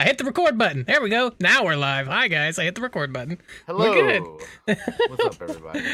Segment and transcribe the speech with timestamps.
[0.00, 0.84] I hit the record button.
[0.84, 1.32] There we go.
[1.40, 2.06] Now we're live.
[2.06, 3.38] Hi guys, I hit the record button.
[3.66, 3.90] Hello.
[3.90, 4.20] We're
[5.08, 5.84] What's up, everybody?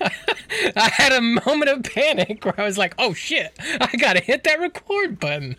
[0.76, 4.44] I had a moment of panic where I was like, "Oh shit, I gotta hit
[4.44, 5.56] that record button."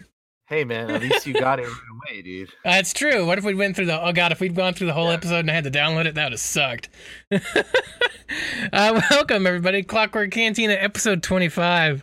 [0.47, 2.49] Hey, man, at least you got it right away, dude.
[2.63, 3.25] That's true.
[3.25, 4.01] What if we went through the?
[4.01, 5.15] Oh god, if we'd gone through the whole Yeah.
[5.15, 6.87] episode and I had to download it, that would have sucked.
[7.33, 12.01] uh, welcome everybody, Clockwork Cantina, episode twenty-five.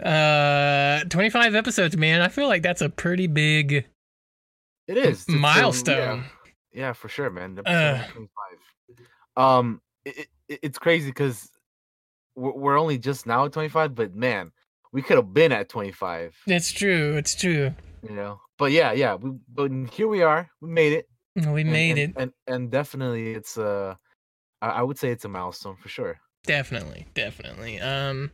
[0.00, 2.20] Uh, twenty-five episodes, man.
[2.22, 3.86] I feel like that's a pretty big.
[4.88, 5.96] It is It's a- Milestone.
[5.96, 6.22] yeah,
[6.72, 7.58] yeah, for sure, man.
[7.64, 8.04] Uh.
[8.12, 8.28] 25.
[9.36, 11.48] Um, it, it, it's crazy because
[12.36, 14.52] we're, we're only just now at 25, but man,
[14.92, 17.16] we could have been at 25, It's true.
[17.16, 17.72] It's true.
[18.02, 18.40] you know.
[18.58, 20.48] But yeah, yeah, we but here we are.
[20.60, 21.08] We made it.
[21.48, 22.12] We made and, it.
[22.16, 23.94] and and definitely it's uh,
[24.60, 26.20] I, I would say it's a milestone for sure.
[26.44, 27.80] Definitely, definitely.
[27.80, 28.30] Um,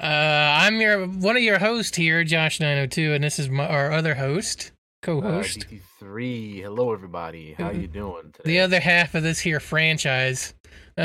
[0.00, 3.48] uh, I'm your one of your hosts here, Josh nine hundred two, and this is
[3.48, 4.70] my our other host,
[5.02, 5.66] Uh, co-host,
[6.00, 7.54] DT3, hello everybody.
[7.56, 8.42] How you doing today?
[8.44, 10.54] the other half of this here franchise.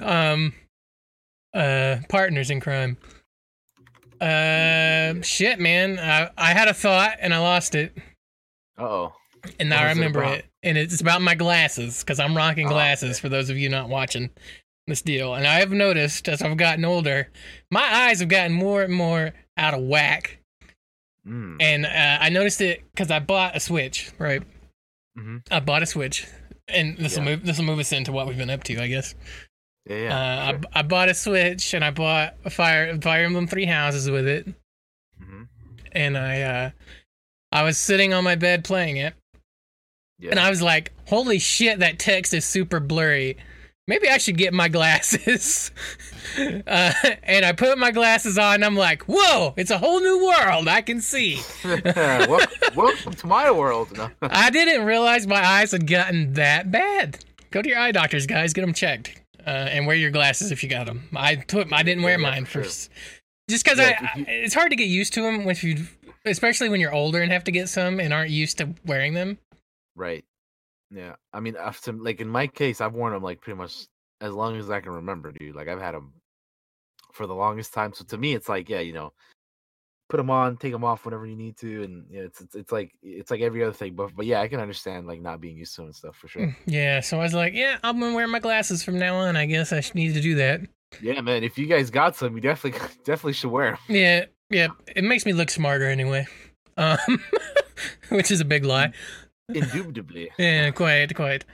[0.00, 0.52] um,
[1.54, 2.96] uh, partners in crime.
[4.20, 5.98] Uh, shit, man.
[6.00, 7.96] I I had a thought and I lost it,
[8.78, 9.12] Uh oh.
[9.60, 10.46] and now I was it remember it.
[10.64, 13.10] And it's about my glasses because I'm rocking Oh, glasses.
[13.18, 13.20] okay.
[13.20, 14.30] For those of you not watching
[14.88, 17.30] this deal, and I have noticed as I've gotten older,
[17.70, 20.38] my eyes have gotten more and more out of whack.
[21.26, 21.56] Mm.
[21.60, 24.10] And uh, I noticed it because I bought a Switch.
[24.18, 24.42] Right,
[25.16, 26.26] hmm I bought a Switch,
[26.68, 27.30] and this will Yeah.
[27.36, 29.14] move this will move us into what we've been up to, I guess.
[29.88, 30.16] Yeah, yeah.
[30.16, 30.60] uh, sure.
[30.74, 34.26] I, I bought a Switch, and I bought a Fire Fire Emblem Three Houses with
[34.28, 34.46] it,
[35.20, 35.42] hmm
[35.92, 36.70] and I uh,
[37.52, 39.14] I was sitting on my bed playing it,
[40.18, 40.30] Yeah.
[40.30, 43.36] and I was like, "Holy shit, that text is super blurry."
[43.88, 45.70] Maybe I should get my glasses.
[46.38, 46.92] uh,
[47.22, 50.66] and I put my glasses on, and I'm like, "Whoa, it's a whole new world.
[50.66, 53.96] I can see." welcome, welcome to my world.
[53.96, 54.10] No.
[54.22, 57.24] I didn't realize my eyes had gotten that bad.
[57.52, 58.52] Go to your eye doctors, guys.
[58.52, 61.08] Get them checked, uh, and wear your glasses if you got them.
[61.14, 62.62] I put, I didn't wear Yeah, mine sure.
[62.64, 62.90] just
[63.48, 65.86] because Yeah, I, you- I- it's hard to get used to them when you,
[66.24, 69.38] especially when you're older and have to get some and aren't used to wearing them.
[69.94, 70.24] Right.
[70.90, 71.16] Yeah.
[71.32, 73.86] I mean, after, like in my case, I've worn them like pretty much
[74.20, 75.56] as long as I can remember, dude.
[75.56, 76.12] Like I've had them
[77.12, 77.92] for the longest time.
[77.94, 79.12] So to me, it's like, yeah, you know,
[80.08, 82.72] put them on, take them off whenever you need to, and yeah, it's it's, it's
[82.72, 83.94] like it's like every other thing.
[83.94, 86.28] But but yeah, I can understand like not being used to 'em and stuff for
[86.28, 86.56] sure.
[86.66, 89.36] Yeah, so I was like, yeah, I'm gonna wear my glasses from now on.
[89.36, 90.60] I guess I need to do that.
[91.00, 91.42] yeah, man.
[91.42, 93.78] If you guys got some, you definitely definitely should wear them.
[93.88, 96.26] Yeah, yeah, it makes me look smarter anyway.
[96.76, 96.98] Um,
[98.10, 98.92] which is a big lie.
[99.48, 100.30] Indubitably.
[100.38, 101.44] Yeah, quite, quite.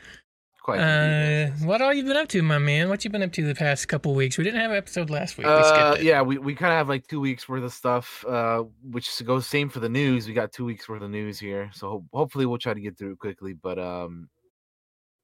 [0.63, 0.79] Quite.
[0.79, 2.89] Uh, what all you been up to, my man?
[2.89, 4.39] What you been up to the past couple weeks?
[4.39, 5.47] We didn't have an episode last week.
[5.49, 6.05] Uh, it.
[6.05, 9.49] yeah, we, we kind of have like two weeks worth of stuff, uh, which goes
[9.49, 10.29] same for the news.
[10.29, 12.97] We got two weeks worth of news here, so ho- hopefully we'll try to get
[12.97, 13.55] through it quickly.
[13.55, 14.29] But um,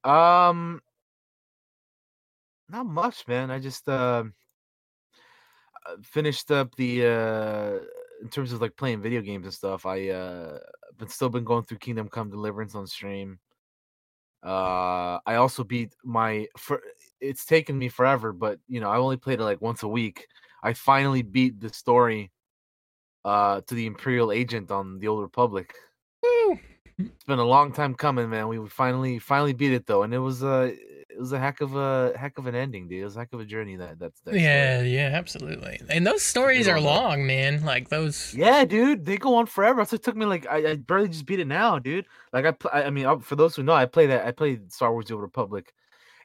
[0.02, 0.80] um,
[2.68, 3.52] not much, man.
[3.52, 4.24] I just uh,
[6.02, 7.84] finished up the uh
[8.22, 9.86] in terms of like playing video games and stuff.
[9.86, 10.58] I uh
[10.98, 13.38] been still been going through Kingdom Come Deliverance on stream.
[14.42, 16.80] Uh, I also beat my for
[17.20, 20.26] it's taken me forever, but you know I only played it like once a week.
[20.62, 22.30] I finally beat the story
[23.24, 25.74] uh to the Imperial Agent on the Old Republic.
[26.22, 26.58] Woo!
[26.98, 28.48] It's been a long time coming, man.
[28.48, 30.72] We finally finally beat it though, and it was uh
[31.10, 33.00] it was a heck of a heck of an ending, dude.
[33.00, 34.42] It was a heck of a journey that that's that story.
[34.42, 35.80] Yeah, yeah, absolutely.
[35.88, 37.64] And those stories are long, man.
[37.64, 38.34] Like those.
[38.34, 39.84] Yeah, dude, they go on forever.
[39.84, 42.06] So it took me like I, I barely just beat it now, dude.
[42.32, 44.26] Like I, pl- I I mean, uh, for those who know, I play that.
[44.26, 45.72] I played Star Wars: The Old Republic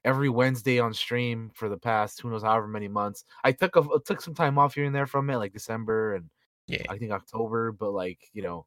[0.06, 3.24] every Wednesday on stream for the past who knows however many months.
[3.44, 6.30] I took a took some time off here and there from it, like December and
[6.68, 8.66] Yeah, I think October, but like you know,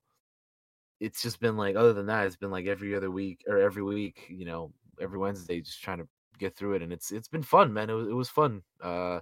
[0.99, 3.83] it's just been like other than that, it's been like every other week or every
[3.83, 6.09] week, you know, every Wednesday, just trying to
[6.39, 7.91] get through it, and it's it's been fun, man.
[7.91, 8.63] It was it was fun.
[8.83, 9.21] Uh,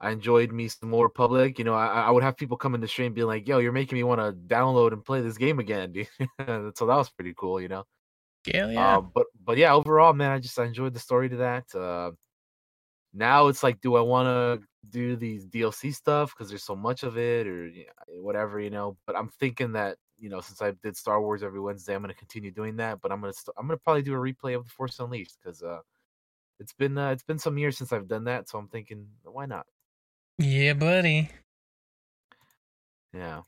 [0.00, 1.58] I enjoyed me some more public.
[1.58, 3.72] You know, I, I would have people come in the stream being like, "Yo, you're
[3.72, 6.08] making me want to download and play this game again," dude.
[6.76, 7.84] so that was pretty cool, you know.
[8.46, 8.96] yeah, yeah.
[8.96, 11.74] Um, but but yeah, overall, man, I just I enjoyed the story to that.
[11.74, 12.12] Uh,
[13.14, 17.02] now it's like, do I want to do these DLC stuff because there's so much
[17.02, 18.96] of it, or you know, whatever, you know?
[19.06, 22.14] But I'm thinking that you know, since I did Star Wars every Wednesday, I'm gonna
[22.14, 23.00] continue doing that.
[23.00, 25.62] But I'm gonna st- I'm gonna probably do a replay of the Force Unleashed because
[25.62, 25.80] uh,
[26.58, 29.46] it's been uh, it's been some years since I've done that, so I'm thinking, why
[29.46, 29.66] not?
[30.38, 31.30] yeah, buddy.
[33.12, 33.42] Yeah.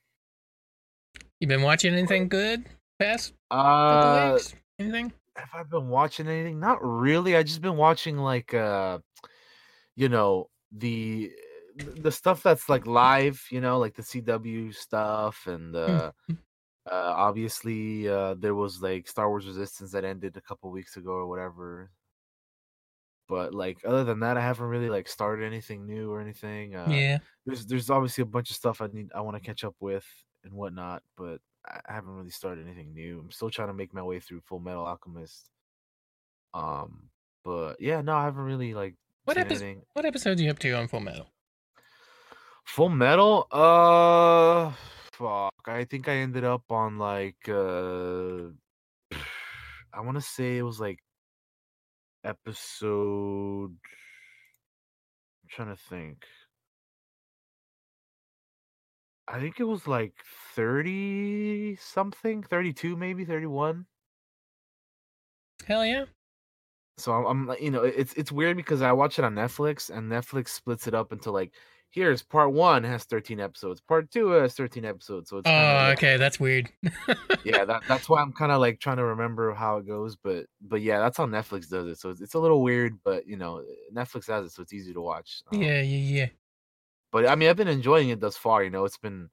[1.41, 2.65] You been watching anything good
[2.99, 4.39] past Uh?
[4.79, 5.13] Anything?
[5.37, 6.59] have I been watching anything?
[6.59, 7.37] Not really.
[7.37, 8.99] I just been watching like uh
[9.95, 11.31] you know, the
[11.77, 16.13] the stuff that's like live, you know, like the CW stuff and uh
[16.91, 21.11] Uh, obviously, uh, there was like Star Wars Resistance that ended a couple weeks ago
[21.11, 21.91] or whatever.
[23.29, 26.75] But like other than that, I haven't really like started anything new or anything.
[26.75, 27.19] Uh, yeah.
[27.45, 30.07] there's there's obviously a bunch of stuff I need I want to catch up with
[30.45, 33.21] and whatnot, but I haven't really started anything new.
[33.21, 35.51] I'm still trying to make my way through Full Metal Alchemist.
[36.55, 37.11] Um,
[37.45, 38.95] but yeah, no, I haven't really like
[39.25, 39.65] What episode?
[39.65, 39.83] anything.
[39.93, 41.31] What episode are you up to on Full Metal?
[42.65, 44.73] Full Metal, uh,
[45.19, 45.53] fuck.
[45.67, 48.51] I think I ended up on like uh,
[49.93, 51.01] I want to say it was like
[52.25, 53.77] episode.
[55.43, 56.25] I'm trying to think.
[59.27, 60.15] I think it was like
[60.55, 63.85] 30 something, 32 maybe, 31.
[65.67, 66.05] Hell yeah.
[66.97, 70.11] So I'm, I'm you know, it's it's weird because I watch it on Netflix and
[70.11, 71.53] Netflix splits it up into like
[71.91, 75.31] here's part 1 has 13 episodes, part 2 has 13 episodes.
[75.31, 76.71] So it's Oh, yeah, okay, that's weird.
[77.45, 80.47] yeah, that, that's why I'm kind of like trying to remember how it goes, but
[80.61, 81.99] but yeah, that's how Netflix does it.
[81.99, 83.63] So it's, it's a little weird, but you know,
[83.93, 85.43] Netflix has it, so it's easy to watch.
[85.53, 86.27] Um, yeah, yeah, yeah.
[87.11, 88.63] but I mean, I've been enjoying it thus far.
[88.63, 89.31] You know, it's been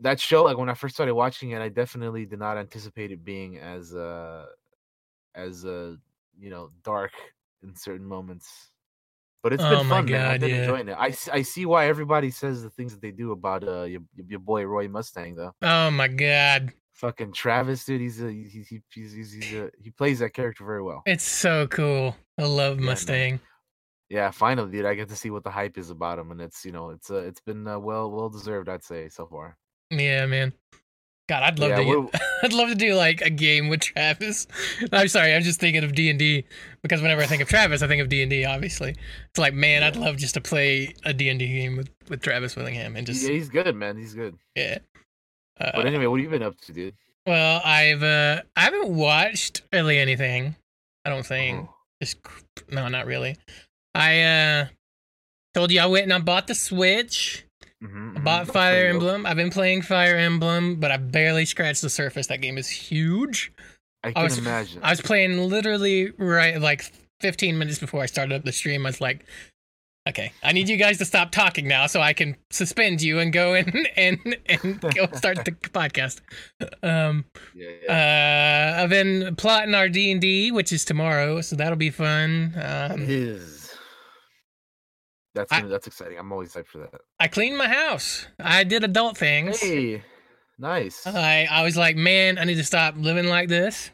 [0.00, 0.44] that show.
[0.44, 3.94] Like when I first started watching it, I definitely did not anticipate it being as
[3.94, 4.46] uh
[5.34, 5.94] as uh
[6.38, 7.12] you know dark
[7.62, 8.70] in certain moments.
[9.42, 10.20] But it's Oh been my fun, man.
[10.20, 10.62] I've God, been yeah.
[10.62, 10.96] enjoying it.
[10.98, 14.40] I, I see why everybody says the things that they do about uh your your
[14.40, 15.52] boy Roy Mustang though.
[15.62, 16.72] Oh my god.
[16.94, 18.00] Fucking Travis, dude.
[18.00, 21.02] He's a he, he, he's, he's, he's a, he plays that character very well.
[21.06, 22.16] It's so cool.
[22.36, 22.86] I love man.
[22.86, 23.40] Mustang.
[24.08, 24.86] Yeah, finally, dude.
[24.86, 27.10] I get to see what the hype is about him, and it's you know it's
[27.10, 29.56] uh, it's been uh, well well deserved, I'd say so far.
[29.90, 30.52] Yeah, man.
[31.28, 32.10] God, I'd love Yeah, to.
[32.42, 34.46] I'd love to do like a game with Travis.
[34.92, 36.44] I'm sorry, I'm just thinking of D and D
[36.82, 38.44] because whenever I think of Travis, I think of D and D.
[38.46, 38.90] Obviously,
[39.28, 42.22] it's like, man, I'd love just to play a D and D game with with
[42.22, 43.96] Travis Willingham and just yeah, he's good, man.
[43.98, 44.36] He's good.
[44.54, 44.78] yeah.
[45.60, 46.94] Uh, But anyway, what have you been up to, dude?
[47.26, 50.56] well, I've uh, I haven't watched really anything.
[51.04, 51.68] I don't think.
[51.68, 52.16] Oh, Just
[52.70, 53.36] no, not really.
[53.94, 54.66] I uh
[55.54, 57.44] told you I went and I bought the Switch.
[57.82, 58.86] Mhm, I mhm, bought Fire.
[58.88, 59.26] Emblem.
[59.26, 62.26] I've been playing Fire Emblem, but I barely scratched the surface.
[62.28, 63.52] That game is huge.
[64.04, 64.80] I I was imagine.
[64.82, 68.86] I was playing literally right like 15 minutes before I started up the stream.
[68.86, 69.24] I was like,
[70.08, 73.32] okay, I need you guys to stop talking now so I can suspend you and
[73.32, 76.20] go and and and go start the podcast.
[76.82, 78.76] Um, yeah, yeah.
[78.78, 82.54] uh, I've been plotting our D and D, which is tomorrow, so that'll be fun.
[82.56, 83.04] Um.
[85.34, 86.18] That's I- that's exciting.
[86.18, 87.00] I'm always hyped for that.
[87.20, 88.26] I cleaned my house.
[88.38, 89.60] I did adult things.
[89.60, 90.02] Hey,
[90.58, 91.06] nice.
[91.06, 93.90] I I was like, man, I need to stop living like this.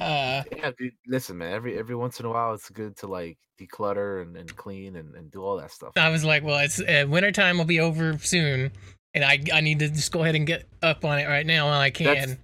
[0.00, 0.92] Uh, yeah, dude.
[1.06, 1.52] Listen, man.
[1.52, 5.14] Every every once in a while, it's good to like declutter and, and clean and,
[5.14, 5.92] and do all that stuff.
[5.96, 8.72] I was like, well, it's uh, wintertime will be over soon,
[9.14, 11.66] and I I need to just go ahead and get up on it right now
[11.66, 12.06] while I can.
[12.06, 12.36] That's-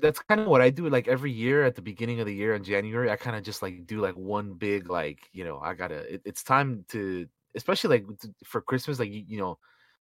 [0.00, 0.88] that's kind of what I do.
[0.88, 3.62] Like every year at the beginning of the year in January, I kind of just
[3.62, 6.14] like do like one big like you know I gotta.
[6.14, 8.06] It, it's time to especially like
[8.44, 9.58] for Christmas, like you, you know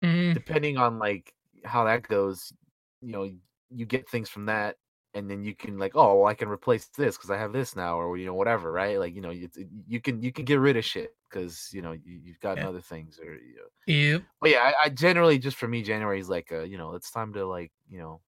[0.02, 0.34] Mhm.
[0.34, 1.34] depending on like
[1.64, 2.52] how that goes,
[3.00, 3.31] you know
[3.70, 4.76] you get things from that,
[5.14, 7.76] and then you can like oh well I can replace this because I have this
[7.76, 9.49] now or you know whatever right like you know you
[9.87, 12.64] you can you can get rid of shit because you know you, you've got Yeah.
[12.64, 13.69] other things or you know.
[13.87, 14.23] Yep.
[14.40, 17.11] But yeah, I, I generally just for me January is like uh, you know it's
[17.12, 18.23] time to like you know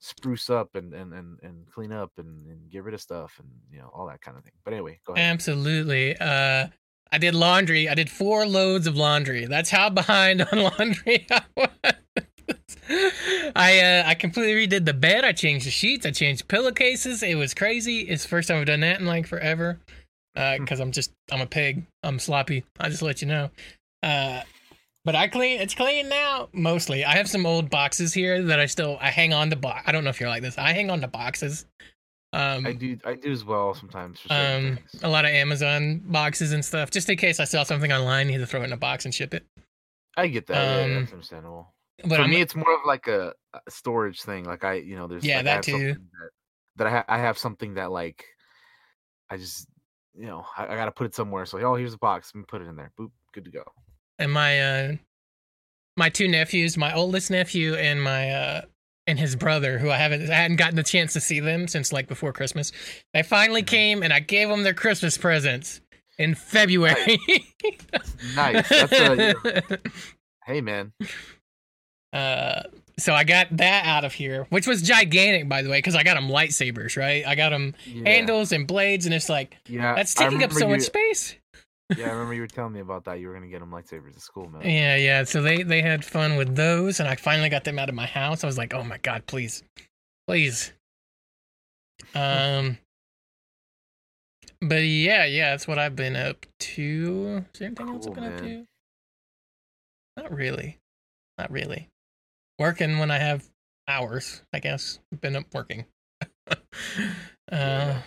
[0.00, 3.50] spruce up and and and, and clean up and, and get rid of stuff and
[3.70, 4.54] you know all that kind of thing.
[4.64, 5.30] But anyway, go ahead.
[5.32, 6.16] Absolutely.
[6.18, 6.68] Uh,
[7.10, 7.88] I did laundry.
[7.88, 9.46] I did four loads of laundry.
[9.46, 11.68] That's how behind on laundry I was.
[13.54, 15.24] I uh, I completely redid the bed.
[15.24, 16.06] I changed the sheets.
[16.06, 17.22] I changed pillowcases.
[17.22, 18.00] It was crazy.
[18.00, 19.78] It's the first time I've done that in like forever.
[20.34, 21.82] Because I'm just I'm a pig.
[22.02, 22.64] I'm sloppy.
[22.78, 23.50] I just let you know.
[24.02, 24.42] Uh,
[25.04, 25.60] but I clean.
[25.60, 27.04] It's clean now mostly.
[27.04, 29.56] I have some old boxes here that I still I hang on to.
[29.56, 30.58] Bo- I don't know if you're like this.
[30.58, 31.66] I hang on to boxes.
[32.32, 34.20] Um, I do I do as well sometimes.
[34.20, 35.02] For um, things.
[35.02, 38.38] a lot of Amazon boxes and stuff, just in case I sell something online, you
[38.38, 39.46] have to throw it in a box and ship it.
[40.16, 40.54] I get that.
[40.54, 41.74] yeah, um, that's understandable.
[42.02, 43.32] But for I'm, me, it's more of like a,
[43.68, 44.44] storage thing.
[44.44, 45.94] Like I, you know, there's Yeah, like, that too.
[45.94, 46.30] That,
[46.76, 48.24] that I ha- I have something that like
[49.30, 49.66] I just
[50.14, 51.46] you know I, I got to put it somewhere.
[51.46, 52.32] So like, oh, here's a box.
[52.34, 52.92] Let me put it in there.
[52.98, 53.64] Boop, good to go.
[54.18, 54.92] and my uh,
[55.96, 58.60] my two nephews, my oldest nephew and my uh,
[59.08, 61.92] and his brother, who I haven't I hadn't gotten the chance to see them since
[61.92, 62.70] like before Christmas.
[63.12, 63.66] They finally Mhm.
[63.66, 65.80] came, and I gave them their Christmas presents
[66.18, 67.18] in February.
[68.36, 68.68] Nice.
[68.68, 69.78] That's a,
[70.46, 70.92] hey man.
[72.12, 72.62] Uh,
[72.98, 76.02] so I got that out of here, which was gigantic, by the way, because I
[76.02, 77.24] got them lightsabers, right?
[77.26, 80.68] I got them Yeah, handles and blades, and it's like Yeah, that's taking up so
[80.68, 81.34] much space.
[81.96, 83.18] Yeah, I remember you were telling me about that.
[83.20, 84.62] You were gonna get them lightsabers at school, man.
[84.62, 85.24] Yeah, yeah.
[85.24, 88.06] So they they had fun with those, and I finally got them out of my
[88.06, 88.44] house.
[88.44, 89.62] I was like, oh my god, please,
[90.26, 90.72] please.
[92.14, 92.78] Um.
[94.60, 97.44] But yeah, yeah, that's what I've been up to.
[97.54, 98.66] Is there anything else I've Cool, been up to?
[100.16, 100.78] Not really.
[101.38, 101.88] Not really.
[102.58, 103.48] Working when I have
[103.86, 104.98] hours, I guess.
[105.20, 105.84] Been up working.
[106.50, 106.56] uh,
[107.52, 108.02] Yeah.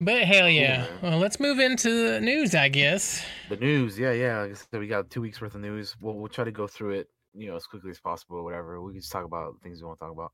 [0.00, 0.86] But hell yeah.
[1.02, 3.24] well, let's move into the news, I guess.
[3.48, 4.40] The news, yeah, yeah.
[4.42, 5.96] Like I said, we got two weeks worth of news.
[6.00, 8.36] We'll we'll try to go through it, you know, as quickly as possible.
[8.36, 8.80] Or whatever.
[8.82, 10.32] We can just talk about things we want to talk about.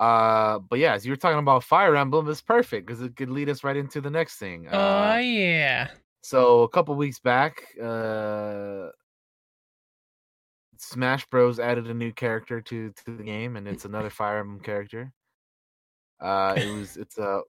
[0.00, 3.30] Uh, but yeah, as you were talking about Fire Emblem, it's perfect because it could
[3.30, 4.66] lead us right into the next thing.
[4.70, 5.88] Oh, Uh, yeah.
[6.22, 8.88] So a couple weeks back, uh,
[10.78, 14.60] Smash Bros added a new character to to the game, and it's another Fire Emblem
[14.60, 15.12] character.
[16.20, 17.40] Uh, it was it's a uh,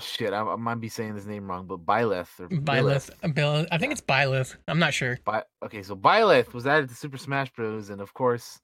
[0.00, 0.32] shit.
[0.32, 3.10] I, I might be saying this name wrong, but Byleth or Byleth.
[3.34, 4.56] Bill, I think it's Byleth.
[4.68, 5.18] I'm not sure.
[5.24, 8.60] By, okay, so Byleth was added to Super Smash Bros, and of course,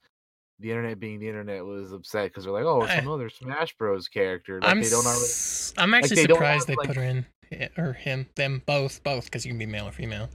[0.58, 4.08] the internet being the internet was upset because they're like, "Oh, it's another Smash Bros
[4.08, 5.26] character." Like I'm they don't already.
[5.78, 9.02] I'm actually they don't surprised they like- put her in eh, or him, them both,
[9.02, 10.28] both because you can be male or female.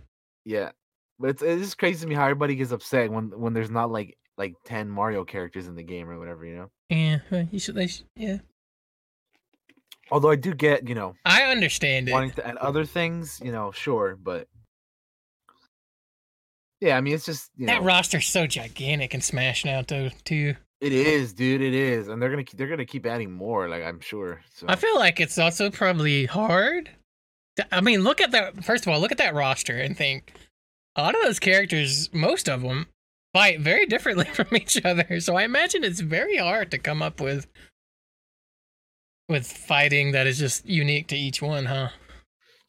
[0.46, 0.72] Yeah,
[1.20, 3.92] but it's it's just crazy to me how everybody gets upset when when there's not
[3.92, 6.70] like like ten Mario characters in the game or whatever, you know.
[6.90, 7.76] Yeah, uh, you should.
[7.76, 8.38] They should, yeah,
[10.12, 12.14] Although I do get, you know, I understand it.
[12.14, 14.48] wanting to add other things, you know, sure, but
[16.80, 20.12] yeah, I mean, it's just you that know, roster's so gigantic and Smash now too.
[20.24, 20.56] Too.
[20.80, 23.84] it is, dude, it is, and they're gonna keep, they're gonna keep adding more, like
[23.84, 24.42] I'm sure.
[24.54, 26.92] So I feel like it's also probably hard.
[27.58, 28.64] to- I mean, look at that.
[28.64, 30.34] First of all, look at that roster and think
[30.96, 32.88] a lot of those characters, most of them,
[33.34, 35.20] fight very differently from each other.
[35.20, 37.48] So I imagine it's very hard to come up with
[39.28, 41.90] with fighting that is just unique to each one, huh?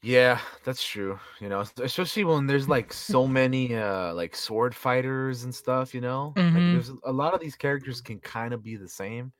[0.02, 1.18] Yeah, that's true.
[1.40, 6.00] You know, especially when there's like so many uh like sword fighters and stuff, you
[6.00, 6.32] know?
[6.54, 6.72] Like Mhm.
[6.72, 9.32] there's a lot of these characters can kind of be the same,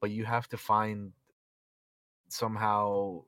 [0.00, 1.12] but you have to find
[2.28, 3.22] somehow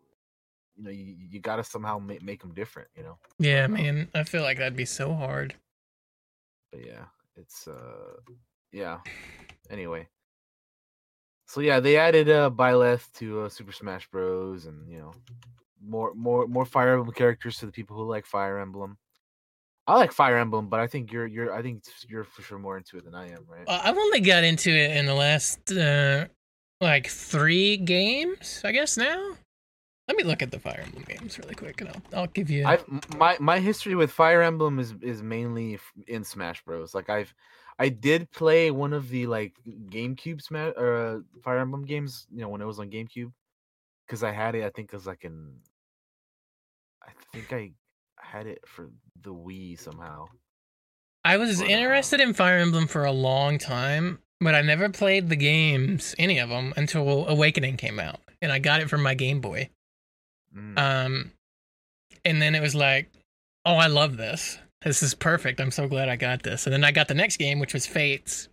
[0.77, 3.17] you know, you, you got to somehow make, make them different, you know.
[3.39, 4.09] Yeah, man.
[4.15, 5.55] I feel like that'd be so hard.
[6.73, 7.05] But yeah,
[7.37, 8.17] it's uh
[8.73, 9.01] yeah.
[9.71, 10.09] Anyway.
[11.55, 15.13] So yeah, they added uh Byleth to uh, Super Smash Bros and, you know,
[15.81, 18.99] more more more Fire Emblem characters to the people who like Fire Emblem.
[19.87, 22.77] I like Fire Emblem, but I think you're you're I think you're for sure more
[22.77, 23.63] into it than I am, right?
[23.69, 26.27] Uh, I've only got into it in the last uh,
[26.81, 28.97] like three games, I guess.
[28.97, 29.37] Now,
[30.09, 32.67] let me look at the Fire Emblem games really quick, and I'll I'll give you.
[32.67, 32.85] I've
[33.17, 36.97] my my history with Fire Emblem is is mainly in Smash Bros.
[36.97, 37.33] Like I've
[37.79, 42.41] I did play one of the like GameCube Smash or uh, Fire Emblem games, you
[42.41, 43.33] know, when it was on GameCube,
[44.07, 44.65] because I had it.
[44.65, 45.57] I think it was like in,
[47.03, 47.73] I think I
[48.19, 48.91] had it for
[49.23, 50.27] the Wii somehow.
[51.25, 55.29] I was But, interested in Fire Emblem for a long time, but I never played
[55.29, 59.15] the games, any of them, until Awakening came out, and I got it from my
[59.15, 59.71] Game Boy.
[60.55, 61.33] Mm, Um,
[62.25, 63.11] and then it was like,
[63.65, 64.59] oh, I love this.
[64.85, 65.61] This is perfect.
[65.61, 66.67] I'm so glad I got this.
[66.67, 68.49] And then I got the next game, which was Fates.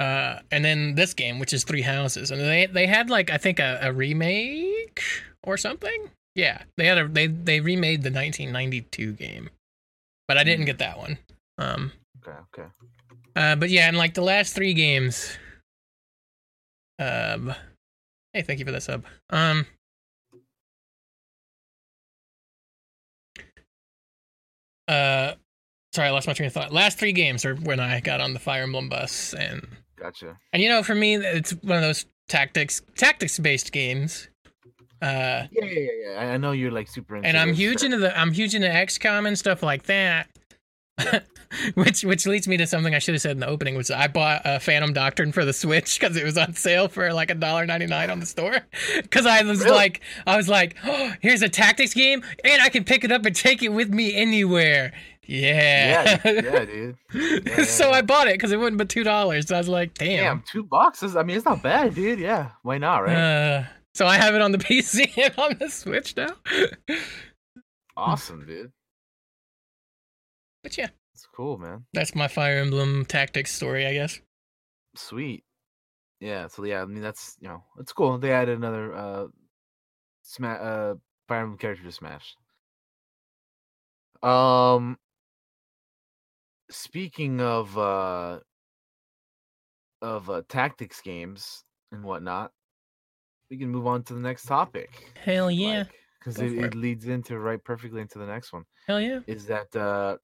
[0.00, 3.38] Uh, and then this game, which is Three Houses, and they they had like I
[3.38, 5.00] think a, a remake
[5.44, 6.10] or something.
[6.34, 9.50] Yeah, they had a they they remade the 1992 game,
[10.26, 11.18] but I didn't get that one.
[11.58, 11.92] Um,
[12.26, 12.68] okay, okay.
[13.36, 15.38] uh, but yeah, and like the last three games.
[16.98, 17.54] Um,
[18.32, 19.04] hey, thank you for that sub.
[19.30, 19.64] Um,
[24.88, 25.34] uh,
[25.92, 26.72] sorry, I lost my train of thought.
[26.72, 29.66] Last three games are when I got on the Fire Emblem bus, and
[29.98, 30.36] Gotcha.
[30.52, 34.28] and you know, for me, it's one of those tactics tactics based games.
[35.02, 35.90] Uh, Yeah, yeah, yeah.
[36.12, 36.20] yeah.
[36.20, 38.68] I- I know you're like super into and I'm huge into the I'm huge into
[38.68, 40.28] XCOM and stuff like that.
[41.74, 44.06] which which leads me to something I should have said in the opening, which I
[44.08, 47.34] bought a Phantom Doctrine for the Switch because it was on sale for like a
[47.34, 48.56] dollar ninety nine on the store.
[48.96, 49.70] Because I was Really?
[49.76, 53.24] like, I was like, oh, here's a tactics game, and I can pick it up
[53.26, 54.92] and take it with me anywhere.
[55.26, 56.30] Yeah, Yeah.
[56.32, 56.64] yeah,
[57.14, 57.46] dude.
[57.46, 57.90] yeah, so.
[57.90, 59.48] I bought it because it wouldn't but two dollars.
[59.48, 60.44] So I was like, Damn, damn.
[60.50, 61.16] two boxes.
[61.16, 62.18] I mean, it's not bad, dude.
[62.20, 63.16] Yeah, why not, right?
[63.16, 66.28] Uh, so I have it on the PC and on the Switch now.
[67.96, 68.72] awesome, dude.
[70.64, 71.84] But yeah, It's cool, man.
[71.92, 74.18] that's my Fire Emblem tactics story, I guess.
[74.96, 75.44] Sweet.
[76.18, 76.48] Yeah.
[76.48, 78.18] So yeah, I mean that's you know it's cool.
[78.18, 79.26] They added another uh,
[80.22, 80.94] sma- uh
[81.28, 82.34] Fire Emblem character to Smash.
[84.22, 84.98] Um.
[86.70, 88.40] Speaking of uh
[90.00, 92.52] of uh, tactics games and whatnot,
[93.50, 95.12] we can move on to the next topic.
[95.22, 95.84] Hell yeah.
[96.18, 96.74] Because it, it it.
[96.74, 98.64] leads into right perfectly into the next one.
[98.86, 99.20] Hell yeah.
[99.26, 100.16] Is that uh,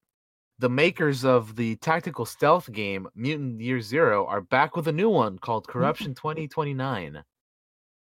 [0.61, 5.09] the makers of the tactical stealth game Mutant Year Zero are back with a new
[5.11, 7.23] one called Corruption 2029.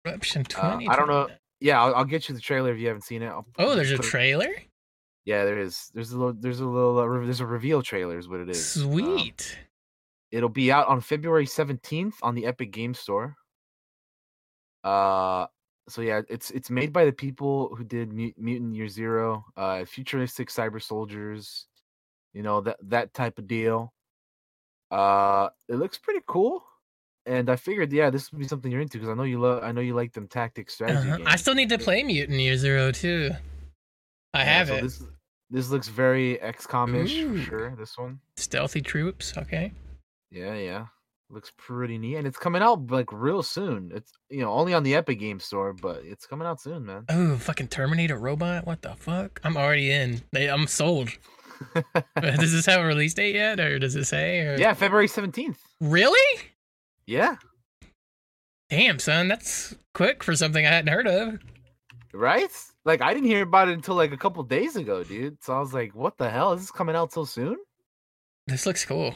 [0.07, 0.89] Eruption Uh, 20.
[0.89, 1.29] I don't know.
[1.61, 3.29] Yeah, I'll, I'll get you the trailer if you haven't seen it.
[3.29, 4.49] I'll Oh, there's a put it- trailer?
[5.25, 5.91] Yeah, there is.
[5.95, 6.35] There's a little.
[6.39, 6.99] There's a little.
[6.99, 8.19] Uh, re- there's a reveal trailer.
[8.19, 8.77] Is what it is.
[8.77, 9.59] Um, Sweet.
[10.31, 13.35] it'll be out on February 17th on the Epic Game Store.
[14.85, 15.47] Uh,
[15.89, 19.87] so yeah, it's it's made by the people who did Mu- Mutant Year Zero, uh,
[19.87, 21.69] futuristic cyber soldiers,
[22.35, 23.95] you know that that type of deal.
[24.91, 26.63] Uh, it looks pretty cool,
[27.27, 29.65] and I figured, yeah, this would be something you're into because I know you love.
[29.65, 31.17] I know you like them tactics strategy Uh-huh.
[31.19, 31.29] games.
[31.31, 33.31] I still need to play Mutant Year Zero too.
[34.35, 34.83] I Yeah, have so it.
[34.83, 35.03] This
[35.51, 37.39] this looks very XCOM-ish Ooh.
[37.39, 37.77] for sure.
[37.77, 38.21] This one.
[38.37, 39.37] Stealthy troops.
[39.37, 39.73] Okay.
[40.31, 40.87] Yeah, yeah.
[41.31, 42.17] Looks pretty neat.
[42.17, 43.91] And it's coming out like real soon.
[43.95, 47.05] It's you know, only on the Epic Game Store, but it's coming out soon, man.
[47.09, 48.67] Oh, fucking Terminator robot.
[48.67, 49.41] What the fuck?
[49.45, 50.23] I'm already in.
[50.33, 51.11] They, I'm sold.
[52.21, 54.41] does this have a release date yet, or does it say?
[54.41, 54.57] Or...
[54.57, 55.57] yeah, February 17th.
[55.81, 56.41] Really?
[57.07, 57.37] Yeah.
[58.71, 61.39] Damn, son, that's quick for something I hadn't heard of.
[62.13, 62.51] Right?
[62.85, 65.43] Like I didn't hear about it until like a couple days ago, dude.
[65.43, 66.53] So I was like, what the hell?
[66.53, 67.57] Is this coming out so soon?
[68.47, 69.15] This looks cool.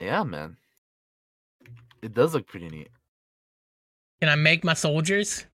[0.00, 0.56] Yeah, man.
[2.02, 2.90] It does look pretty neat.
[4.20, 5.46] Can I make my soldiers?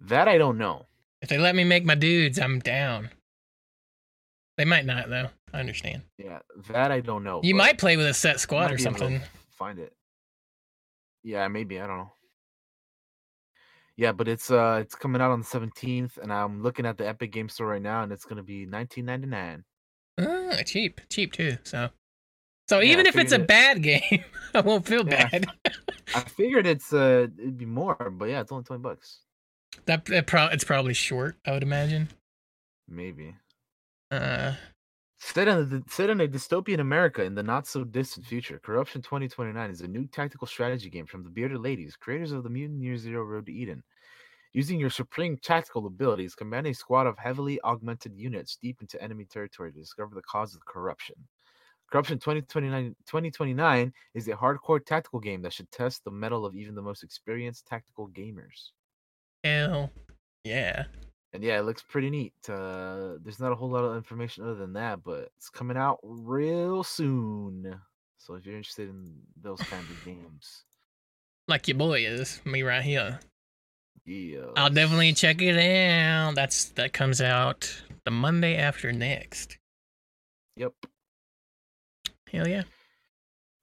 [0.00, 0.86] That I don't know.
[1.22, 3.10] If they let me make my dudes, I'm down.
[4.56, 5.28] They might not though.
[5.52, 6.02] I understand.
[6.18, 7.40] Yeah, that I don't know.
[7.42, 9.20] You might play with a set squad or be able to something.
[9.58, 9.92] Find it.
[11.22, 11.80] Yeah, maybe.
[11.80, 12.12] I don't know.
[13.96, 17.06] Yeah, but it's uh it's coming out on the 17th and I'm looking at the
[17.06, 19.62] Epic Game Store right now and it's going to be 19.99.
[20.20, 21.56] Ah, cheap, cheap too.
[21.64, 21.90] So,
[22.68, 25.28] so Yeah, even if it's a it- bad game, I won't feel Yeah.
[25.28, 25.46] bad.
[26.14, 29.20] I figured it's uh it'd be more, but yeah, it's only 20 bucks.
[29.86, 31.36] that it pro- it's probably short.
[31.46, 32.08] I would imagine.
[32.88, 33.34] Maybe.
[34.14, 34.54] Uh,
[35.26, 39.00] Set in, the, set in a dystopian America in the not so distant future, Corruption
[39.00, 42.82] 2029 is a new tactical strategy game from the Bearded Ladies, creators of the Mutant
[42.82, 43.82] Year Zero Road to Eden.
[44.52, 49.24] Using your supreme tactical abilities, command a squad of heavily augmented units deep into enemy
[49.24, 51.16] territory to discover the cause of the corruption.
[51.90, 56.74] Corruption 2029, 2029 is a hardcore tactical game that should test the mettle of even
[56.74, 58.72] the most experienced tactical gamers.
[59.42, 59.90] hell,
[60.44, 60.84] yeah.
[61.34, 62.32] And yeah, it looks pretty neat.
[62.48, 65.98] Uh, there's not a whole lot of information other than that, but it's coming out
[66.02, 67.74] real soon.
[68.18, 70.62] So if you're interested in those kinds of games,
[71.48, 73.18] Like your boy is me right here.
[74.06, 76.36] yeah, I'll definitely check it out.
[76.36, 79.58] That's that comes out the Monday after next.
[80.56, 80.72] Yep.
[82.32, 82.62] Hell yeah.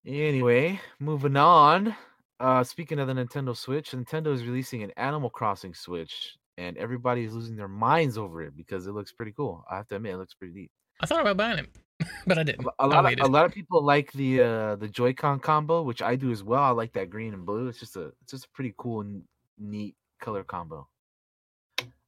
[0.06, 1.96] Anyway, moving on.
[2.40, 7.24] Uh, speaking of the Nintendo Switch, Nintendo is releasing an Animal Crossing Switch, and everybody
[7.24, 9.66] is losing their minds over it because it looks pretty cool.
[9.70, 10.72] I have to admit, it looks pretty neat.
[11.00, 11.70] I thought about buying it,
[12.28, 12.68] but I didn't.
[12.80, 16.02] I a lot, of, a lot of people like the uh, the Joy-Con combo, which
[16.02, 16.62] I do as well.
[16.64, 17.68] I like that green and blue.
[17.68, 19.24] It's just a it's just a pretty cool and
[19.58, 20.88] neat color combo.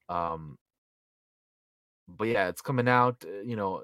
[0.07, 0.57] Um,
[2.07, 3.23] but yeah, it's coming out.
[3.25, 3.81] uh, You know,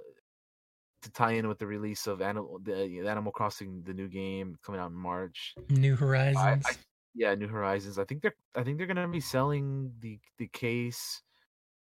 [1.01, 4.79] to tie in with the release of Animal the Animal Crossing, the new game coming
[4.79, 5.55] out in March.
[5.69, 6.65] New I, Horizons.
[6.67, 6.73] I,
[7.19, 7.99] yeah, New Horizons.
[7.99, 11.21] I think they're I think they're gonna be selling the the case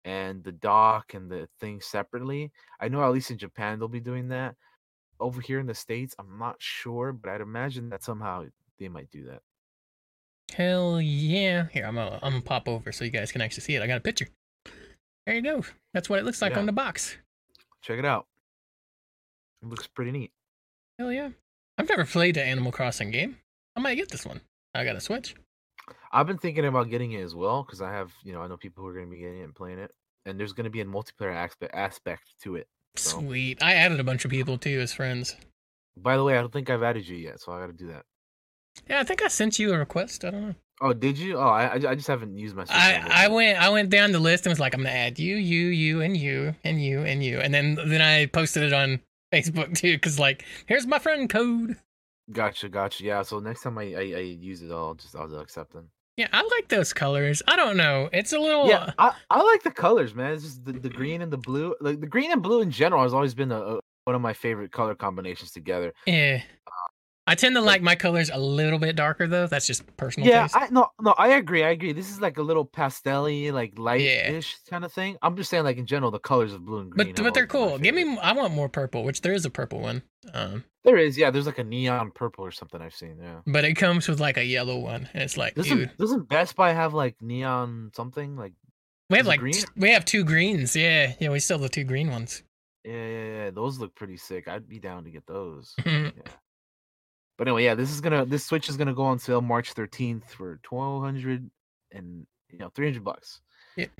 [0.03, 2.51] and the dock and the thing separately.
[2.79, 4.55] I know at least in Japan they'll be doing that.
[5.19, 8.45] Over here in the states, I'm not sure, but I'd imagine that somehow
[8.79, 9.41] they might do that.
[10.55, 11.67] Hell yeah.
[11.71, 13.81] Here, I'm gonna, I'm gonna pop over so you guys can actually see it.
[13.83, 14.27] I got a picture.
[15.25, 15.63] There you go.
[15.93, 16.59] That's what it looks like Yeah.
[16.59, 17.17] on the box.
[17.81, 18.27] Check it out.
[19.61, 20.31] It looks pretty neat.
[20.97, 21.29] Hell yeah.
[21.77, 23.37] I've never played the Animal Crossing game.
[23.75, 24.41] I might get this one.
[24.77, 25.35] I got a Switch.
[26.11, 28.57] I've been thinking about getting it as well because I have, you know, I know
[28.57, 29.91] people who are going to be getting it and playing it,
[30.25, 32.67] and there's going to be a multiplayer aspect aspect to it.
[32.95, 33.61] So- Sweet.
[33.61, 35.35] I added a bunch of people too as friends.
[35.97, 37.87] By the way, I don't think I've added you yet, so I got to do
[37.87, 38.03] that.
[38.87, 40.23] Yeah, I think I sent you a request.
[40.23, 40.55] I don't know.
[40.79, 41.37] Oh, did you?
[41.37, 42.65] Oh, I I just haven't used my.
[42.65, 45.17] Switch I, I went I went down the list and was like, I'm gonna add
[45.17, 48.73] you, you, you, and you, and you, and you, and then then I posted it
[48.73, 48.99] on
[49.33, 51.77] Facebook too, because like, here's my friend code.
[52.31, 53.03] Gotcha, gotcha.
[53.03, 53.21] Yeah.
[53.21, 55.89] So next time I, I, I use it, I'll just I'll accept them.
[56.17, 57.43] Yeah, I like those colors.
[57.47, 58.09] I don't know.
[58.11, 60.33] It's a little Yeah, uh I, I like the colors, man.
[60.33, 61.75] It's just the, the green and the blue.
[61.79, 64.33] Like the green and blue in general has always been a, a, one of my
[64.33, 65.93] favorite color combinations together.
[66.05, 66.41] yeah.
[67.29, 69.47] I tend to like my colors a little bit darker though.
[69.47, 70.55] That's just personal Yeah, taste.
[70.55, 71.63] I no no, I agree.
[71.63, 71.91] I agree.
[71.91, 73.83] This is like a little pastel-y, like Yeah.
[73.83, 75.17] light-ish kind of thing.
[75.21, 77.13] I'm just saying, like in general, the colors of blue and green.
[77.13, 77.77] but but they're always been my cool.
[77.79, 78.17] Give me.
[78.21, 80.01] I want more purple, which there is a purple one.
[80.33, 81.29] Um, There is, yeah.
[81.31, 83.17] There's like a neon purple or something I've seen.
[83.21, 83.41] Yeah.
[83.45, 86.55] but it comes with like a yellow one, and it's like, dude, Doesn't doesn't Best
[86.55, 88.53] Buy have like neon something like?
[89.09, 89.53] we have like green?
[89.53, 90.75] t- we have two greens.
[90.77, 92.43] Yeah, yeah, we still have the two green ones.
[92.85, 93.49] Yeah, yeah, yeah.
[93.51, 94.47] Those look pretty sick.
[94.47, 95.73] I'd be down to get those.
[95.81, 96.13] Mhm.
[97.37, 100.29] But anyway, yeah, this is gonna this Switch is gonna go on sale March 13th
[100.31, 101.49] for 1200
[101.91, 103.41] and you know 300 bucks.
[103.75, 103.91] Yep.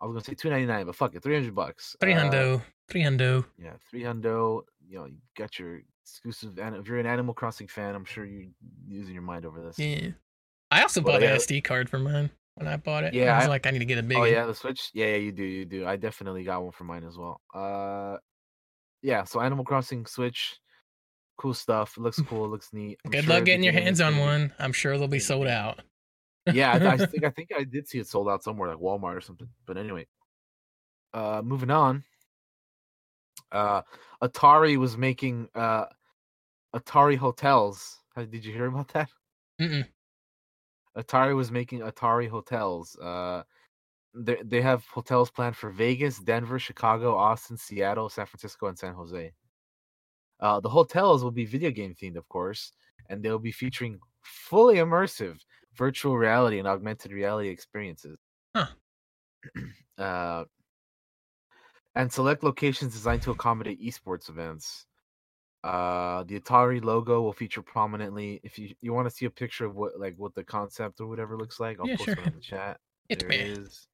[0.00, 1.94] I was gonna say 299, but fuck it, 300 bucks.
[2.00, 3.44] Three Uh, hundo, three hundo.
[3.58, 4.62] Yeah, three hundo.
[4.88, 6.58] You know, you got your exclusive.
[6.58, 8.50] If you're an Animal Crossing fan, I'm sure you're
[8.88, 9.78] using your mind over this.
[9.78, 10.10] Yeah.
[10.72, 11.30] I also Well, bought yeah.
[11.34, 13.14] an SD card for mine when I bought it.
[13.14, 14.16] Yeah, I was I- like, I need to get a big.
[14.18, 14.90] Oh yeah, the Switch.
[14.94, 15.86] Yeah, yeah, you do, you do.
[15.86, 17.40] I definitely got one for mine as well.
[17.54, 18.16] Uh,
[19.02, 19.22] yeah.
[19.22, 20.58] So Animal Crossing Switch,
[21.42, 21.96] cool stuff.
[21.96, 22.44] It looks cool.
[22.44, 22.98] It looks neat.
[23.04, 24.52] I'm Good sure luck getting your hands on one.
[24.60, 25.80] I'm sure they'll be sold out.
[26.52, 29.16] yeah, I, I think I think I did see it sold out somewhere like Walmart
[29.16, 29.48] or something.
[29.66, 30.06] But anyway,
[31.12, 32.04] uh, moving on.
[33.50, 33.82] Uh,
[34.22, 35.86] Atari was making uh,
[36.74, 37.98] Atari hotels.
[38.16, 39.10] Did you hear about that?
[39.60, 39.86] Mm-mm.
[40.96, 42.96] Atari was making Atari hotels.
[42.98, 43.42] Uh,
[44.14, 48.94] they they have hotels planned for Vegas, Denver, Chicago, Austin, Seattle, San Francisco, and San
[48.94, 49.32] Jose.
[50.42, 52.72] Uh, the hotels will be video game themed, of course,
[53.08, 55.38] and they'll be featuring fully immersive
[55.74, 58.18] virtual reality and augmented reality experiences.
[58.54, 58.66] Huh.
[59.98, 60.44] uh,
[61.94, 64.86] and select locations designed to accommodate esports events.
[65.64, 68.40] Uh, the Atari logo will feature prominently.
[68.42, 71.06] If you, you want to see a picture of what like what the concept or
[71.06, 72.24] whatever looks like, I'll Yeah, post sure.
[72.24, 72.80] it in the chat.
[73.08, 73.88] It There it is.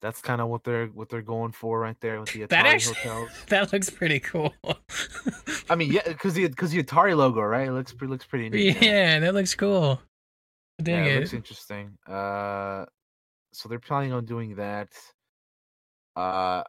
[0.00, 2.66] That's kind of what they're what they're going for right there with the Atari That
[2.66, 3.30] actually, hotels.
[3.48, 4.54] that looks pretty cool.
[5.68, 7.68] I mean, yeah, because the because the Atari logo, right?
[7.68, 8.80] It looks pretty looks pretty neat.
[8.80, 10.00] yeah, that looks cool.
[10.80, 11.20] Dang yeah, it it.
[11.20, 11.98] looks interesting.
[12.06, 12.86] Uh,
[13.52, 14.92] so they're planning on doing that.
[16.14, 16.62] Uh,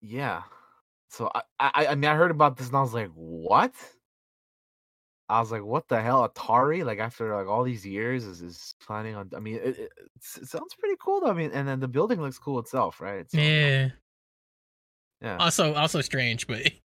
[0.00, 0.42] yeah.
[1.08, 3.72] So I, I, I mean, I heard about this and I was like, what?
[5.30, 6.84] I was like, what the hell, Atari?
[6.84, 9.30] Like after like all these years, is is planning on?
[9.34, 11.20] I mean, it, it, it sounds pretty cool.
[11.20, 11.30] Though.
[11.30, 13.20] I mean, and then the building looks cool itself, right?
[13.20, 13.90] It's, Yeah.
[15.22, 15.36] yeah.
[15.38, 16.70] Also, also strange, but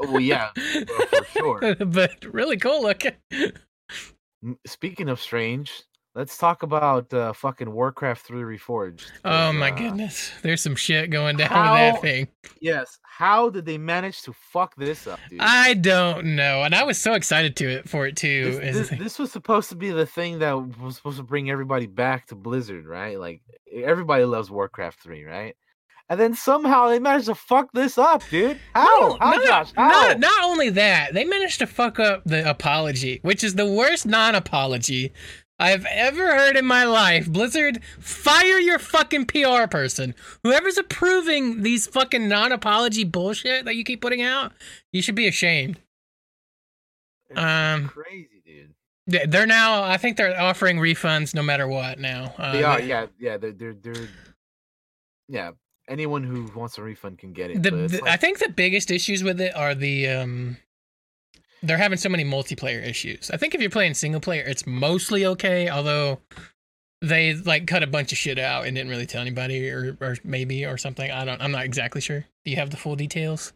[0.00, 1.74] Oh, well, yeah, for sure.
[1.86, 3.12] but really cool looking.
[4.66, 5.82] Speaking of strange,
[6.14, 9.06] let's talk about uh, fucking Warcraft 3 Reforged.
[9.24, 12.28] Oh my uh, goodness, there's some shit going down with that thing.
[12.60, 12.98] Yes.
[13.02, 15.40] How did they manage to fuck this up, dude?
[15.40, 18.58] I don't know, and I was so excited to it for it too.
[18.60, 21.86] this, this, this was supposed to be the thing that was supposed to bring everybody
[21.86, 23.18] back to Blizzard, right?
[23.18, 23.42] Like
[23.72, 25.54] everybody loves Warcraft 3, right?
[26.08, 28.58] And then somehow they managed to fuck this up, dude.
[28.74, 28.84] How?
[29.00, 29.72] No, How, not, Josh?
[29.76, 29.88] How?
[29.88, 34.06] Not, not only that, they managed to fuck up the apology, which is the worst
[34.06, 35.12] non-apology
[35.60, 37.28] I've ever heard in my life.
[37.30, 40.14] Blizzard, fire your fucking PR person.
[40.42, 44.52] Whoever's approving these fucking non-apology bullshit that you keep putting out,
[44.92, 45.78] you should be ashamed.
[47.28, 48.74] It's um, crazy, dude.
[49.06, 52.34] They- They're now, I think they're offering refunds no matter what now.
[52.38, 53.36] Uh, They are, yeah, yeah.
[53.36, 54.08] They're, they're, they're,
[55.28, 55.50] yeah.
[55.88, 57.62] Anyone who wants a refund can get it.
[57.62, 60.56] the, the- like- I think the biggest issues with it are the um
[61.62, 63.30] they're having so many multiplayer issues.
[63.30, 66.20] I think if you're playing single player, it's mostly okay, although
[67.02, 70.16] they like cut a bunch of shit out and didn't really tell anybody or or
[70.24, 71.10] maybe or something.
[71.10, 72.24] I don't I'm not exactly sure.
[72.44, 73.52] Do you have the full details?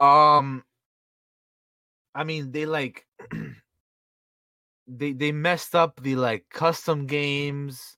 [0.00, 0.64] Um,
[2.14, 3.06] I mean, they like
[4.86, 7.96] they they messed up the like custom games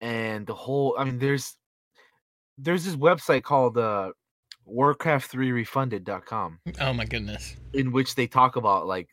[0.00, 0.96] and the whole.
[0.98, 1.56] I mean, there's
[2.58, 4.12] there's this website called uh
[4.72, 7.56] Warcraft3refunded.com Oh my goodness.
[7.74, 9.08] in which they talk about like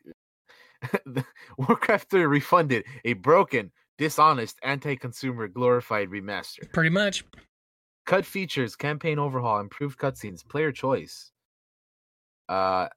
[1.57, 6.71] Warcraft 3 refunded a broken, dishonest, anti-consumer glorified remaster.
[6.71, 7.23] Pretty much.
[8.05, 11.31] cut features, campaign overhaul, improved cutscenes, player choice.
[12.47, 12.87] Uh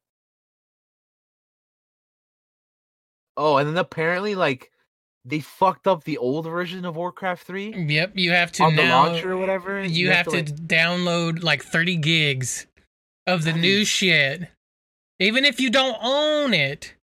[3.36, 4.71] Oh, and then apparently like
[5.24, 8.84] they fucked up the old version of Warcraft 3 Yep, you have to on the
[8.84, 9.82] launcher or whatever.
[9.84, 12.66] you, have, to, like- download like 30 gigs
[13.26, 14.48] of the new is- shit.
[15.20, 16.94] Even if you don't own it.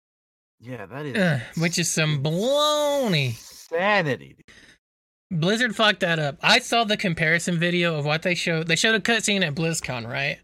[0.60, 3.28] Yeah, that is Ugh, which is some baloney.
[3.28, 4.36] Insanity.
[4.36, 5.40] dude.
[5.40, 6.36] Blizzard fucked that up.
[6.42, 8.66] I saw the comparison video of what they showed.
[8.66, 10.38] They showed a cutscene at BlizzCon, right?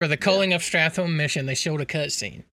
[0.00, 2.44] For the Culling of Stratholme mission, they showed a cutscene.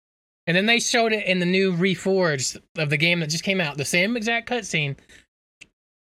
[0.47, 3.59] And then they showed it in the new Reforged of the game that just came
[3.59, 3.77] out.
[3.77, 4.95] The same exact cutscene.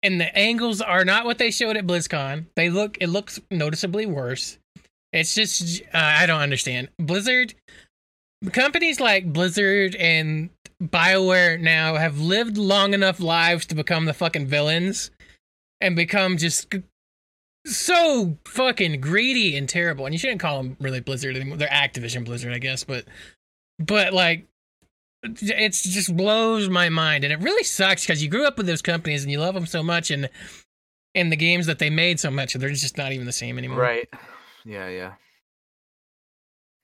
[0.03, 2.47] And the angles are not what they showed at BlizzCon.
[2.55, 4.59] They look it looks noticeably worse.
[5.13, 6.91] It's just uh, I don't understand.
[6.99, 7.55] Blizzard
[8.53, 10.51] companies like Blizzard and
[10.83, 15.11] BioWare now have lived long enough lives to become the fucking villains
[15.81, 16.73] and become just
[17.67, 20.07] so fucking greedy and terrible.
[20.07, 21.57] And you shouldn't call them really Blizzard anymore.
[21.57, 23.05] They're Activision Blizzard, I guess, but
[23.79, 24.47] but like
[25.23, 27.25] it just blows my mind.
[27.25, 29.67] And it really sucks because you grew up with those companies and you love them
[29.67, 30.29] so much and
[31.15, 33.81] and the games that they made so much they're just not even the same anymore.
[33.81, 34.09] Right.
[34.65, 35.13] Yeah, yeah.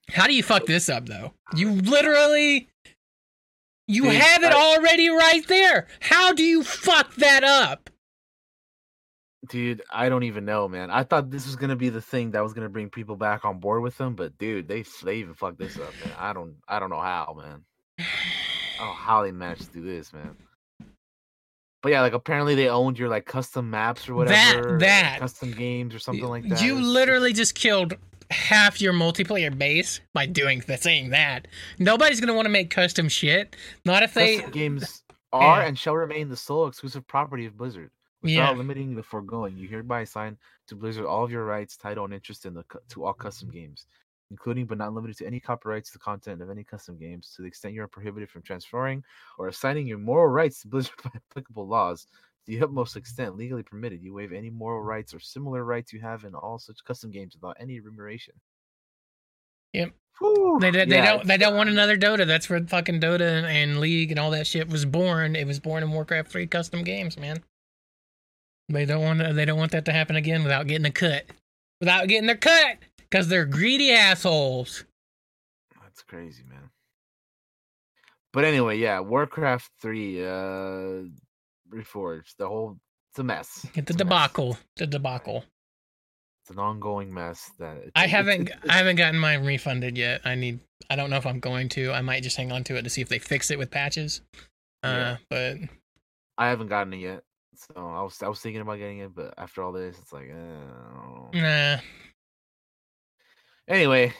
[0.09, 1.33] how do you fuck this up though?
[1.55, 2.67] You literally
[3.87, 5.87] you Dude, have it I- already right there.
[5.99, 7.89] How do you fuck that up
[9.49, 10.89] Dude, I don't even know, man.
[10.89, 13.59] I thought this was gonna be the thing that was gonna bring people back on
[13.59, 16.13] board with them, but dude, they they even fucked this up, man.
[16.17, 17.63] I don't I don't know how, man.
[18.79, 20.35] Oh, how they managed to do this, man.
[21.81, 25.17] But yeah, like apparently they owned your like custom maps or whatever, that.
[25.19, 26.61] custom games or something like that.
[26.61, 27.93] you literally just killed
[28.31, 33.07] half your multiplayer base by doing the saying that nobody's gonna want to make custom
[33.07, 33.55] shit
[33.85, 35.67] not if they custom games are Yeah.
[35.67, 37.91] and shall remain the sole exclusive property of Blizzard.
[38.25, 42.05] Without yeah limiting the foregoing, you hereby assign to Blizzard all of your rights, title,
[42.05, 43.87] and interest in the to all custom games,
[44.31, 47.41] including but not limited to any copyrights to the content of any custom games, to
[47.41, 49.03] the extent you are prohibited from transferring
[49.37, 52.07] or assigning your moral rights to Blizzard by applicable laws.
[52.45, 55.99] To the utmost extent legally permitted, you waive any moral rights or similar rights you
[56.01, 58.35] have in all such custom games without any remuneration.
[59.73, 59.93] Yep.
[60.19, 62.25] Whew, They, they, they yeah, don't they don't want another Dota.
[62.25, 65.35] That's where fucking Dota and, and League and all that shit was born.
[65.35, 67.43] It was born in Warcraft 3 custom games, man.
[68.69, 71.25] They don't want to, they don't want that to happen again without getting a cut.
[71.79, 72.77] Without getting their cut
[73.11, 74.85] cuz they're greedy assholes.
[75.81, 76.69] That's crazy, man.
[78.33, 80.29] But anyway, yeah, Warcraft 3, uh
[81.69, 82.77] Reforged, the whole
[83.11, 83.65] it's a mess.
[83.73, 84.09] Get the It's a mess.
[84.09, 85.45] debacle, the debacle.
[86.41, 90.21] It's an ongoing mess that it's, I haven't it's- I haven't gotten mine refunded yet.
[90.25, 91.91] I need I don't know if I'm going to.
[91.91, 94.21] I might just hang on to it to see if they fix it with patches.
[94.83, 95.17] Uh Yeah.
[95.29, 95.57] but
[96.37, 97.23] I haven't gotten it yet.
[97.57, 100.29] So I was I was thinking about getting it, but after all this, it's like,
[100.29, 101.41] eh, I don't know.
[101.41, 101.77] nah.
[103.67, 104.13] Anyway,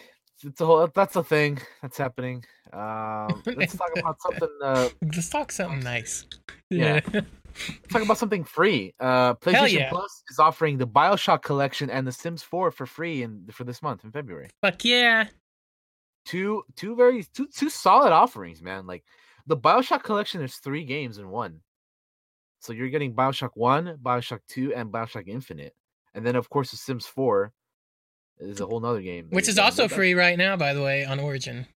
[0.43, 2.43] it's a whole that's a thing that's happening.
[2.73, 4.49] Um, let's talk about something.
[4.61, 6.25] Uh, Just talk something nice.
[6.69, 7.01] Yeah.
[7.13, 7.27] let's
[7.89, 8.93] talk about something free.
[8.99, 9.89] Uh, PlayStation yeah.
[9.89, 13.81] Plus is offering the Bioshock collection and The Sims 4 for free in for this
[13.81, 14.49] month in February.
[14.61, 15.25] Fuck yeah.
[16.25, 18.87] two two very two two solid offerings, man.
[18.87, 19.03] Like
[19.47, 21.61] the Bioshock collection is three games in one.
[22.65, 25.75] So you're getting Bioshock One, Bioshock Two, and Bioshock Infinite,
[26.15, 27.53] and then of course the Sims Four
[28.39, 30.81] is a whole nother game, Which is also But that- free right now, by the
[30.81, 31.67] way, on Origin.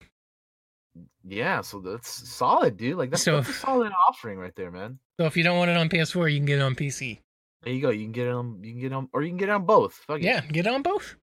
[1.24, 2.96] Yeah, so that's solid, dude.
[2.98, 4.98] Like that's, So- that's a solid offering right there, man.
[5.18, 7.20] So if you don't want it on PS4, you can get it on PC.
[7.62, 7.90] There you go.
[7.90, 8.58] You can get it on.
[8.64, 9.92] You can get it on, or you can get it on both.
[9.94, 10.24] Fuck it.
[10.24, 11.14] Yeah, get it on both.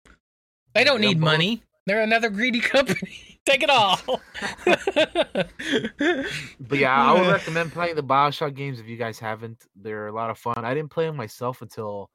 [0.74, 1.60] They Yeah, don't need both.
[1.88, 1.96] Money.
[1.96, 3.40] They're another greedy company.
[3.46, 4.00] Take it all.
[6.60, 9.66] But yeah, I would recommend playing the Bioshock games if you guys haven't.
[9.76, 10.66] They're a lot of fun.
[10.66, 12.10] I didn't play them myself until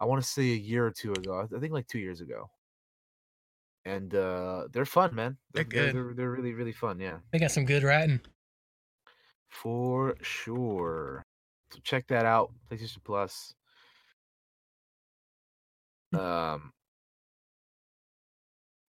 [0.00, 1.46] I want to say a year or two ago.
[1.54, 2.50] I think like two years ago.
[3.84, 5.36] And uh they're fun, man.
[5.52, 5.94] They're They're, good.
[5.94, 7.00] they're, they're really really fun.
[7.00, 8.20] Yeah, they got some good writing.
[9.48, 11.22] for sure.
[11.72, 13.54] So check that out, PlayStation Plus.
[16.12, 16.72] Um,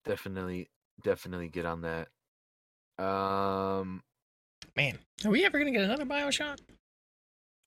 [0.04, 0.68] definitely,
[1.02, 2.08] definitely get on that.
[3.02, 4.02] Um,
[4.76, 6.58] Man, are we ever gonna get another Bioshock?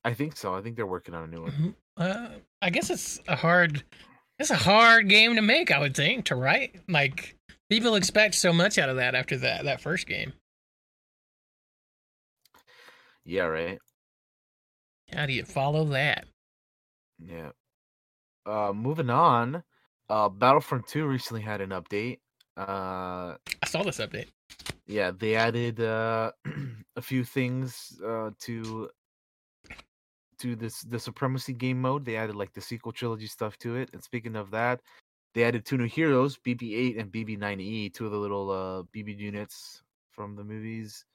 [0.05, 0.53] I think so.
[0.53, 1.51] I think they're working on a new one.
[1.51, 1.75] Mhm.
[1.97, 3.83] Uh, I guess it's a hard.
[4.39, 5.71] It's a hard game to make.
[5.71, 6.81] I would think to write.
[6.89, 7.37] Like
[7.69, 10.33] people expect so much out of that after that that first game.
[13.25, 13.79] Yeah, right.
[15.13, 16.25] How do you follow that?
[17.19, 17.51] Yeah.
[18.45, 19.63] Uh, moving on.
[20.13, 22.19] Uh, Battlefront 2 recently had an update.
[22.55, 24.27] Uh, I saw this update.
[24.85, 26.31] yeah, they added uh
[26.95, 28.89] a few things uh to
[30.37, 32.05] to this the supremacy game mode.
[32.05, 33.89] They added like the sequel trilogy stuff to it.
[33.93, 34.81] And speaking of that,
[35.33, 39.81] they added two new heroes, BB-8 and BB-9E, two of the little uh BB units
[40.11, 41.05] from the movies.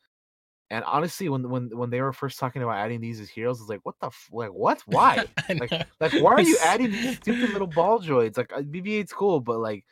[0.70, 3.70] And honestly, when when when they were first talking about adding these as heroes, it's
[3.70, 4.82] like, what the f- like what?
[4.86, 5.24] Why?
[5.48, 8.36] Like- Like, why are you adding these stupid little ball droids?
[8.36, 9.84] Like, uh, BB-8's cool, but like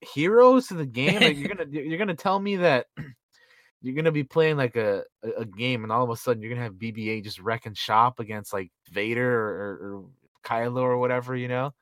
[0.00, 2.86] heroes to the game, like you're gonna you're gonna tell me that
[3.82, 5.04] you're gonna be playing like a,
[5.36, 8.52] a game, and all of a sudden you're gonna have BB-8 just wrecking shop against
[8.52, 10.04] like Vader or, or, or
[10.44, 11.72] Kylo or whatever, you know.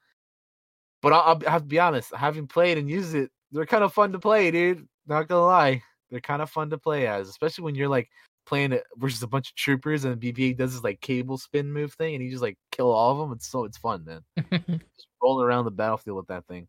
[1.00, 3.92] But I'll, I'll have to be honest, having played and used it, they're kind of
[3.94, 4.86] fun to play, dude.
[5.06, 8.08] Not gonna lie, they're kind of fun to play as, especially when you're like
[8.46, 11.92] playing it versus a bunch of troopers and BB-8 does this like cable spin move
[11.94, 13.32] thing, and you just like kill all of them.
[13.36, 14.22] It's so it's fun, man.
[14.68, 16.66] Just rolling around the battlefield with that thing.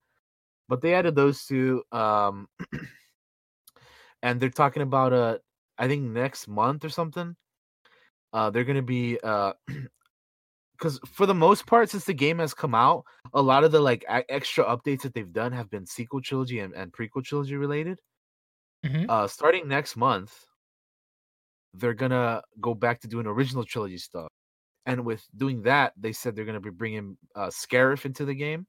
[0.68, 1.84] but they added those two.
[1.92, 2.48] Um,
[4.22, 5.38] and they're talking about uh,
[5.78, 7.36] I think next month or something.
[8.34, 9.54] Uh, they're gonna be uh,
[10.78, 13.80] because for the most part, since the game has come out, a lot of the
[13.80, 17.56] like a- extra updates that they've done have been sequel trilogy and, and prequel trilogy
[17.56, 18.00] related.
[18.86, 19.10] Mhm.
[19.10, 20.46] Uh, starting next month,
[21.74, 24.30] they're gonna go back to doing original trilogy stuff,
[24.86, 28.66] and with doing that, they said they're gonna be bringing uh, Scarif into the game,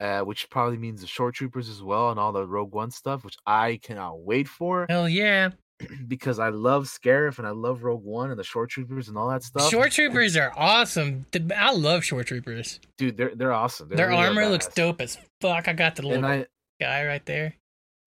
[0.00, 3.24] uh, which probably means the Shore Troopers as well and all the Rogue One stuff,
[3.24, 5.50] which I cannot wait for Hell yeah.
[6.08, 9.28] because I love Scarif and I love Rogue One and the Shore Troopers and all
[9.28, 9.70] that stuff.
[9.70, 11.26] Shore troopers are awesome.
[11.56, 12.80] I love shore troopers.
[12.96, 13.88] dude, they're they're awesome.
[13.88, 15.68] They Their really armor looks dope as fuck.
[15.68, 16.46] I got the little I
[16.80, 17.54] guy right there.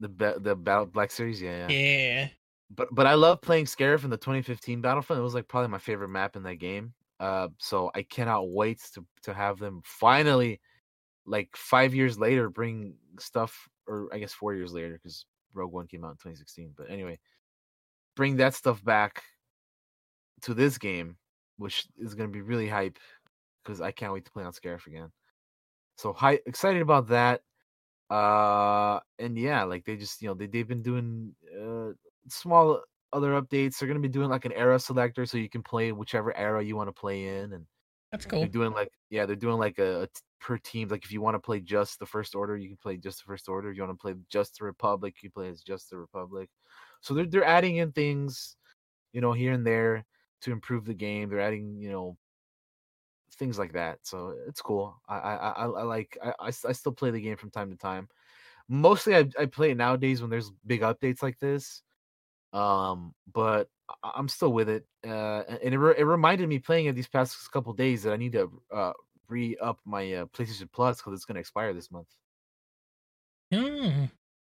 [0.02, 1.70] The ba- the Battle Black Series, yeah, yeah.
[1.70, 2.28] Yeah.
[2.76, 5.20] But but I love playing Scarif in the 2015 Battlefront.
[5.20, 6.94] It was like probably my favorite map in that game.
[7.20, 10.60] Uh, so I cannot wait to to have them finally,
[11.26, 15.88] like five years later, bring stuff, or I guess four years later because Rogue One
[15.88, 16.74] came out in 2016.
[16.76, 17.20] But anyway,
[18.16, 19.24] bring that stuff back
[20.42, 21.18] to this game,
[21.58, 22.98] which is going to be really hype
[23.64, 25.12] because I can't wait to play on Scarif again.
[25.98, 27.42] So hi, excited about that.
[28.12, 31.94] Uh, and yeah, like they just you know they they've been doing uh
[32.28, 32.82] small
[33.14, 33.80] other updates.
[33.80, 36.76] They're gonna be doing like an era selector, so you can play whichever era you
[36.76, 37.66] want to play in, and
[38.12, 38.40] That's cool.
[38.40, 40.10] they're doing like yeah, they're doing like a
[40.42, 40.90] per team.
[40.90, 43.26] Like if you want to play just the First Order, you can play just the
[43.26, 43.70] First Order.
[43.72, 46.50] If you want to play just the Republic, you play as just the Republic.
[47.02, 48.58] So they're they're adding in things,
[49.14, 50.06] you know, here and there
[50.42, 51.30] to improve the game.
[51.30, 52.18] They're adding you know
[53.42, 53.98] things like that.
[54.04, 55.02] So it's cool.
[55.10, 58.08] I I I, I like I, I still play the game from time to time.
[58.70, 61.82] Mostly I I play it nowadays when there's big updates like this.
[62.54, 63.68] Um, but
[64.04, 64.86] I'm still with it.
[65.04, 68.18] Uh, and it re- it reminded me playing it these past couple days that I
[68.18, 68.94] need to uh
[69.28, 72.10] re up my uh, PlayStation Plus because it's gonna expire this month.
[73.52, 74.06] Hmm.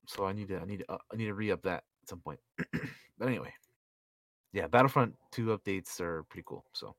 [0.07, 2.09] So I need to I need to uh, I need to re up that at
[2.09, 2.39] some point.
[3.19, 3.53] but anyway,
[4.53, 6.63] yeah, Battlefront two updates are pretty cool.
[6.71, 6.95] So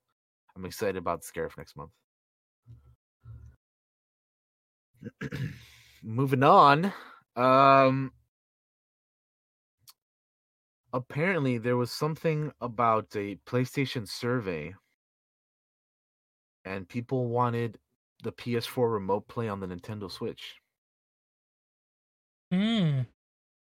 [0.59, 1.92] I'm excited about the Scarif next month.
[6.03, 6.92] Moving on.
[7.37, 8.12] Um
[10.92, 14.75] apparently there was something about a PlayStation survey
[16.64, 17.79] and people wanted
[18.25, 20.57] the PS4 remote play on the Nintendo Switch,
[22.51, 23.03] Hmm.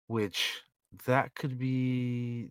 [0.06, 0.62] which
[1.04, 2.48] that could be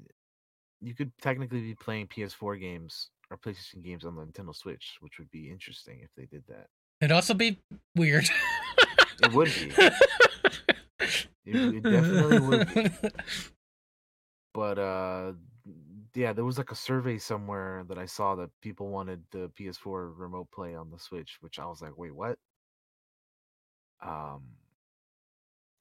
[0.81, 5.19] you could technically be playing PS4 games or PlayStation games on the Nintendo Switch, which
[5.19, 6.67] would be interesting if they did that.
[7.01, 7.59] It'd also be
[7.95, 8.29] weird.
[9.23, 9.71] It would be.
[11.45, 12.91] It, it definitely would be.
[14.53, 15.33] But uh
[16.15, 20.13] yeah, there was like a survey somewhere that I saw that people wanted the PS4
[20.17, 22.37] remote play on the Switch, which I was like, wait, what?
[24.01, 24.43] Um,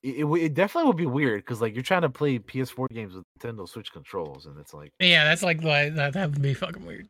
[0.03, 3.15] it, it, it definitely would be weird because like you're trying to play PS4 games
[3.15, 5.95] with Nintendo Switch controls, and it's like, yeah, that's like that.
[5.95, 7.09] That would be fucking weird.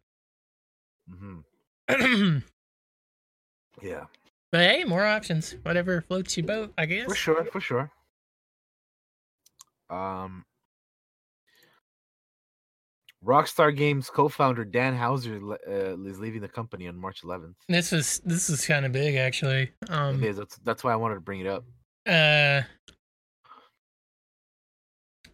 [1.10, 1.44] Mhm,
[3.82, 4.04] yeah.
[4.50, 5.56] but yeah, hey, more options.
[5.62, 7.06] Whatever floats your boat, I guess.
[7.06, 7.90] for sure, for sure.
[9.90, 10.44] Um,
[13.24, 17.54] Rockstar Games co-founder Dan Houser le- uh, is leaving the company on March 11th.
[17.68, 19.72] This is this is kind of big actually.
[19.88, 20.22] Um.
[20.22, 20.36] it is.
[20.36, 21.64] That's, that's why I wanted to bring it up.
[22.06, 22.62] uh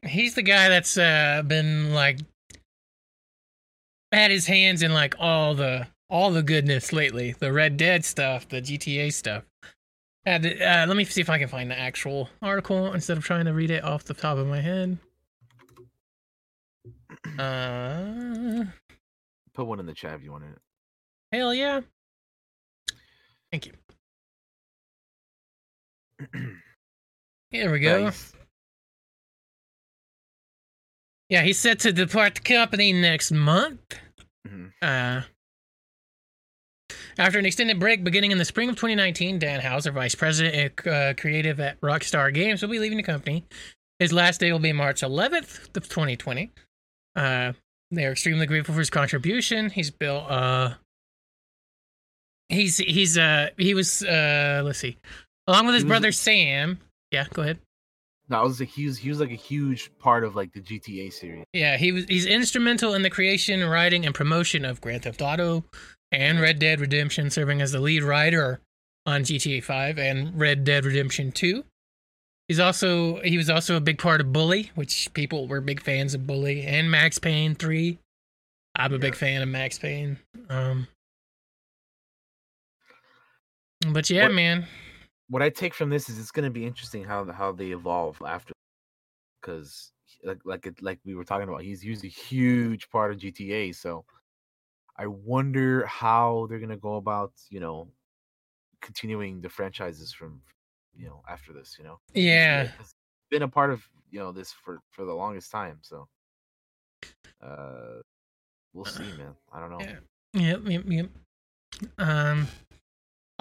[0.06, 2.18] he's the guy that's uh been like
[4.12, 7.35] had his hands in like all the all the goodness lately.
[7.38, 9.44] The red dead stuff the gta stuff.
[10.27, 13.46] And, uh, let me see if i can find the actual article instead of trying
[13.46, 14.99] to read it off the top of my head.
[17.38, 18.64] Uh
[19.55, 20.59] Put one in the chat if you want it.
[21.33, 21.81] hell yeah.
[23.51, 23.73] Thank you.
[27.51, 28.05] Here we go.
[28.05, 28.33] He's-
[31.30, 33.80] Yeah, he's set to depart the company next month.
[34.46, 34.72] Mhm.
[34.82, 35.22] Uh,
[37.18, 40.88] after an extended break beginning in the spring of 2019, Dan Houser, vice president and
[40.92, 43.44] uh, creative at Rockstar Games, will be leaving the company.
[44.00, 46.50] His last day will be March 11th of 2020.
[47.14, 47.52] Uh,
[47.90, 49.70] they are extremely grateful for his contribution.
[49.70, 50.24] He's built.
[50.28, 50.74] Uh,
[52.48, 54.96] he's he's uh he was uh let's see,
[55.46, 56.80] along with his brother Sam.
[57.12, 57.58] Yeah, go ahead.
[58.30, 59.00] No, I was a huge.
[59.00, 61.44] he was like a huge part of like the GTA series.
[61.52, 65.64] Yeah, he was he's instrumental in the creation, writing, and promotion of Grand Theft Auto
[66.12, 68.60] and Red Dead Redemption, serving as the lead writer
[69.04, 71.64] on GTA 5 and Red Dead Redemption 2.
[72.46, 76.14] He's also he was also a big part of Bully, which people were big fans
[76.14, 77.98] of Bully and Max Payne 3.
[78.76, 80.18] I'm a big fan of Max Payne.
[80.48, 80.87] Um
[83.88, 84.66] But yeah, What- man.
[85.31, 88.20] What I take from this is it's going to be interesting how how they evolve
[88.26, 88.52] after,
[89.40, 89.92] because
[90.24, 93.74] like like it, like we were talking about, he's used a huge part of GTA.
[93.74, 94.04] So
[94.96, 97.88] I wonder how they're going to go about you know
[98.83, 100.42] continuing the franchises from
[100.94, 101.76] you know after this.
[101.78, 102.68] You know, Yeah.
[102.81, 102.94] It's
[103.31, 105.78] been a part of you know this for for the longest time.
[105.83, 106.08] So
[107.40, 108.00] uh,
[108.72, 109.35] we'll see, man.
[109.52, 109.78] I don't know.
[109.81, 109.98] Yeah.
[110.33, 111.10] Yep, yep, yep.
[111.98, 112.46] Um,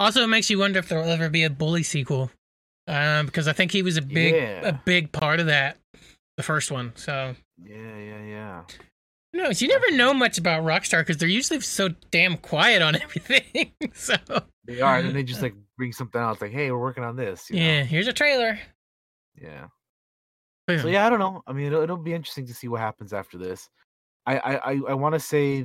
[0.00, 2.30] also, it makes you wonder if there'll ever be a bully sequel,
[2.88, 4.68] um, because I think he was a big, Yeah.
[4.68, 5.76] a big part of that,
[6.36, 6.92] the first one.
[6.96, 8.62] So, Yeah, yeah, yeah.
[9.32, 13.72] no, you never know much about Rockstar because they're usually so damn quiet on everything.
[13.94, 14.16] so,
[14.64, 17.48] They are, and they just like bring something else, like, "Hey, we're working on this."
[17.50, 17.62] you know?
[17.62, 18.58] yeah, here's a trailer.
[19.40, 19.66] yeah.
[20.66, 20.80] Boom.
[20.80, 21.42] So yeah, I don't know.
[21.46, 23.68] I mean, it'll, it'll be interesting to see what happens after this.
[24.26, 25.64] I I I, I want to say,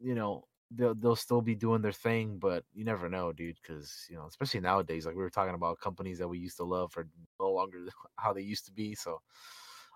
[0.00, 0.44] you know,
[0.74, 3.58] they'll they'll still be doing their thing, but you never know, dude.
[3.62, 6.64] Because you know, especially nowadays, like we were talking about companies that we used to
[6.64, 7.06] love are
[7.40, 7.78] no longer
[8.16, 8.94] how they used to be.
[8.94, 9.20] So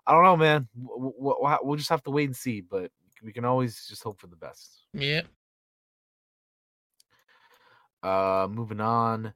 [0.06, 0.68] I don't know, man.
[0.74, 2.60] We'll, just have to wait and see.
[2.60, 2.90] But
[3.22, 4.86] we can always just hope for the best.
[4.92, 5.22] Yeah.
[8.02, 9.32] Uh, moving on.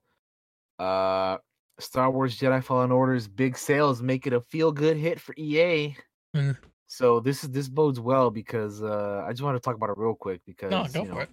[0.79, 1.39] Uh,
[1.79, 5.97] Star Wars Jedi Fallen Order's big sales make it a feel good hit for EA.
[6.37, 6.57] Mm.
[6.91, 9.99] So this is this bodes well because uh, I just want to talk about it
[9.99, 11.31] real quick because No, go you know, for it.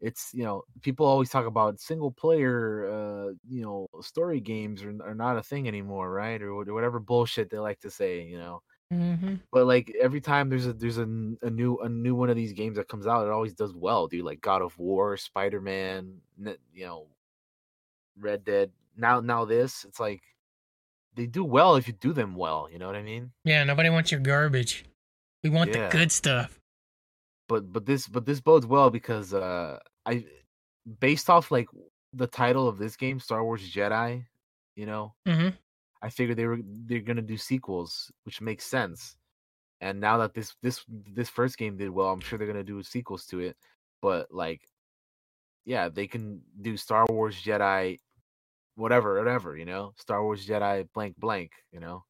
[0.00, 4.96] it's you know people always talk about single player uh, you know story games are,
[5.04, 6.42] are not a thing anymore, right?
[6.42, 8.62] Or wh- whatever bullshit they like to say, you know.
[8.90, 12.54] hmm But like every time there's a there's a new a new one of these
[12.54, 14.24] games that comes out, it always does well, dude.
[14.26, 16.22] Like God of War, Spider Man,
[16.74, 17.08] you know,
[18.16, 18.72] Red Dead.
[18.96, 20.22] Now now this, it's like
[21.14, 22.68] they do well if you do them well.
[22.70, 23.32] You know what I mean?
[23.44, 24.84] Yeah, nobody wants your garbage.
[25.42, 25.88] We want Yeah.
[25.88, 26.58] the good stuff.
[27.48, 30.24] But but this but this bodes well because uh I
[31.00, 31.68] based off like
[32.12, 34.24] the title of this game, Star Wars Jedi.
[34.76, 35.50] You know, mm-hmm.
[36.00, 39.16] I figured they were they're gonna do sequels, which makes sense.
[39.80, 42.82] And now that this this this first game did well, I'm sure they're gonna do
[42.82, 43.56] sequels to it.
[44.00, 44.62] But like,
[45.64, 47.98] yeah, they can do Star Wars Jedi,
[48.74, 52.04] whatever, whatever, you know, Star Wars Jedi blank blank, you know.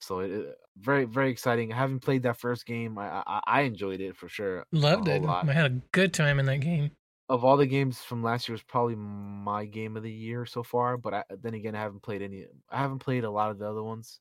[0.00, 1.72] So it, it- very very exciting.
[1.72, 2.98] I haven't played that first game.
[2.98, 4.66] I I, I enjoyed it for sure.
[4.72, 5.22] Loved it.
[5.22, 5.48] lot.
[5.48, 6.96] I had a good time in that game.
[7.28, 10.62] Of all the games from last year, was probably my game of the year so
[10.62, 10.96] far.
[10.96, 12.46] But I, then again, I haven't played any.
[12.68, 14.20] I haven't played a lot of the other ones,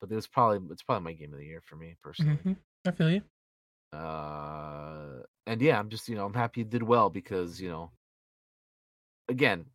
[0.00, 2.42] but it was probably it's probably my game of the year for me personally.
[2.42, 2.52] hmm
[2.84, 3.22] I feel you.
[3.92, 7.92] Uh, and yeah, I'm just you know I'm happy it did well because you know,
[9.28, 9.70] again,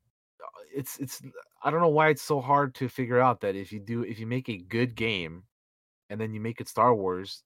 [0.77, 1.21] it's it's
[1.63, 4.19] I don't know why it's so hard to figure out that if you do if
[4.19, 5.43] you make a good game,
[6.09, 7.43] and then you make it Star Wars,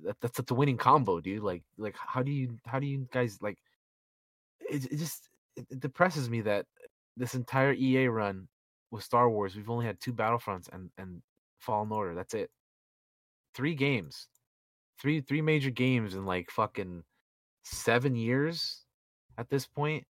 [0.00, 1.42] that that's that's a winning combo, dude.
[1.44, 3.58] Like like how do you how do you guys like?
[4.68, 6.66] It, it just it, it depresses me that
[7.16, 8.48] this entire EA run
[8.90, 11.22] with Star Wars, we've only had two Battlefronts and and
[11.60, 12.14] Fallen Order.
[12.16, 12.50] That's it.
[13.54, 14.26] Three games,
[15.00, 17.04] three three major games in like fucking
[17.62, 18.84] seven years
[19.38, 20.04] at this point.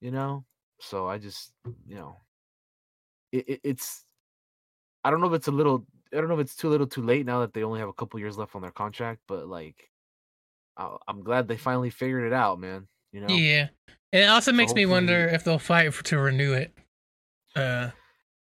[0.00, 0.44] You know,
[0.80, 1.52] so I just
[1.86, 2.20] you know,
[3.32, 4.04] it, it it's
[5.04, 7.02] I don't know if it's a little I don't know if it's too little too
[7.02, 9.90] late now that they only have a couple years left on their contract, but like
[10.76, 12.86] I- I'm glad they finally figured it out, man.
[13.12, 13.68] You know, Yeah.
[14.12, 16.72] And it also makes me wonder if they'll fight for, to renew it.
[17.54, 17.90] Uh,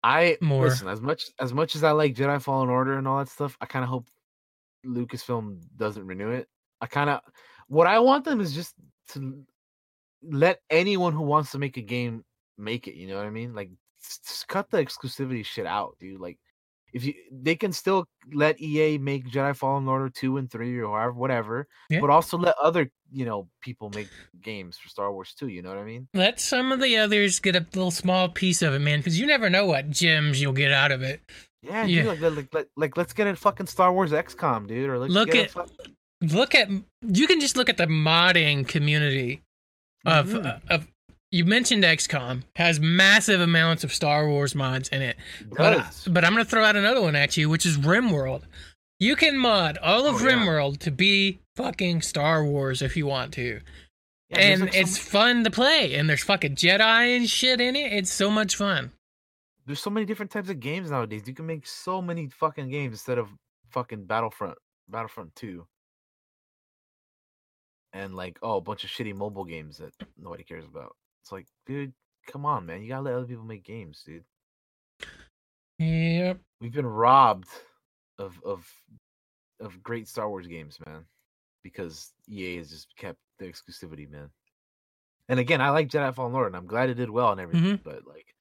[0.02, 0.64] I more.
[0.64, 3.56] listen as much as much as I like Jedi Fallen Order and all that stuff.
[3.60, 4.08] I kind of hope
[4.86, 6.48] Lucasfilm doesn't renew it.
[6.80, 7.20] I kind of
[7.68, 8.74] what I want them is just
[9.10, 9.44] to
[10.22, 12.24] let anyone who wants to make a game
[12.56, 12.94] make it.
[12.96, 13.54] You know what I mean?
[13.54, 13.70] Like,
[14.48, 16.20] cut the exclusivity shit out, dude.
[16.20, 16.38] Like,
[16.94, 20.88] if you they can still let EA make Jedi Fallen Order two and three or
[20.96, 22.00] however whatever, Yeah.
[22.00, 24.08] but also let other you know people make
[24.40, 25.48] games for Star Wars too.
[25.48, 26.08] You know what I mean?
[26.14, 29.26] let some of the others get a little small piece of it, man, because you
[29.26, 31.20] never know what gems you'll get out of it.
[31.62, 32.02] Yeah, Yeah.
[32.14, 32.22] dude.
[32.22, 34.88] Like, like, like, like, let's get a fucking Star Wars XCOM, dude.
[34.88, 35.70] Or Look at- fuck-
[36.22, 36.68] Look at
[37.02, 39.42] you can just look at the modding community
[40.06, 40.60] of Mhm.
[40.68, 40.88] of.
[41.30, 45.18] You mentioned XCOM has massive amounts of Star Wars mods in it.
[45.46, 48.44] But, but I'm going to throw out another one at you, which is RimWorld.
[48.98, 50.32] You can mod all of Oh, yeah.
[50.36, 53.60] RimWorld to be fucking Star Wars if you want to.
[54.30, 55.94] Yeah, and like, it's m- fun to play.
[55.96, 57.92] And there's fucking Jedi and shit in it.
[57.92, 58.92] It's so much fun.
[59.66, 61.24] there's so many different types of games nowadays.
[61.26, 63.28] You can make so many fucking games instead of
[63.68, 64.56] fucking Battlefront,
[64.88, 65.66] Battlefront Two,
[67.92, 70.94] and like oh a bunch of shitty mobile games that nobody cares about.
[71.22, 71.92] It's like, dude,
[72.26, 72.82] come on, man.
[72.82, 74.24] You gotta let other people make games, dude.
[75.78, 76.40] Yep.
[76.60, 77.48] We've been robbed
[78.18, 78.66] of of
[79.60, 81.04] of great Star Wars games, man,
[81.62, 84.30] because EA has just kept the exclusivity, man.
[85.28, 87.78] And again, I like Jedi Fallen Order, and I'm glad it did well and everything.
[87.78, 87.84] Mhm.
[87.84, 88.34] But like,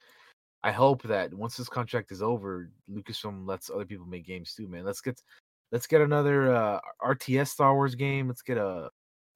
[0.64, 4.68] I hope that once this contract is over, Lucasfilm lets other people make games too,
[4.68, 4.86] man.
[4.86, 5.22] Let's get
[5.72, 8.28] let's get another uh, RTS Star Wars game.
[8.28, 8.90] Let's get a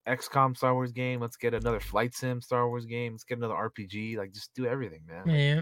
[0.07, 1.19] XCOM Star Wars game.
[1.19, 3.13] Let's get another Flight Sim Star Wars game.
[3.13, 4.17] Let's get another RPG.
[4.17, 5.23] Like just do everything, man.
[5.25, 5.61] Like, Yeah.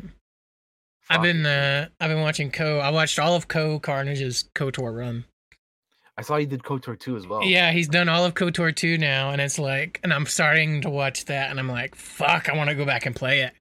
[1.10, 2.80] I've been uh I've been watching Co.
[2.80, 3.80] I watched all of Co.
[3.80, 5.26] Carnage's KOTOR run.
[6.18, 7.44] I saw you did KOTOR 2 as well.
[7.44, 10.90] Yeah, he's done all of KOTOR 2 now, and it's like, and I'm starting to
[10.90, 13.54] watch that, and I'm like, fuck, I want to go back and play it.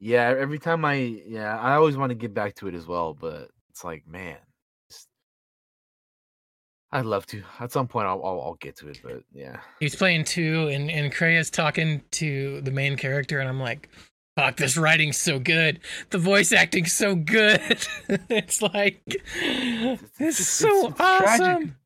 [0.00, 3.14] Yeah, every time I yeah, I always want to get back to it as well,
[3.14, 4.38] but it's like, man,
[6.92, 7.42] I'd love to.
[7.60, 10.90] At some point, I'll, I'll I'll get to it, but yeah, He's playing two, and
[10.90, 13.88] and Kreia's talking to the main character, and I'm like,
[14.36, 15.80] fuck, this writing's so good,
[16.10, 17.60] the voice acting's so good.
[18.08, 21.40] it's like, it's, just- so it's tragic.
[21.40, 21.76] awesome.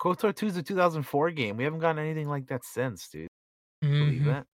[0.00, 1.56] KOTOR 2 is a 2004 game.
[1.56, 3.28] We haven't gotten anything like that since, dude.
[3.80, 4.24] Believe Mhm.
[4.26, 4.46] that?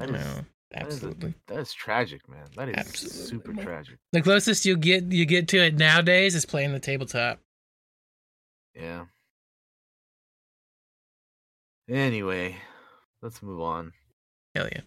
[0.00, 1.34] I That is- know, that is a- absolutely.
[1.48, 2.44] That is tragic, man.
[2.54, 3.96] That is Absolutely, super tragic.
[4.12, 7.40] The closest you get you get to it nowadays is playing the tabletop.
[8.78, 9.06] Yeah.
[11.88, 12.56] Anyway,
[13.22, 13.92] let's move on.
[14.54, 14.82] Hell yeah.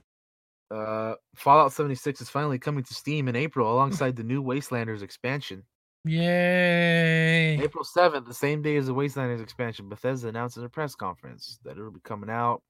[0.75, 5.63] Uh, Fallout 76 is finally coming to Steam in April alongside the new Wastelanders expansion.
[6.05, 7.59] Yay.
[7.61, 11.59] April 7th, the same day as the Wastelanders expansion, Bethesda announced at a press conference
[11.63, 12.61] that it'll be coming out.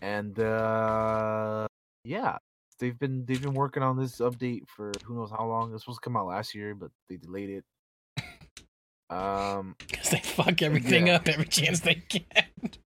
[0.00, 1.66] And uh
[2.04, 2.38] yeah,
[2.78, 5.70] they've been they've been working on this update for who knows how long.
[5.70, 7.64] It was supposed to come out last year, but they delayed it.
[9.10, 11.16] Um Because they fuck everything Yeah.
[11.16, 12.78] up every chance they get.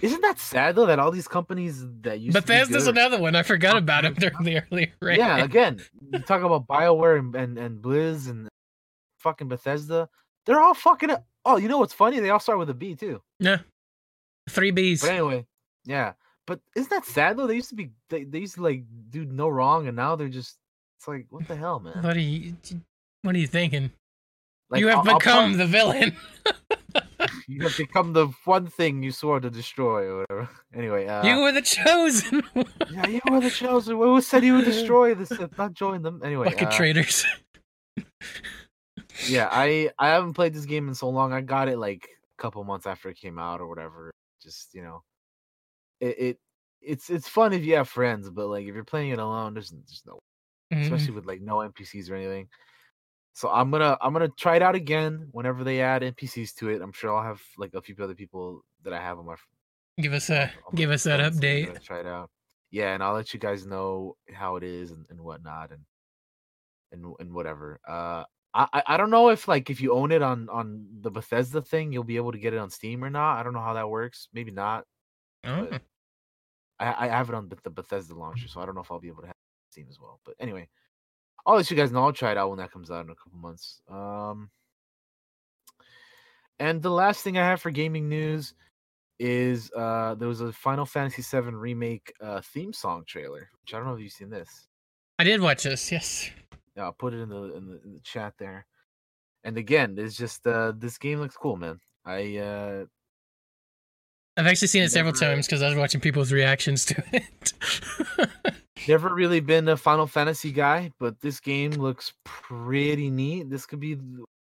[0.00, 3.22] isn't that sad though that all these companies that used Bethesda's to be good, another
[3.22, 3.36] one.
[3.36, 4.92] I forgot about him during the earlier.
[5.02, 5.80] Yeah, again,
[6.10, 8.48] you talk about BioWare and, and, and Blizz and
[9.18, 10.08] fucking Bethesda.
[10.46, 11.10] They're all fucking
[11.44, 12.20] Oh, you know what's funny?
[12.20, 13.20] They all start with a B too.
[13.40, 13.58] Yeah.
[14.48, 15.00] Three Bs.
[15.02, 15.46] But anyway,
[15.84, 16.12] yeah.
[16.46, 17.46] But isn't that sad though?
[17.46, 20.28] They used to be they, they used to like do no wrong and now they're
[20.28, 20.56] just
[20.98, 22.02] it's like what the hell, man?
[22.02, 22.54] What are you
[23.22, 23.90] what are you thinking?
[24.72, 26.16] Like you have I'll- become the villain.
[27.46, 30.48] you have become the one thing you swore to destroy or whatever.
[30.74, 32.42] Anyway, uh you were the chosen
[32.90, 33.96] yeah, you were the chosen.
[33.96, 36.20] Who said you would destroy this not join them?
[36.24, 37.24] Anyway, Fucking uh, traitors.
[39.28, 41.32] yeah, I I haven't played this game in so long.
[41.32, 42.08] I got it like
[42.38, 44.10] a couple months after it came out or whatever.
[44.42, 45.02] Just you know,
[46.00, 46.38] it, it
[46.80, 49.70] it's it's fun if you have friends, but like if you're playing it alone, there's
[49.70, 50.18] there's no,
[50.72, 50.82] Mhm.
[50.82, 52.48] especially with like no NPCs or anything.
[53.34, 56.82] So I'm gonna I'm gonna try it out again whenever they add NPCs to it.
[56.82, 59.36] I'm sure I'll have like a few other people that I have on my
[59.98, 61.82] Give us a my give us that update.
[61.82, 62.30] Try it out.
[62.70, 65.82] Yeah, and I'll let you guys know how it is and, and whatnot and
[66.92, 67.80] and and whatever.
[67.86, 68.24] Uh,
[68.54, 71.92] I I- don't know if like if you own it on on the Bethesda thing,
[71.92, 73.38] you'll be able to get it on Steam or not.
[73.38, 74.28] I don't know how that works.
[74.32, 74.84] Maybe not.
[75.44, 75.68] Oh,
[76.78, 79.00] I I have it on the the Bethesda launcher, so I don't know if I'll
[79.00, 79.36] be able to have
[79.70, 80.20] Steam as well.
[80.24, 80.68] But anyway,
[81.44, 82.04] I'll let you guys know.
[82.04, 83.80] I'll try it out when that comes out in a couple months.
[83.90, 84.50] Um,
[86.58, 88.54] and the last thing I have for gaming news
[89.18, 93.48] is uh there was a Final Fantasy VII remake uh theme song trailer.
[93.60, 94.68] Which I don't know if you've seen this.
[95.18, 95.92] I did watch this.
[95.92, 96.30] Yes.
[96.76, 98.66] Yeah, I'll put it in the in the, in the chat there.
[99.44, 101.78] And again, it's just uh this game looks cool, man.
[102.04, 102.84] I uh
[104.36, 107.52] I've actually seen it several times because I was watching people's reactions to it.
[108.88, 113.50] Never really been a Final Fantasy guy, but this game looks pretty neat.
[113.50, 113.98] This could be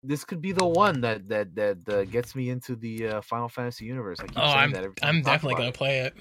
[0.03, 3.49] this could be the one that that that uh, gets me into the uh, Final
[3.49, 4.19] Fantasy universe.
[4.19, 5.75] I keep oh, saying I'm that every time I'm definitely gonna it.
[5.75, 6.13] play it.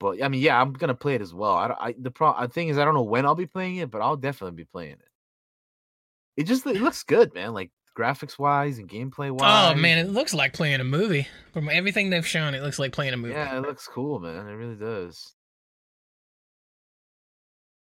[0.00, 1.52] But I mean, yeah, I'm gonna play it as well.
[1.52, 3.90] I, I the pro I thing is I don't know when I'll be playing it,
[3.90, 5.08] but I'll definitely be playing it.
[6.36, 7.54] It just it looks good, man.
[7.54, 9.74] Like graphics wise and gameplay wise.
[9.76, 11.26] Oh man, it looks like playing a movie.
[11.52, 13.34] From everything they've shown, it looks like playing a movie.
[13.34, 14.48] yeah, it looks cool, man.
[14.48, 15.33] It really does.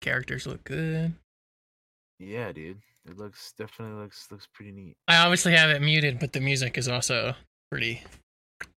[0.01, 1.13] Characters look good.
[2.19, 2.79] Yeah, dude.
[3.07, 4.95] It looks definitely looks looks pretty neat.
[5.07, 7.33] I obviously have it muted, but the music is also
[7.71, 8.03] pretty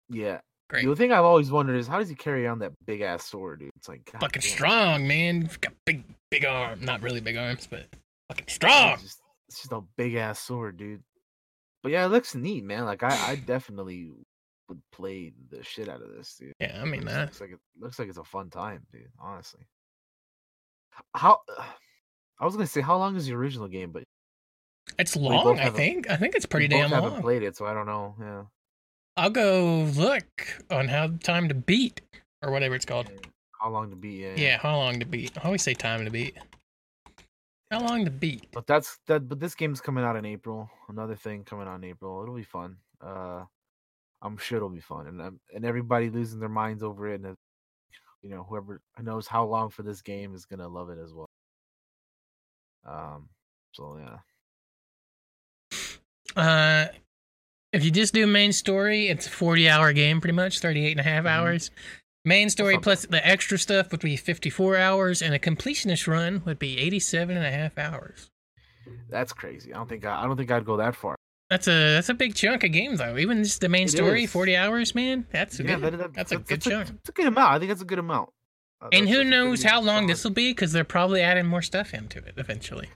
[0.08, 0.40] Yeah.
[0.70, 0.86] great.
[0.86, 3.60] The thing I've always wondered is how does he carry on that big ass sword,
[3.60, 3.70] dude?
[3.76, 4.50] It's like God Fucking damn.
[4.50, 5.50] strong, man.
[5.60, 6.84] Got big, big arm.
[6.84, 7.86] Not really big arms, but
[8.28, 8.92] fucking strong.
[8.94, 11.02] It's just, it's just a big ass sword, dude.
[11.82, 12.84] But yeah, it looks neat, man.
[12.84, 14.08] Like I, I definitely
[14.68, 16.52] would play the shit out of this, dude.
[16.60, 17.26] Yeah, I mean that.
[17.26, 19.10] looks like it looks like it's a fun time, dude.
[19.20, 19.66] Honestly.
[21.14, 21.40] How
[22.40, 24.02] I was gonna say how long is the original game, but
[24.98, 25.58] It's long.
[25.60, 26.10] I think.
[26.10, 28.14] I think it's pretty we both damn haven't played it, so I don't know.
[28.20, 28.42] Yeah.
[29.16, 30.24] I'll go look
[30.70, 32.00] on how time to beat
[32.42, 33.10] or whatever it's called.
[33.60, 34.20] How long to beat?
[34.20, 34.34] Yeah.
[34.36, 35.36] Yeah, how long to beat?
[35.38, 36.36] I always say time to beat.
[37.70, 38.48] How long to beat?
[38.52, 39.28] But that's that.
[39.28, 40.68] But this game's coming out in April.
[40.88, 42.22] Another thing coming out in April.
[42.22, 42.76] It'll be fun.
[43.00, 43.44] Uh,
[44.20, 47.36] I'm sure it'll be fun, and um, and everybody losing their minds over it, and
[48.22, 51.26] you know whoever knows how long for this game is gonna love it as well.
[52.84, 53.28] Um,
[53.72, 54.18] so yeah.
[56.36, 56.86] Uh,
[57.72, 61.00] if you just do main story, it's a 40 hour game pretty much, 38 and
[61.00, 61.28] a half Mhm.
[61.28, 61.70] hours.
[62.24, 66.58] Main story plus the extra stuff would be 54 hours, and a completionist run would
[66.58, 68.30] be 87 and a half hours.
[69.08, 69.72] That's crazy.
[69.74, 71.16] I don't think I, I don't think I'd go that far.
[71.52, 73.18] That's a that's a big chunk of game though.
[73.18, 74.30] Even just the main It story, is.
[74.32, 75.26] 40 hours, man.
[75.30, 75.82] That's a yeah, good.
[75.92, 76.88] that- that- that's a good that's chunk.
[77.00, 77.52] It's a good amount.
[77.52, 78.30] I think that's a good amount.
[78.80, 80.50] Uh, and who knows how long this will be?
[80.50, 82.88] Because they're probably adding more stuff into it eventually.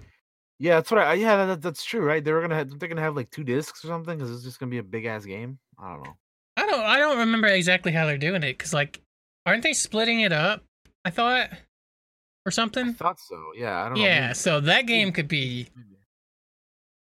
[0.59, 1.12] Yeah, that's what I.
[1.14, 2.24] Yeah, that, that's true, right?
[2.24, 2.54] They were gonna.
[2.57, 4.82] Have, they're gonna have like two discs or something because it's just gonna be a
[4.82, 5.59] big ass game.
[5.78, 6.16] I don't know.
[6.57, 9.02] I don't I don't remember exactly how they're doing it because like,
[9.44, 10.64] aren't they splitting it up?
[11.04, 11.50] I thought,
[12.46, 12.88] or something.
[12.88, 13.36] I thought so.
[13.54, 14.04] Yeah, I don't know.
[14.04, 15.68] Yeah, maybe- so that game could be.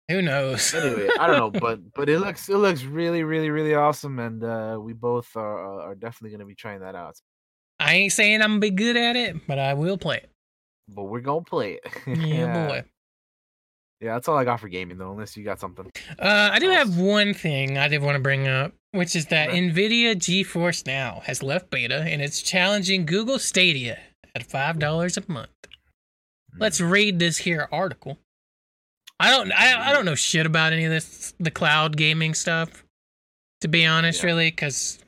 [0.10, 0.74] Who knows?
[0.74, 4.44] anyway, I don't know, but but it looks it looks really really really awesome, and
[4.44, 7.16] uh, we both are are definitely gonna be trying that out.
[7.80, 10.30] I ain't saying I'm gonna be good at it, but I will play it.
[10.88, 11.88] But we're gonna play it.
[12.20, 12.84] Yeah, boy.
[14.02, 15.12] Yeah, that's all I got for gaming though.
[15.12, 15.90] Unless you got something.
[16.20, 19.50] Uh, I do have one thing I did want to bring up, which is that
[19.50, 19.60] Okay.
[19.60, 23.98] NVIDIA GeForce Now has left beta and it's challenging Google Stadia
[24.36, 25.50] at five dollars a month.
[26.60, 28.20] Let's read this here article.
[29.20, 32.84] I don't I, I don't know shit about any of this the cloud gaming stuff.
[33.62, 34.28] To be honest, Yeah.
[34.28, 35.00] really, because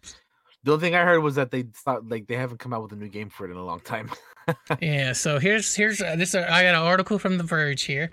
[0.64, 2.94] The only thing I heard was that they thought like they haven't come out with
[2.94, 4.10] a new game for it in a long time.
[4.82, 5.14] yeah.
[5.14, 6.34] So here's here's uh, this.
[6.34, 8.12] Uh, I got an article from The Verge here.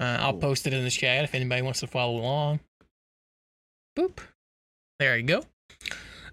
[0.00, 0.40] Uh, I'll Cool.
[0.40, 2.60] post it in the chat if anybody wants to follow along.
[3.96, 4.18] Boop.
[4.98, 5.44] There you go.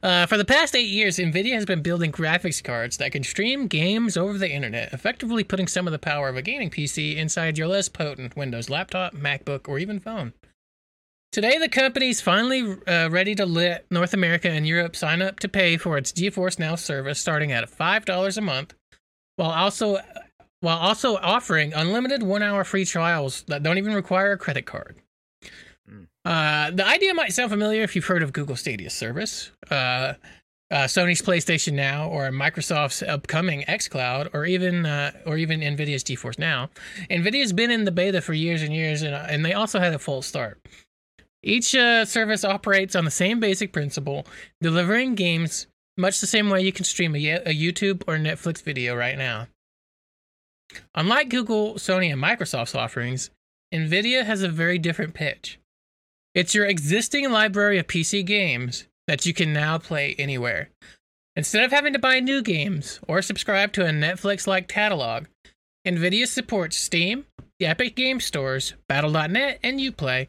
[0.04, 3.68] Uh, for the past eight years, NVIDIA has been building graphics cards that can stream
[3.68, 7.58] games over the internet, effectively putting some of the power of a gaming PC inside
[7.58, 10.34] your less potent Windows laptop, MacBook, or even phone.
[11.32, 15.50] Today, the company's finally uh, ready to let North America and Europe sign up to
[15.50, 18.74] pay for its GeForce Now service, starting at five dollars a month,
[19.36, 20.00] while also
[20.62, 24.96] while also offering unlimited one-hour free trials that don't even require a credit card.
[26.26, 30.14] Uh, the idea might sound familiar if you've heard of Google Stadia service, uh,
[30.72, 36.40] uh, Sony's PlayStation Now, or Microsoft's upcoming xCloud, or even uh, or even Nvidia's GeForce
[36.40, 36.70] Now.
[37.12, 40.00] Nvidia's been in the beta for years and years, and, and they also had a
[40.00, 40.60] full start.
[41.44, 44.26] Each uh, service operates on the same basic principle,
[44.62, 48.96] delivering games much the same way you can stream a, a YouTube or Netflix video
[48.96, 49.48] right now.
[50.96, 53.30] Unlike Google, Sony, and Microsoft's offerings,
[53.74, 55.60] NVIDIA has a very different pitch.
[56.36, 60.70] It's your existing library of PC games that you can now play anywhere.
[61.38, 65.28] Instead of having to buy new games or subscribe to a Netflix like catalog,
[65.88, 67.26] NVIDIA supports Steam,
[67.58, 70.28] the Epic Game Stores, Battle.net, and Uplay,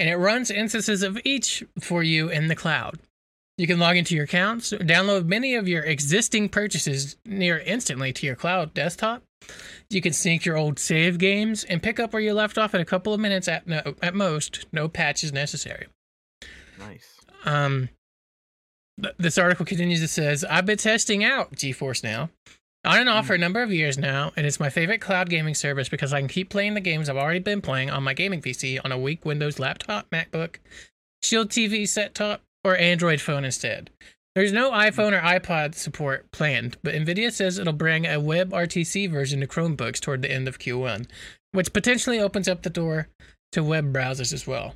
[0.00, 2.98] and it runs instances of each for you in the cloud.
[3.56, 8.26] You can log into your accounts, download many of your existing purchases near instantly to
[8.26, 9.22] your cloud desktop.
[9.90, 12.80] You can sync your old save games and pick up where you left off in
[12.80, 14.66] a couple of minutes at no, at most.
[14.72, 15.86] No patches necessary.
[16.78, 17.20] nice.
[17.44, 17.90] Um,
[19.00, 20.02] th- this article continues.
[20.02, 22.30] It says, "I've been testing out GeForce Now
[22.84, 25.54] on and off for a number of years now, and it's my favorite cloud gaming
[25.54, 28.42] service because I can keep playing the games I've already been playing on my gaming
[28.42, 30.56] PC on a weak Windows laptop, MacBook,
[31.22, 33.90] Shield TV set top, or Android phone instead."
[34.34, 39.40] There's no iPhone or iPod support planned, but Nvidia says it'll bring a WebRTC version
[39.40, 41.06] to Chromebooks toward the end of Q1,
[41.52, 43.08] which potentially opens up the door
[43.52, 44.74] to web browsers as well.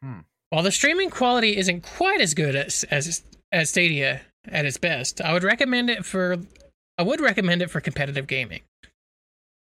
[0.00, 0.20] Hmm.
[0.50, 5.20] While the streaming quality isn't quite as good as as as Stadia at its best,
[5.20, 6.36] I would recommend it for
[6.98, 8.60] I would recommend it for competitive gaming.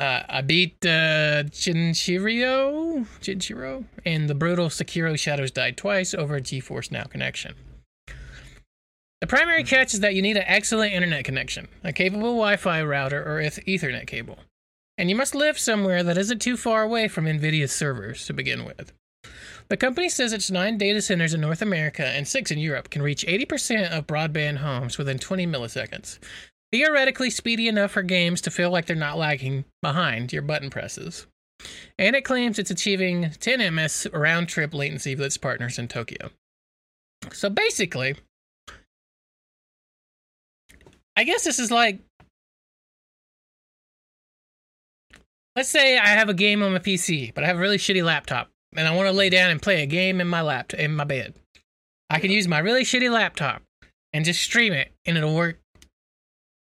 [0.02, 6.42] Uh, I beat uh, Jinchiro, Jinchiro, and the brutal Sekiro Shadows died twice over a
[6.42, 7.54] GeForce Now connection.
[9.22, 12.82] The primary catch is that you need an excellent internet connection, a capable Wi Fi
[12.82, 14.40] router, or eth- Ethernet cable.
[14.98, 18.66] And you must live somewhere that isn't too far away from NVIDIA's servers to begin
[18.66, 18.94] with.
[19.70, 23.02] The company says its nine data centers in North America and six in Europe can
[23.02, 26.18] reach 80% of broadband homes within 20 milliseconds.
[26.72, 31.28] Theoretically speedy enough for games to feel like they're not lagging behind your button presses.
[31.98, 36.30] And it claims it's achieving 10 ms round trip latency with its partners in Tokyo.
[37.32, 38.16] So basically,
[41.20, 42.00] I guess this is like
[45.58, 48.02] let's say I have a game on my PC, but I have a really shitty
[48.02, 50.96] laptop, and I want to lay down and play a game in my lap in
[50.96, 51.34] my bed.
[52.10, 53.62] I can use my really shitty laptop
[54.14, 55.60] and just stream it, and it'll work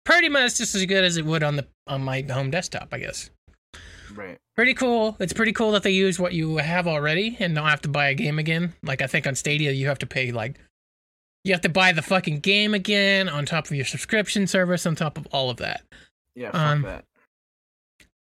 [0.05, 2.99] pretty much just as good as it would on the on my home desktop, I
[2.99, 3.31] guess.
[4.13, 4.39] Right.
[4.57, 5.17] Pretty cool.
[5.21, 8.09] It's pretty cool that they use what you have already and don't have to buy
[8.09, 8.75] a game again.
[8.83, 10.59] Like I think on Stadia you have to pay like
[11.49, 14.95] you have to buy the fucking game again on top of your subscription service on
[14.95, 15.83] top of all of that.
[16.35, 16.53] Yeah.
[16.53, 17.05] Fuck Um, that.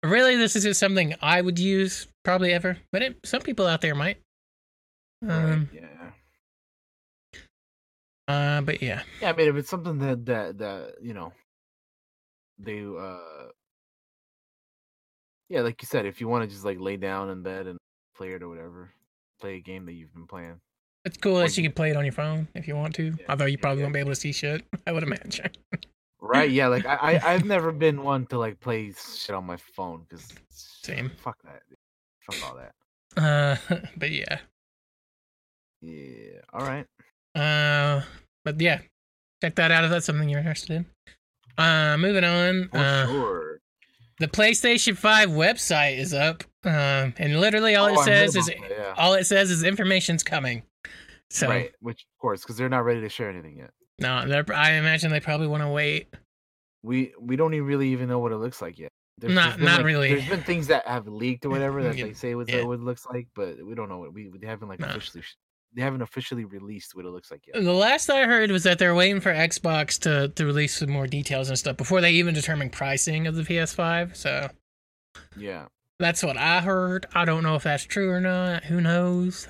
[0.03, 3.95] Really, this isn't something I would use probably ever, but it, some people out there
[3.95, 4.18] might.
[5.23, 6.11] Right, Um, yeah.
[8.27, 11.33] uh, but yeah, Yeah, I mean, if it's something that that that you know,
[12.59, 13.51] they uh,
[15.49, 17.79] yeah, like you said, if you want to just like lay down in bed and
[18.16, 18.91] play it or whatever,
[19.41, 20.61] play a game that you've been playing.
[21.05, 23.05] It's cool that you can play it on your phone if you want to.
[23.19, 23.85] Yeah, Although you probably yeah.
[23.87, 24.65] won't be able to see shit.
[24.87, 25.51] I would imagine.
[26.21, 26.51] Right?
[26.51, 30.07] Yeah, like I, I I've never been one to like play shit on my phone
[30.09, 31.11] because Same.
[31.23, 31.63] Fuck that.
[32.31, 32.73] Fuck all that.
[33.71, 34.39] Uh, but yeah.
[35.81, 36.41] Yeah.
[36.53, 36.87] All right.
[37.35, 38.03] Uh,
[38.45, 38.81] but yeah,
[39.43, 40.87] check that out if that's something you're interested in.
[41.59, 42.69] Uh, moving on.
[42.69, 43.59] For Uh, sure.
[44.19, 46.45] the PlayStation 5 website is up.
[46.65, 48.95] Um, and literally all Oh, it says is that, yeah.
[48.97, 50.63] all it says is information's coming.
[51.35, 53.70] So right, which of course, because they're not ready to share anything yet.
[53.99, 56.14] no, they're, I imagine they probably want to wait.
[56.83, 58.91] We we don't even really even know what it looks like yet.
[59.18, 60.14] There's, Not- there's not like- really.
[60.14, 62.64] There's been things that have leaked or whatever that they say what, yeah.
[62.64, 64.89] what it looks like, but we don't know what we they haven't like No.
[64.89, 65.22] officially
[65.74, 67.62] they haven't officially released what it looks like yet.
[67.64, 71.07] The last I heard was that they're waiting for Xbox to, to release some more
[71.07, 74.14] details and stuff before they even determine pricing of the PS5.
[74.14, 74.51] So
[75.35, 75.66] Yeah,
[75.99, 77.07] that's what I heard.
[77.14, 78.64] I don't know if that's true or not.
[78.64, 79.49] Who knows?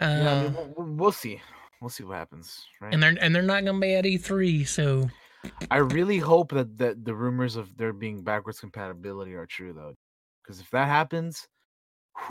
[0.00, 0.30] Uh, yeah.
[0.34, 1.40] I mean, we'll, we'll- we'll see.
[1.80, 2.64] We'll see what happens.
[2.80, 2.92] Right.
[2.94, 5.08] and they're and they're not gonna be at E3, so
[5.70, 9.94] I really hope that, that the rumors of there being backwards compatibility are true though,
[10.42, 11.46] because if that happens,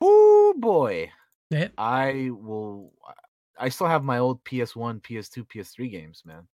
[0.01, 1.11] whoo boy,
[1.51, 2.91] yeah, I will.
[3.57, 6.47] I still have my old PS1, PS2, PS3 games, man.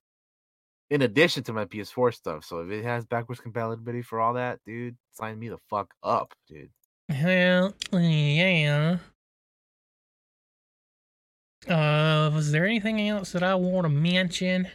[0.92, 4.60] In addition to my PS4 stuff, so if it has backwards compatibility for all that,
[4.66, 6.70] dude, sign me the fuck up, dude.
[7.10, 8.98] Well, yeah.
[11.68, 14.68] Uh, was there anything else that I want to mention?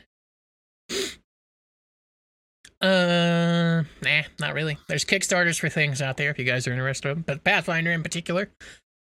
[2.80, 4.78] Uh, nah, not really.
[4.89, 8.51] There's Kickstarters for things out there if you guys are interested, but Pathfinder in particular,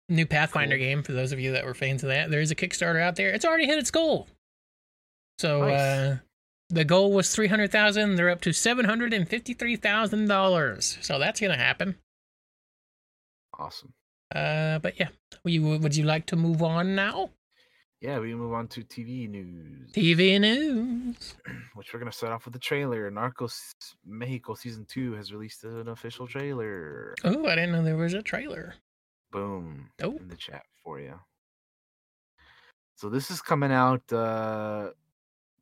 [0.10, 0.86] new Pathfinder Cool.
[0.86, 2.30] game for those of you that were fans of that.
[2.30, 3.30] There is a Kickstarter out there.
[3.30, 4.28] It's already hit its goal.
[5.40, 5.80] So, Nice.
[5.80, 6.18] uh,
[6.70, 8.16] the goal was three hundred thousand.
[8.16, 10.98] They're up to seven hundred and fifty-three thousand dollars.
[11.02, 11.98] So that's gonna happen.
[13.58, 13.94] Awesome.
[14.34, 15.10] Uh, but yeah,
[15.44, 17.32] would you, would you like to move on now?
[18.04, 21.36] Yeah, we move on to TV news, TV news.
[21.76, 23.10] which we're gonna start off with the trailer.
[23.10, 23.74] Narcos
[24.06, 27.16] Mexico season two has released an official trailer.
[27.24, 28.76] Oh, I didn't know there was a trailer.
[29.32, 29.90] Boom.
[30.02, 31.18] In the chat for you.
[32.96, 34.90] So this is coming out uh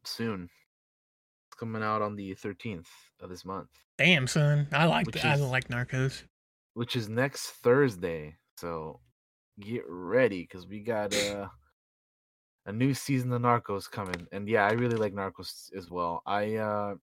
[0.04, 0.50] soon.
[1.48, 2.88] It's coming out on the 13th
[3.20, 3.70] of this month,
[4.00, 6.24] Damn, son, I like Which I like Narcos.
[6.74, 8.36] which is next Thursday.
[8.58, 9.00] So
[9.60, 11.50] get ready because we got uh,
[12.66, 14.28] a new season of Narcos coming.
[14.32, 16.22] And yeah, I really like Narcos as well.
[16.26, 16.96] I uh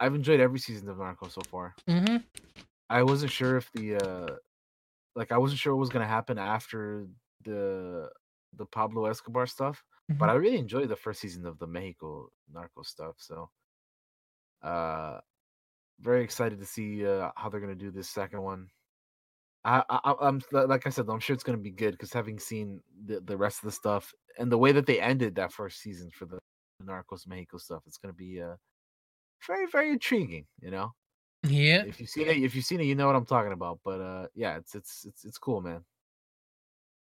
[0.00, 1.74] I've enjoyed every season of Narcos so far.
[1.88, 2.16] Mm-hmm.
[2.90, 4.36] I wasn't sure if the uh
[5.14, 7.06] like I wasn't sure what was gonna happen after
[7.44, 8.10] the
[8.56, 12.82] the Pablo Escobar stuff, but I really enjoyed the first season of the Mexico Narco
[12.82, 13.16] stuff.
[13.18, 13.50] So
[14.62, 15.18] uh
[16.00, 18.68] very excited to see uh how they're gonna do this second one.
[19.64, 22.80] I, I I'm like I said, I'm sure it's gonna be good because having seen
[23.04, 26.10] the, the rest of the stuff and the way that they ended that first season
[26.12, 26.38] for the
[26.82, 28.56] Narcos Mexico stuff, it's gonna be uh
[29.46, 30.46] very very intriguing.
[30.60, 30.92] You know,
[31.44, 33.80] yeah, if you've seen it, if you've seen it, you know what I'm talking about.
[33.84, 35.84] But uh, yeah, it's it's it's it's cool, man.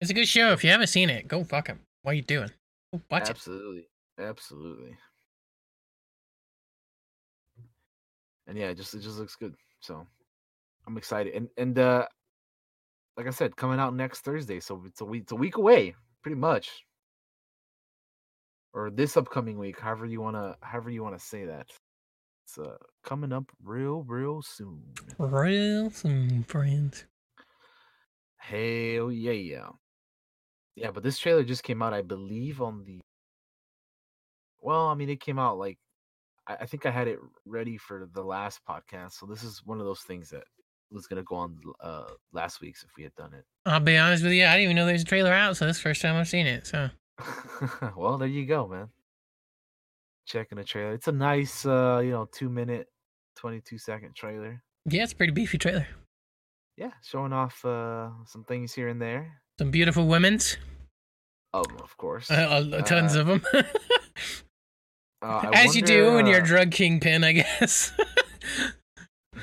[0.01, 0.53] it's a good show.
[0.53, 1.81] If you haven't seen it, go fuck him.
[2.03, 2.51] What are you doing?
[2.93, 3.31] Go watch it.
[3.31, 4.97] absolutely, absolutely.
[8.47, 9.55] And yeah, it just it just looks good.
[9.81, 10.07] So
[10.87, 11.35] I'm excited.
[11.35, 12.07] And and uh,
[13.17, 15.95] like I said, coming out next Thursday, so it's a week it's a week away,
[16.23, 16.85] pretty much.
[18.75, 21.67] Or this upcoming week, however you wanna however you wanna say that.
[22.45, 24.83] It's uh coming up real real soon.
[25.19, 27.05] Real soon, friends.
[28.39, 29.69] Hell yeah, yeah.
[30.75, 33.01] Yeah, but this trailer just came out, I believe, on the.
[34.61, 35.79] Well, I mean, it came out like.
[36.47, 39.79] I, I think I had it ready for the last podcast, so this is one
[39.79, 40.45] of those things that
[40.91, 43.45] was gonna go on uh last week's if we had done it.
[43.65, 44.45] I'll be honest with you.
[44.45, 46.29] I didn't even know there's a trailer out, so this is the first time I've
[46.29, 46.67] seen it.
[46.67, 46.91] So
[47.97, 48.89] well, there you go, man.
[50.27, 50.93] Checking the trailer.
[50.93, 52.89] It's a nice, uh, you know, two minute,
[53.37, 54.63] twenty two second trailer.
[54.89, 55.87] yeah, it's a pretty beefy trailer.
[56.77, 59.41] Yeah, showing off uh some things here and there.
[59.59, 60.57] Some beautiful women's,
[61.55, 62.31] Oh, of course.
[62.31, 63.43] uh, uh, tons Uh, of them,
[65.23, 67.93] Uh, as you do wonder, when you're a uh, drug kingpin, I guess.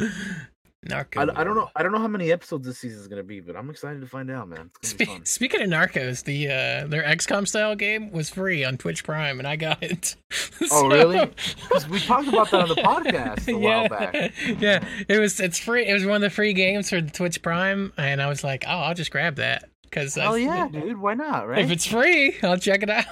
[0.00, 0.47] mhm,
[0.88, 0.94] mhm.
[0.94, 1.20] Narco.
[1.20, 1.68] I, I don't know.
[1.76, 4.06] I don't know how many episodes this season is gonna be, but I'm excited to
[4.06, 4.70] find out, man.
[4.82, 5.24] It's gonna be fun.
[5.24, 9.38] Spe- speaking of Narcos, the uh, their XCOM style game was free on Twitch Prime,
[9.38, 10.16] and I got it.
[10.70, 11.30] Oh, really?
[11.70, 14.12] 'Cause we talked about that on the podcast a while back.
[14.60, 14.84] yeah.
[15.08, 15.86] It was it's free.
[15.86, 18.64] It was one of the free games for the Twitch Prime, and I was like,
[18.66, 20.98] oh, I'll just grab that because Oh yeah, dude.
[20.98, 21.48] Why not?
[21.48, 21.64] Right?
[21.64, 23.04] if it's free, I'll check it out.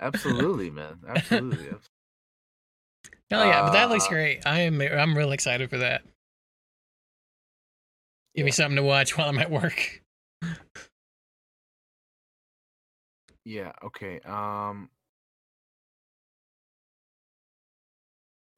[0.00, 0.98] Absolutely, man.
[1.06, 1.68] Absolutely.
[3.30, 4.42] Oh yeah, but that looks Uh, great.
[4.46, 6.02] I am I'm real excited for that.
[8.34, 10.02] Give me something to watch while I'm at work.
[13.44, 13.72] Yeah.
[13.84, 14.20] Okay.
[14.20, 14.88] Um.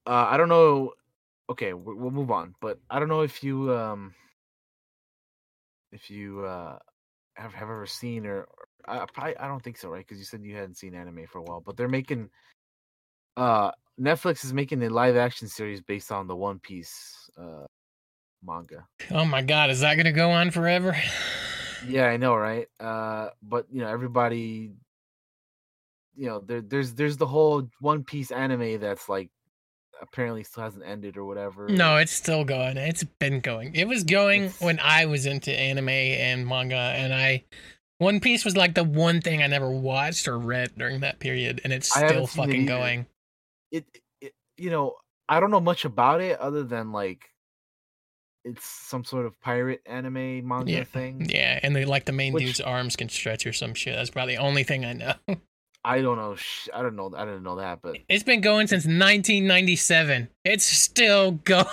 [0.07, 0.93] Uh, I don't know.
[1.51, 2.55] Okay, we- we'll move on.
[2.61, 4.15] But I don't know if you um,
[5.93, 6.79] if you uh,
[7.37, 10.05] have have ever seen or, or I I probably I don't think so, right?
[10.07, 11.61] Because you said you hadn't seen anime for a while.
[11.61, 12.31] But they're making
[13.37, 13.71] uh
[14.01, 17.67] Netflix is making a live action series based on the One Piece uh
[18.47, 18.87] manga.
[19.11, 20.97] Oh my god, is that gonna go on forever?
[21.89, 22.67] Yeah, I know, right?
[22.81, 24.73] Uh, but you know, everybody,
[26.17, 29.31] you know, there, there's there's the whole One Piece anime that's like
[30.01, 31.69] apparently still hasn't ended or whatever.
[31.69, 32.77] No, it's still going.
[32.77, 33.75] It's been going.
[33.75, 37.45] It was going It's- when I was into anime and manga, and I
[37.99, 41.61] One Piece was like the one thing I never watched or read during that period,
[41.65, 43.07] and it's still seen it fucking going.
[43.71, 43.85] it,
[44.21, 44.95] it, you know,
[45.29, 47.21] I don't know much about it other than like
[48.45, 51.27] it's some sort of pirate anime manga Yeah, thing.
[51.31, 53.95] Yeah, and they like the main Which- dude's arms can stretch or some shit.
[53.97, 55.15] That's probably the only thing I know.
[55.87, 56.37] I don't know.
[56.73, 57.13] I don't know.
[57.15, 60.29] I didn't know that, but It's been going since 1997.
[60.45, 61.69] It's still going.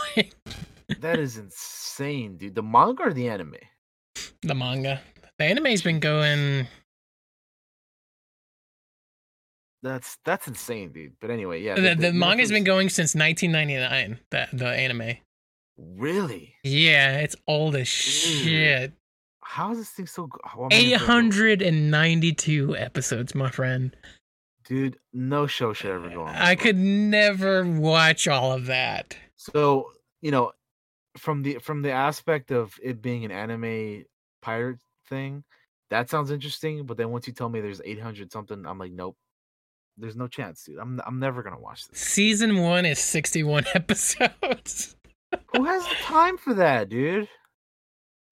[1.00, 2.56] that is insane, dude.
[2.56, 3.56] The manga or the anime?
[4.42, 5.02] the manga.
[5.38, 6.68] The anime's been going.
[9.84, 11.14] That's that's insane, dude.
[11.20, 11.76] But anyway, yeah.
[11.76, 14.20] The, the manga's been going since 1999.
[14.30, 15.18] The the anime.
[15.98, 16.56] Really?
[16.64, 18.94] Yeah, it's old as shit.
[19.44, 20.28] How is this thing so?
[20.28, 20.42] good?
[20.46, 23.96] How am I never gonna go- 892 episodes, my friend.
[24.66, 26.36] Dude, no show should ever go on.
[26.36, 29.18] I could never watch all of that.
[29.38, 30.52] So you know,
[31.18, 34.06] from the from the aspect of it being an anime
[34.42, 34.78] pirate
[35.10, 35.44] thing,
[35.90, 36.86] that sounds interesting.
[36.86, 39.18] But then once you tell me there's 800 something, I'm like, nope.
[39.98, 40.78] There's no chance, dude.
[40.80, 42.00] I'm I'm never gonna watch this.
[42.00, 44.96] Season one is 61 episodes.
[45.56, 47.28] Who has the time for that, dude?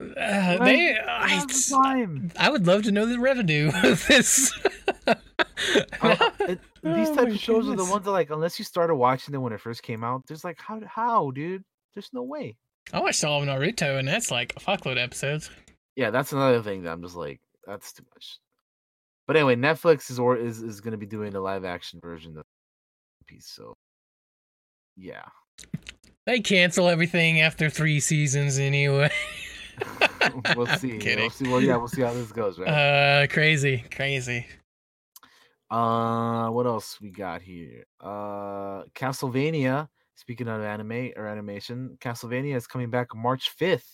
[0.00, 2.30] Uh, they, I, the?
[2.38, 4.50] I would love to know the revenue of this.
[5.06, 5.14] Uh,
[6.40, 9.32] it- these Oh type of shows are the ones that like unless you started watching
[9.32, 11.62] them when it first came out, there's like how how, dude?
[11.92, 12.56] There's no way.
[12.94, 15.50] I watched all of Naruto, and that's like a fuckload of episodes.
[15.96, 18.38] yeah, that's another thing that I'm just like, that's too much.
[19.26, 22.30] But anyway, Netflix is or is is going to be doing a live action version
[22.30, 22.44] of One
[23.26, 23.46] Piece.
[23.46, 23.76] So,
[24.96, 25.24] yeah,
[26.26, 29.10] They cancel everything after three seasons anyway.
[30.56, 30.98] we'll see.
[31.16, 31.48] We'll see.
[31.48, 32.68] Well, yeah, we'll see how this goes, right?
[32.68, 34.46] Uh, crazy, crazy.
[35.70, 37.84] Uh, what else we got here?
[38.00, 39.88] Uh, Castlevania.
[40.16, 43.88] Speaking of anime or animation, Castlevania is coming back March fifth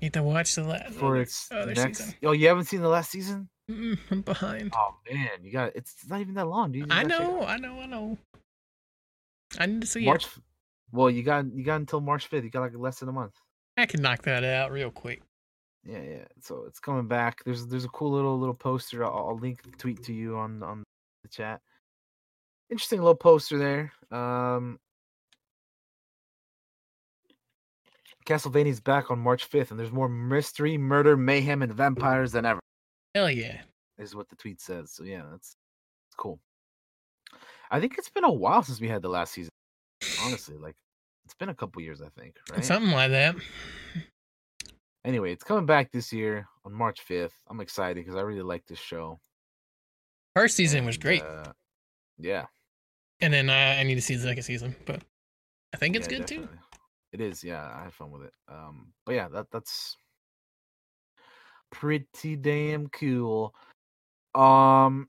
[0.00, 1.98] Need to watch the last for its next.
[1.98, 2.14] season.
[2.24, 3.48] Oh, you haven't seen the last season?
[3.70, 4.72] Mm, I'm behind.
[4.74, 6.86] Oh man, you got it's not even that long, dude.
[6.90, 7.42] You I gotta check it know.
[7.46, 8.18] I know, I know.
[9.58, 10.26] I need to see March.
[10.26, 10.32] it.
[10.92, 12.44] Well, you got you got until March fifth.
[12.44, 13.34] You got like less than a month.
[13.76, 15.22] I can knock that out real quick.
[15.84, 16.24] Yeah, yeah.
[16.40, 17.42] So it's coming back.
[17.44, 19.04] There's there's a cool little little poster.
[19.04, 20.82] I'll, I'll link the tweet to you on on
[21.22, 21.60] the chat.
[22.70, 23.92] Interesting little poster there.
[24.10, 24.78] Um,
[28.26, 32.58] Castlevania's back on March 5th, and there's more mystery, murder, mayhem, and vampires than ever.
[33.14, 33.60] Hell yeah.
[33.98, 34.90] Is what the tweet says.
[34.90, 35.54] So yeah, that's,
[36.06, 36.40] that's cool.
[37.70, 39.50] I think it's been a while since we had the last season.
[40.22, 40.76] Honestly, like
[41.24, 42.36] it's been a couple years, I think.
[42.50, 42.64] Right.
[42.64, 43.36] Something like that.
[45.04, 47.30] Anyway, it's coming back this year on March 5th.
[47.48, 49.20] I'm excited because I really like this show.
[50.34, 51.22] First season was great.
[51.22, 51.52] Uh,
[52.18, 52.46] yeah.
[53.20, 55.02] and then I, I need to see the second season, but
[55.72, 56.48] I think it's yeah, good too.
[57.12, 57.72] It is, yeah.
[57.72, 58.32] I had fun with it.
[58.48, 59.96] Um, but yeah, that that's
[61.70, 63.54] pretty damn cool.
[64.34, 65.08] Um,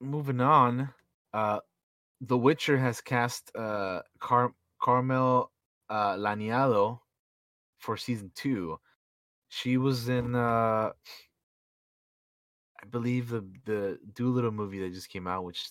[0.00, 0.88] moving on.
[1.32, 1.60] Uh,
[2.20, 5.50] The Witcher has cast uh Car- Carmel
[5.90, 7.00] uh Laniado
[7.78, 8.78] for season two.
[9.48, 10.92] She was in uh
[12.82, 15.70] I believe the the Dolittle movie that just came out, which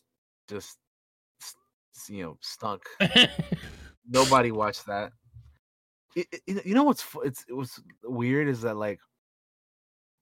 [0.49, 0.77] just
[2.09, 2.83] you know stunk.
[4.09, 5.11] Nobody watched that.
[6.15, 8.99] It, it- you know what's it's it was weird is that like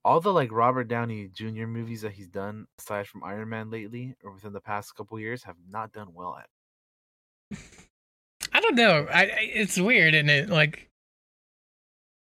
[0.10, 1.68] all the like Robert Downey Jr.
[1.68, 5.44] movies that he's done aside from Iron Man lately or within the past couple years
[5.44, 7.60] have not done well at.
[8.52, 9.06] I don't know.
[9.14, 10.50] I, I it's weird, isn't it?
[10.50, 10.90] Like,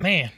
[0.00, 0.30] man,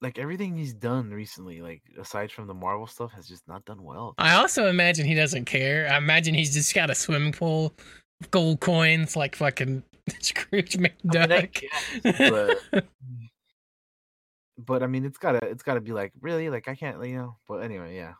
[0.00, 3.84] like everything he's done recently, like aside from the Marvel stuff, has just not done
[3.84, 4.14] well.
[4.16, 5.86] I also imagine he doesn't care.
[5.86, 7.74] I imagine he's just got a swimming pool,
[8.22, 9.82] of gold coins, like fucking
[10.20, 11.60] Scrooge I mean, I McDuck.
[11.60, 12.58] guess, but
[13.04, 13.26] hmm.
[14.66, 17.36] But I mean, it's gotta it's gotta be like really like I can't you know.
[17.48, 18.14] But anyway, yeah.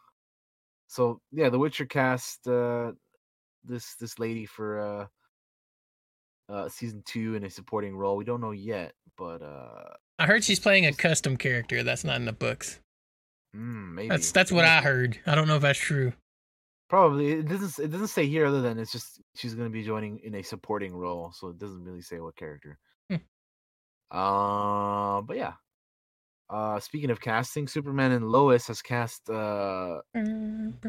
[0.89, 2.93] So yeah, The Witcher cast uh
[3.65, 5.07] this this lady for uh
[6.53, 8.17] uh season two in a supporting role.
[8.17, 12.17] We don't know yet, but uh I heard she's playing a custom character that's not
[12.17, 12.81] in the books.
[13.57, 15.19] mm, maybe That's that's what I heard.
[15.27, 16.13] I don't know if that's true.
[16.89, 20.19] Probably it doesn't it doesn't say here other than it's just she's gonna be joining
[20.21, 22.79] in a supporting role, so it doesn't really say what character.
[23.09, 23.17] Hmm.
[24.11, 25.53] Uh, but yeah.
[26.51, 30.01] Uh, speaking of casting, Superman and Lois has cast uh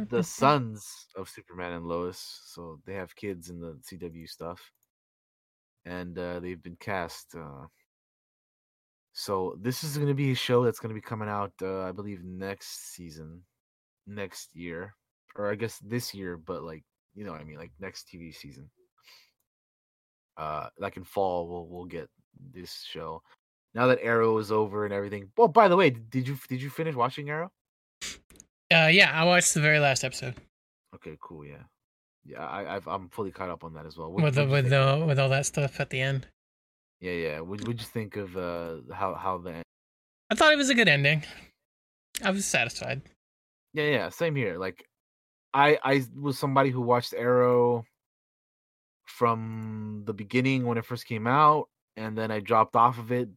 [0.09, 4.59] the sons of Superman and Lois, so they have kids in the CW stuff,
[5.86, 7.36] and uh, they've been cast.
[7.36, 7.68] Uh,
[9.14, 11.82] so this is going to be a show that's going to be coming out, uh,
[11.84, 13.43] I believe, next season,
[14.07, 14.95] next year,
[15.36, 16.84] or I guess this year, but like
[17.14, 18.68] you know, what I mean, like next TV season.
[20.38, 22.09] Uh, like in fall, we'll we'll get
[22.51, 23.22] this show.
[23.74, 25.30] Now that Arrow is over and everything.
[25.38, 27.51] Well, by the way, did you did you finish watching Arrow?
[28.74, 30.36] Uh, yeah, I watched the very last episode
[30.95, 31.45] Okay, cool.
[31.45, 31.63] Yeah,
[32.26, 32.45] yeah.
[32.45, 34.11] I, I've I'm fully caught up on that as well.
[34.11, 36.28] What- with the, with the with all that stuff at the end.
[36.99, 37.39] Yeah, yeah.
[37.39, 39.61] What would you think of uh how how the
[40.30, 41.24] I thought it was a good ending.
[42.24, 43.01] I was satisfied.
[43.74, 44.57] yeah yeah same here.
[44.57, 44.86] Like
[45.53, 47.86] I I was somebody who watched Arrow
[49.05, 51.67] from the beginning when it first came out,
[51.97, 53.30] and then I dropped off of it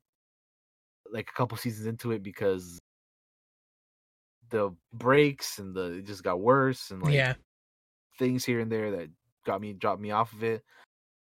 [1.15, 2.79] like a couple seasons into it because
[4.51, 7.35] the breaks and the it just got worse and like yeah,
[8.19, 9.09] things here and there that
[9.47, 10.63] got me dropped me off of it.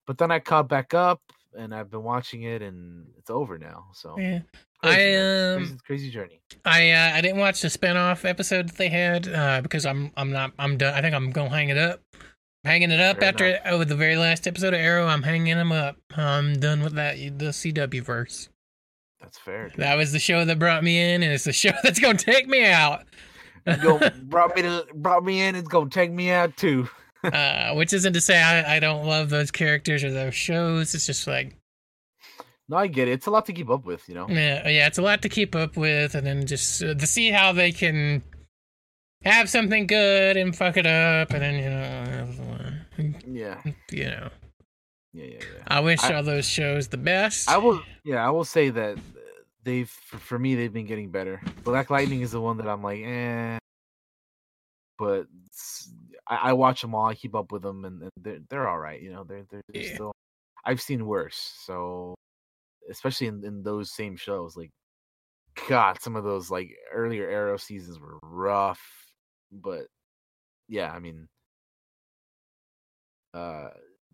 [0.06, 1.20] But then I caught back up
[1.56, 3.86] and I've been watching it and it's over now.
[3.92, 4.40] So yeah.
[4.82, 6.40] crazy, I um crazy, crazy journey.
[6.64, 10.30] I uh, I didn't watch the spinoff episode that they had uh, because I'm I'm
[10.30, 10.94] not I'm done.
[10.94, 12.00] I think I'm gonna hang it up.
[12.64, 15.06] Hanging it up Fair after oh, with the very last episode of Arrow.
[15.06, 15.96] I'm hanging them up.
[16.16, 17.16] I'm done with that.
[17.16, 18.48] The CW verse.
[19.22, 19.68] That's fair.
[19.68, 19.78] dude.
[19.78, 22.46] That was the show that brought me in, and it's the show that's gonna take
[22.48, 23.04] me out.
[23.82, 25.54] Yo, brought me to brought me in.
[25.54, 26.88] It's gonna take me out too.
[27.24, 30.92] uh, which isn't to say I, I don't love those characters or those shows.
[30.94, 31.54] It's just like
[32.68, 33.12] No, I get it.
[33.12, 34.26] It's a lot to keep up with, you know.
[34.28, 37.30] yeah, yeah, it's a lot to keep up with, and then just uh, to see
[37.30, 38.22] how they can
[39.24, 43.60] have something good and fuck it up, and then you know, Yeah,
[43.92, 44.30] you know.
[45.12, 45.62] yeah, yeah, yeah.
[45.68, 47.48] I wish I- all those shows the best.
[47.48, 47.80] I will.
[48.04, 48.98] Yeah, I will say that
[49.64, 51.40] they've for me they've been getting better.
[51.64, 53.58] Black Lightning is the one that I'm like, eh.
[54.98, 55.26] But
[56.28, 57.06] I watch them all.
[57.06, 59.00] I keep up with them, and, and they're they're all right.
[59.00, 59.94] You know, they're they're, they're Yeah.
[59.94, 60.12] still.
[60.64, 61.36] I've seen worse.
[61.66, 62.14] So,
[62.90, 64.70] especially in, in those same shows, like,
[65.68, 68.80] God, some of those like earlier Arrow seasons were rough.
[69.50, 69.86] But
[70.68, 71.26] yeah, I mean,
[73.34, 73.70] uh,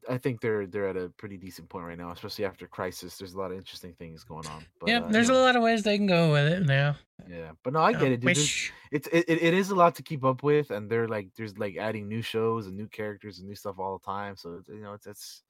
[0.08, 3.18] I think they're they're at a pretty decent point right now, especially after Crisis.
[3.18, 4.64] There's a lot of interesting things going on.
[4.80, 6.96] But, yeah, uh, there's a lot of ways they can go with it now.
[7.28, 8.30] Yeah, but no, I get it, dude.
[8.30, 11.58] It's it, it it is a lot to keep up with, and they're like there's
[11.58, 14.36] like adding new shows and new characters and new stuff all the time.
[14.36, 15.42] So you know, it's it's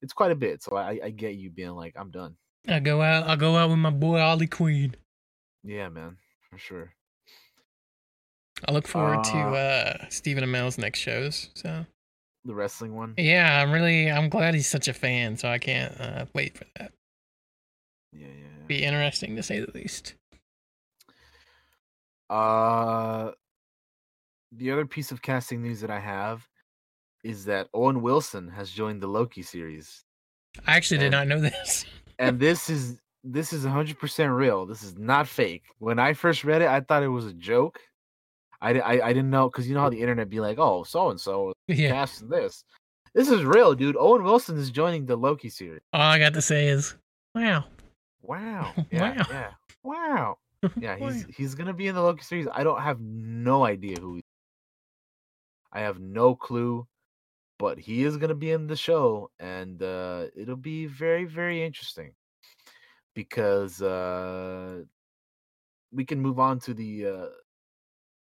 [0.00, 0.62] it's quite a bit.
[0.62, 2.36] So I I get you being like I'm done.
[2.66, 3.28] I go out.
[3.28, 4.96] I'll go out with my boy Ollie Queen.
[5.62, 6.16] Yeah, man,
[6.50, 6.94] for sure.
[8.66, 11.50] I look forward to Uh, uh Stephen Amell's next shows.
[11.54, 11.86] So
[12.44, 13.14] The wrestling one.
[13.18, 15.36] yeah, I'm really I'm glad he's such a fan.
[15.36, 16.92] So I can't uh, wait for that.
[18.12, 18.32] Yeah, yeah.
[18.60, 18.66] yeah.
[18.66, 20.14] Be interesting to say the least.
[22.28, 23.30] Uh,
[24.50, 26.48] the other piece of casting news that I have
[27.22, 30.04] is that Owen Wilson has joined the Loki series,
[30.66, 31.84] I actually did not know this.
[32.18, 34.66] and this is this is 100% real.
[34.66, 35.62] This is not fake.
[35.78, 37.78] When I first read it, I thought it was a joke.
[38.62, 41.10] I, I, I didn't know because you know how the internet be like, oh, so
[41.10, 42.64] and so cast this.
[43.12, 43.96] This is real, dude.
[43.98, 45.82] Owen Wilson is joining the Loki series.
[45.92, 46.94] All I got to say is,
[47.34, 47.64] wow.
[48.22, 48.72] Wow.
[48.90, 49.16] Yeah.
[49.18, 49.26] Wow.
[49.30, 49.50] Yeah.
[49.82, 50.38] Wow.
[50.80, 52.46] Yeah, he's he's gonna be in the Loki series.
[52.52, 54.16] I don't have no idea who.
[54.16, 54.22] He,
[55.72, 56.86] I have no clue,
[57.58, 62.12] but he is gonna be in the show, and uh, it'll be very very interesting
[63.12, 64.82] because uh,
[65.90, 67.26] we can move on to the uh,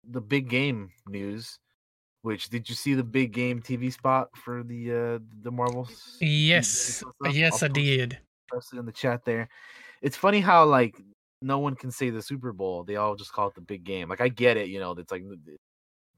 [0.10, 1.60] the big game news.
[2.22, 5.86] Which did you see the big game TV spot for the uh, the Marvel?
[5.90, 7.04] s- Yes.
[7.24, 8.18] I'll yes, I did.
[8.52, 9.48] post it in the chat there.
[10.02, 10.96] It's funny how like
[11.44, 12.84] no one can say the Super Bowl.
[12.84, 14.10] They all just call it the big game.
[14.10, 15.58] Like I get it, you know, it's like the,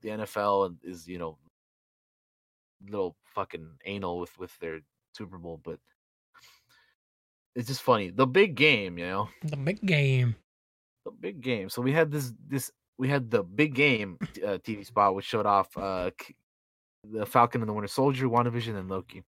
[0.01, 1.37] the NFL is, you know,
[2.89, 4.79] little fucking anal with with their
[5.13, 5.77] Super Bowl, but
[7.55, 8.11] it's just funny.
[8.11, 10.35] The big game, you know, The big game.
[11.05, 11.69] the big game.
[11.69, 15.45] So we had this this we had the big game uh, TV spot which showed
[15.45, 16.11] off uh
[17.11, 19.23] the Falcon and the Winter Soldier, WandaVision, and Loki.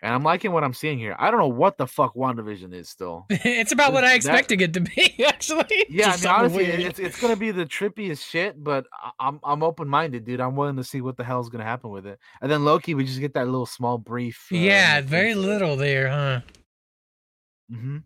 [0.00, 1.16] And I'm liking what I'm seeing here.
[1.18, 3.26] I don't know what the fuck WandaVision is still.
[3.30, 5.86] it's about what I expected it to be, actually.
[5.88, 6.80] Yeah, I mean, honestly, weird.
[6.80, 8.86] it's it's gonna be the trippiest shit, but
[9.18, 10.40] I'm I'm open minded, dude.
[10.40, 12.18] I'm willing to see what the hell's gonna happen with it.
[12.40, 14.48] And then Loki, we just get that little small brief.
[14.52, 16.40] uh, yeah, very little there, huh?
[17.72, 17.96] Mm hmm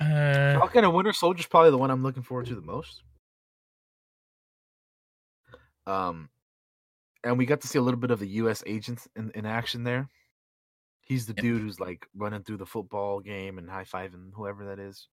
[0.00, 3.02] Uh, Falcon and Winter Soldier is probably the one I'm looking forward to the most.
[5.86, 6.28] Um,
[7.24, 8.62] and we got to see a little bit of the U.S.
[8.66, 10.08] agents in, in action there.
[11.00, 14.80] He's the dude who's like running through the football game and high fiving whoever that
[14.80, 15.06] is.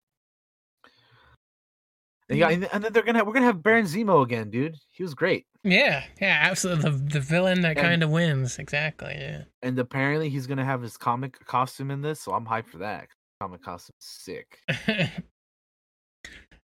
[2.29, 4.75] And yeah, and, and then they're gonna we're gonna have Baron Zemo again, dude.
[4.91, 6.89] He was great, yeah, yeah, absolutely.
[6.89, 8.57] The, the villain that kind of wins.
[8.59, 9.43] Exactly, yeah.
[9.61, 13.07] and apparently he's gonna have his comic costume in this, so I'm hyped for that.
[13.39, 14.59] Comic costume, sick.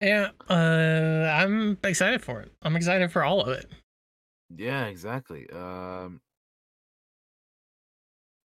[0.00, 2.52] yeah, uh, I'm excited for it.
[2.62, 3.70] I'm excited for all of it.
[4.56, 5.48] Yeah, exactly.
[5.50, 6.20] Um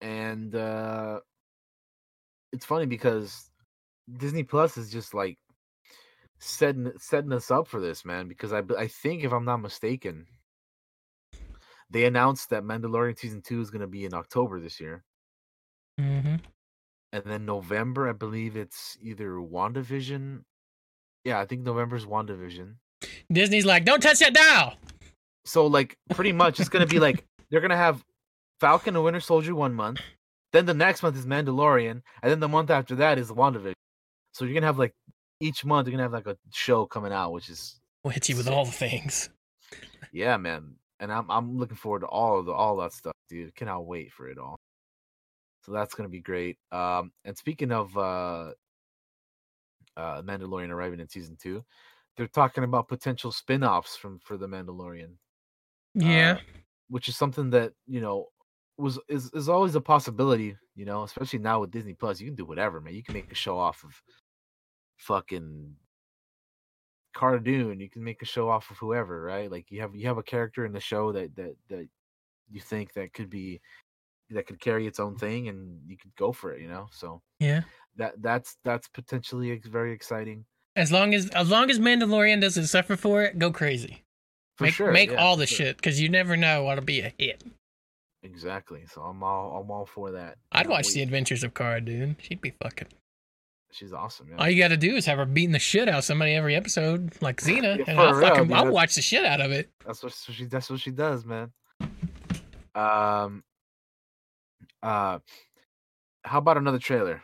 [0.02, 1.20] and uh
[2.52, 3.52] it's funny because
[4.18, 5.38] Disney Plus is just like
[6.40, 10.26] setting setting us up for this, man, because I I think if I'm not mistaken,
[11.90, 15.04] they announced that Mandalorian season 2 is going to be in October this year.
[15.98, 16.36] hmm
[17.12, 20.44] And then November, I believe it's either WandaVision.
[21.26, 22.76] Yeah, I think November's WandaVision.
[23.32, 24.76] Disney's like, don't touch that dial.
[25.46, 28.04] So like pretty much it's gonna be like they're gonna have
[28.60, 30.02] Falcon and Winter Soldier one month,
[30.54, 33.74] then the next month is Mandalorian, and then the month after that is WandaVision.
[34.34, 34.94] So you're gonna have like
[35.40, 38.38] each month you're gonna have like a show coming out, which is We'll hit you
[38.38, 39.30] with all the things.
[40.14, 40.76] yeah, man.
[41.00, 43.56] And I'm I'm looking forward to all of the all that stuff, dude.
[43.56, 44.58] Cannot wait for it all.
[45.62, 46.58] So that's gonna be great.
[46.72, 48.52] Um and speaking of uh
[49.98, 51.64] uh Mandalorian arriving in season two,
[52.18, 55.14] they're talking about potential spin-offs from for the Mandalorian.
[55.94, 56.38] Yeah.
[56.38, 58.28] uh, which is something that you know
[58.78, 60.56] was is is always a possibility.
[60.76, 62.96] You know, especially now with Disney Plus, you can do whatever, man.
[62.96, 64.02] You can make a show off of
[64.98, 65.76] fucking
[67.16, 67.80] Cara Dune.
[67.80, 69.52] You can make a show off of whoever, right?
[69.52, 71.88] Like you have you have a character in the show that that that
[72.50, 73.62] you think that could be
[74.32, 76.62] that could carry its own thing, and you could go for it.
[76.62, 77.62] You know, so yeah.
[77.98, 82.96] that that's that's potentially very exciting As long as as long as Mandalorian doesn't suffer
[82.96, 84.04] for it, go crazy.
[84.58, 84.92] for make sure.
[84.92, 85.68] make yeah, all the sure.
[85.68, 87.44] shit because you never know what'll be a hit.
[88.24, 88.86] Exactly.
[88.86, 90.38] So I'm all I'm all for that.
[90.52, 91.02] I'd watch the.
[91.02, 92.18] Adventures of Cara Dune.
[92.22, 92.88] She'd be fucking.
[93.72, 94.30] She's awesome.
[94.30, 94.38] Yeah.
[94.38, 96.56] All you got to do is have her beating the shit out of somebody every
[96.56, 99.52] episode, like Xena, Yeah, and I'll real, fucking dude, I'll watch the shit out of
[99.52, 99.70] it.
[99.86, 101.52] That's what she that's what she does, man.
[102.76, 103.44] Um
[104.84, 105.20] uh
[106.24, 107.22] how about another trailer?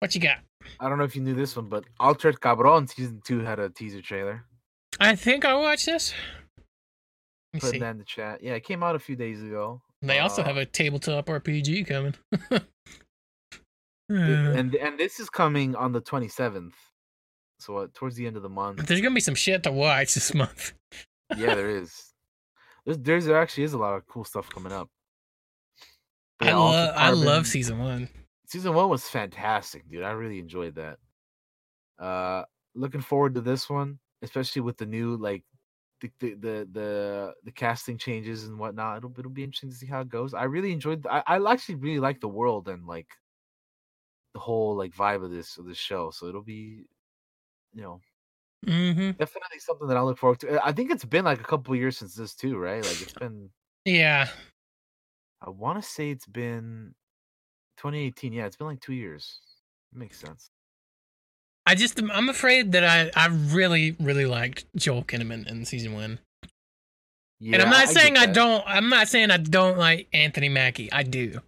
[0.00, 0.38] What you got?
[0.80, 3.68] I don't know if you knew this one, but Altered Carbon season two had a
[3.70, 4.44] teaser trailer.
[5.00, 6.12] I think I watched this.
[6.58, 7.78] Let me Putting see.
[7.80, 8.42] that in the chat.
[8.42, 9.80] Yeah, it came out a few days ago.
[10.00, 12.14] They also Uh, have a tabletop RPG coming.
[14.08, 16.74] And and this is coming on the twenty seventh.
[17.60, 18.86] So uh, towards the end of the month.
[18.86, 20.72] There's gonna be some shit to watch this month.
[21.36, 22.12] yeah, there is.
[22.84, 24.90] There's, there's there actually is a lot of cool stuff coming up.
[26.42, 28.08] But I yeah, love I love season one.
[28.46, 30.02] season one was fantastic, dude.
[30.02, 30.98] I really enjoyed that.
[31.98, 35.44] Uh, looking forward to this one, especially with the new like
[36.00, 38.98] the the the the, the casting changes and whatnot.
[38.98, 40.34] It'll it'll be interesting to see how it goes.
[40.34, 41.06] I really enjoyed.
[41.06, 43.08] I I actually really like the world and like
[44.34, 46.10] the whole like vibe of this of this show.
[46.10, 46.86] So it'll be,
[47.74, 48.02] you know,
[48.66, 50.64] hmm definitely something that I look forward to.
[50.64, 52.84] I think it's been like a couple years since this too, right?
[52.84, 53.50] Like it's been.
[53.84, 54.30] Yeah,
[55.44, 56.94] I want to say it's been
[57.78, 58.32] 2018.
[58.32, 59.40] Yeah, it's been like two years.
[59.92, 60.50] Makes sense.
[61.66, 66.18] I just I'm afraid that I I really really liked Joel Kinnaman in season one,
[67.38, 68.64] Yeah, and I'm not get saying I don't.
[68.66, 70.90] I'm not saying I don't like Anthony Mackie.
[70.92, 71.40] I do.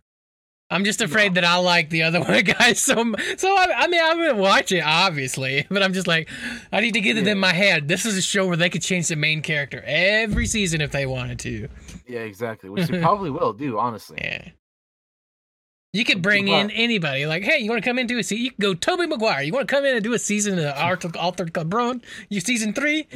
[0.75, 1.41] I'm just afraid No.
[1.41, 2.95] that I like the other one guys so
[3.37, 3.57] so.
[3.57, 6.29] I, I mean, I'm gonna watch it obviously, but I'm just like,
[6.73, 7.89] I need to get it in my head.
[7.89, 11.07] This is a show where they could change the main character every season if they
[11.07, 11.69] wanted to.
[12.07, 12.69] Yeah, exactly.
[12.69, 14.19] Which they probably will do, honestly.
[14.21, 14.49] Yeah.
[15.93, 17.25] You could bring in anybody.
[17.25, 18.45] Like, hey, you want to come in do a season?
[18.45, 19.43] You can go Tobey Maguire.
[19.43, 22.03] You want to come in and do a season of Altered, Altered Carbon?
[22.29, 23.07] You season three?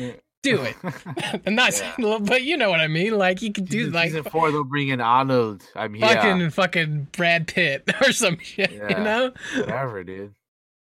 [0.44, 0.52] Yeah.
[0.56, 0.76] Do it.
[1.46, 1.94] I'm not Yeah.
[1.96, 3.18] saying, but you know what I mean.
[3.18, 5.62] Like, you could do season, like season four, they'll bring in Arnold.
[5.74, 8.70] I mean, fucking yeah, fucking Brad Pitt or some shit.
[8.70, 10.34] You know, whatever, dude.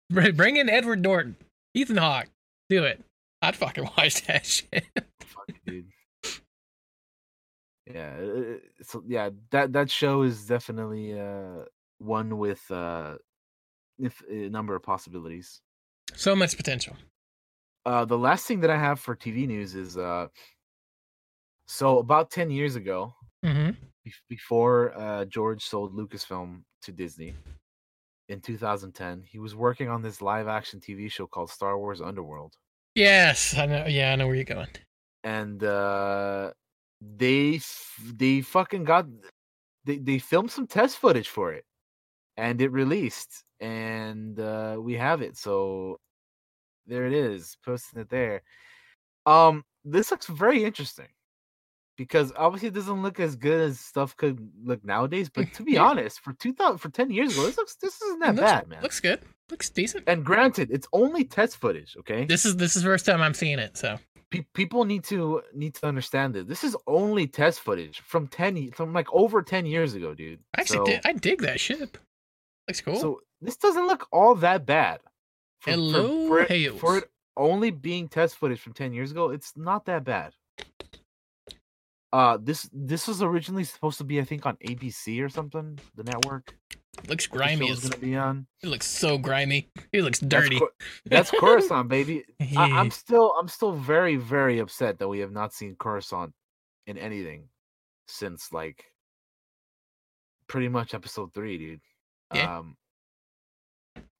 [0.10, 1.36] Bring in Edward Norton,
[1.74, 2.28] Ethan Hawke.
[2.70, 3.04] Do it.
[3.42, 4.86] I'd fucking watch that shit.
[5.22, 5.86] Fuck dude.
[7.92, 11.66] Yeah, uh, so yeah, that that show is definitely uh
[12.00, 13.16] one with uh
[14.00, 15.62] if a number of possibilities.
[16.16, 16.96] So much potential.
[17.86, 20.28] Uh, the last thing that I have for TV news is uh,
[21.68, 23.14] so about ten years ago,
[23.44, 23.72] hmm
[24.06, 27.36] bef- before uh, George sold Lucasfilm to Disney
[28.30, 32.53] in 2010, he was working on this live action TV show called Star Wars Underworld.
[32.95, 33.86] Yes, I know.
[33.88, 34.70] Yeah, I know where you're going.
[35.24, 36.52] and uh
[37.02, 39.06] they f- they fucking got
[39.86, 41.66] they they filmed some test footage for it
[42.38, 45.98] and it released and uh we have it so
[46.88, 48.41] there it is posting it there
[49.26, 51.07] um this looks very interesting
[51.98, 55.72] because obviously it doesn't look as good as stuff could look nowadays but to be
[55.80, 55.84] Yeah.
[55.84, 58.82] honest for 2000 for 10 years ago this looks this isn't that looks, bad man
[58.82, 59.20] Looks good.
[59.49, 60.03] Looks decent.
[60.07, 63.34] and granted it's only test footage okay This is this is the first time I'm
[63.36, 63.78] seeing it.
[63.78, 63.98] So
[64.32, 66.48] pe- people need to need to understand it.
[66.48, 70.40] This is only test footage from ten from like over ten years ago, dude.
[70.57, 71.98] I actually so, dig, I dig that ship.
[72.68, 72.95] Looks cool.
[72.95, 74.99] so this doesn't look all that bad.
[75.61, 77.03] For, for- Hello, for, it, for it
[77.38, 80.34] only being test footage from ten years ago, it's not that bad.
[82.14, 86.03] Uh, this this was originally supposed to be, I think, on ABC or something, the
[86.03, 86.56] network.
[87.10, 87.69] looks grimy.
[87.69, 88.48] As, gonna be on.
[88.64, 89.69] it looks so grimy.
[89.91, 90.60] It looks That's dirty.
[90.60, 90.72] Cor-
[91.06, 92.23] That's Coruscant, baby.
[92.56, 96.32] I, I'm still I'm still very very upset that we have not seen Coruscant
[96.88, 97.49] in anything
[98.07, 98.86] since like
[100.48, 101.82] pretty much episode three, dude.
[102.34, 102.60] Yeah.
[102.60, 102.77] Um.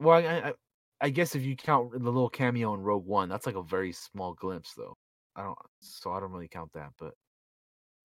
[0.02, 0.54] Well, I, I
[1.02, 3.92] I guess if you count the little cameo in Rogue One, that's like a very
[3.92, 4.96] small glimpse, though.
[5.36, 7.14] I don't, so I don't really count that, but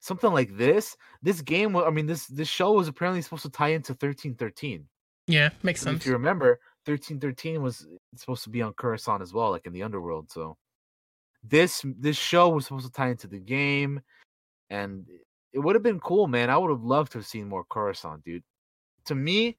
[0.01, 3.69] something like this, this game, I mean, this this show was apparently supposed to tie
[3.69, 4.89] into thirteen thirteen.
[5.27, 6.01] yeah, makes sense.
[6.01, 7.87] If you remember, thirteen thirteen was
[8.17, 10.31] supposed to be on Coruscant as well, like in the underworld.
[10.31, 10.57] So
[11.45, 14.01] this this show was supposed to tie into the game,
[14.69, 15.07] and
[15.53, 16.51] it would have been cool, man.
[16.51, 18.43] I would have loved to have seen more Coruscant, dude.
[19.07, 19.57] To me,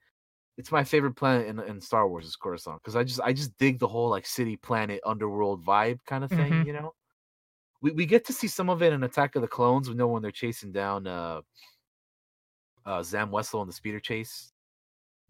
[0.57, 3.57] it's my favorite planet in, in Star Wars is Coruscant because I just I just
[3.57, 6.65] dig the whole like city planet underworld vibe kind of thing, Mhm.
[6.65, 6.93] you know.
[7.81, 9.89] We we get to see some of it in Attack of the Clones.
[9.89, 11.41] We know when they're chasing down uh
[12.85, 14.53] uh Zam Wesell in the speeder chase.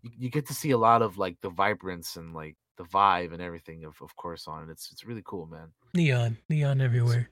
[0.02, 3.34] You, you get to see a lot of like the vibrance and like the vibe
[3.34, 4.64] and everything of, of Coruscant.
[4.64, 5.72] And it's it's really cool, man.
[5.94, 7.30] Neon, neon everywhere.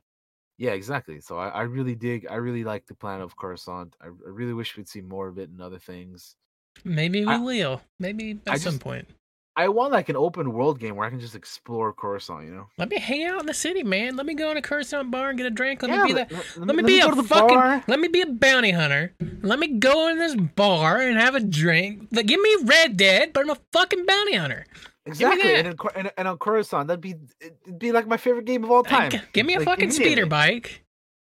[0.57, 1.21] Yeah, exactly.
[1.21, 3.95] So I, I really dig I really like the planet of Coruscant.
[4.01, 6.35] I, I really wish we'd see more of it and other things.
[6.83, 7.81] Maybe we I- will.
[7.99, 9.07] Maybe at some point.
[9.55, 12.67] I want like an open world game where I can just explore Coruscant, you know?
[12.77, 14.15] Let me hang out in the city, man.
[14.15, 15.81] Let me go in a Coruscant bar and get a drink.
[15.81, 16.35] Let Yeah, me be let- the.
[16.35, 17.47] let- Let me let be me a the fucking.
[17.57, 17.83] bar.
[17.87, 19.13] Let me be a bounty hunter.
[19.41, 22.07] Let me go in this bar and have a drink.
[22.11, 24.65] Like, give me Red Dead, but I'm a fucking bounty hunter.
[25.05, 25.55] Exactly.
[25.55, 28.71] And, in, and, and on Coruscant, that'd be it'd be like my favorite game of
[28.71, 29.09] all time.
[29.11, 30.85] Like, give me a Like, fucking speeder bike.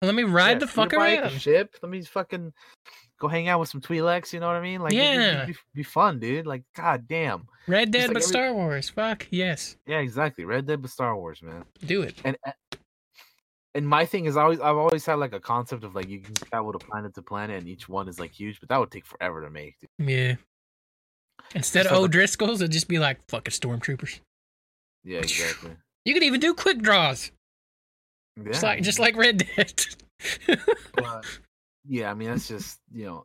[0.02, 1.76] Let me ride Yeah, the speeder fuck bike, ship.
[1.80, 2.52] Let me fucking
[3.18, 4.32] go hang out with some Twi'leks.
[4.32, 4.80] You know what I mean?
[4.80, 5.54] Like, it'd be- it'd Yeah.
[5.74, 6.46] be, fun, dude.
[6.46, 7.46] Like, god damn.
[7.66, 8.88] Red Dead, like but every- Star Wars.
[8.90, 10.44] Fuck yes, Yeah, exactly.
[10.44, 11.64] Red Dead, but Star Wars, man.
[11.84, 12.20] do it.
[12.24, 12.36] And
[13.74, 16.34] and my thing is, always I've always had like a concept of like you can
[16.34, 19.04] travel to planet to planet, and each one is like huge, but that would take
[19.04, 19.76] forever to make.
[19.80, 20.08] Dude.
[20.08, 20.36] Yeah.
[21.54, 24.20] Instead Just of O'Driscoll's, it'd just be like fucking stormtroopers.
[25.04, 25.72] Yeah, exactly.
[26.04, 27.30] You could even do quick draws,
[28.36, 29.84] Yeah, just like just like Red Dead.
[30.94, 31.24] but
[31.88, 33.24] yeah, I mean that's just you know,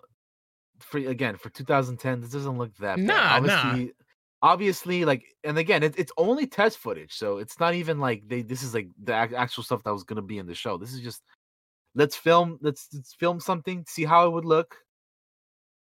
[0.79, 3.05] for again for 2010, this doesn't look that bad.
[3.05, 3.35] Nah, nah.
[3.35, 3.93] obviously,
[4.41, 8.41] obviously, like, and again, it, it's only test footage, so it's not even like they.
[8.41, 10.77] This is like the actual stuff that was gonna be in the show.
[10.77, 11.21] This is just
[11.95, 14.75] let's film, let's, let's film something, see how it would look,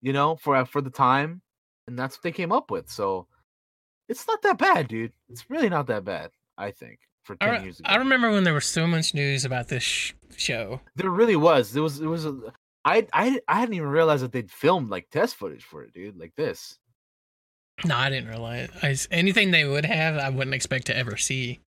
[0.02, 1.42] you know, for uh, for the time,
[1.86, 2.90] and that's what they came up with.
[2.90, 3.26] So
[4.08, 5.12] it's not that bad, dude.
[5.28, 6.30] It's really not that bad.
[6.58, 7.88] I think for I, 10 re- years ago.
[7.90, 10.80] I remember when there was so much news about this sh- show.
[10.94, 11.72] There really was.
[11.72, 11.98] There was.
[11.98, 12.36] There was a.
[12.86, 16.16] I I I hadn't even realized that they'd filmed like test footage for it, dude.
[16.16, 16.78] Like this.
[17.84, 18.70] No, I didn't realize.
[18.82, 21.60] I anything they would have, I wouldn't expect to ever see.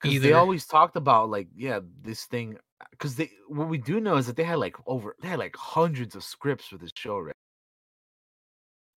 [0.00, 2.58] Because they always talked about like, yeah, this thing.
[2.90, 5.56] Because they, what we do know is that they had like over, they had like
[5.56, 7.34] hundreds of scripts for this show, right?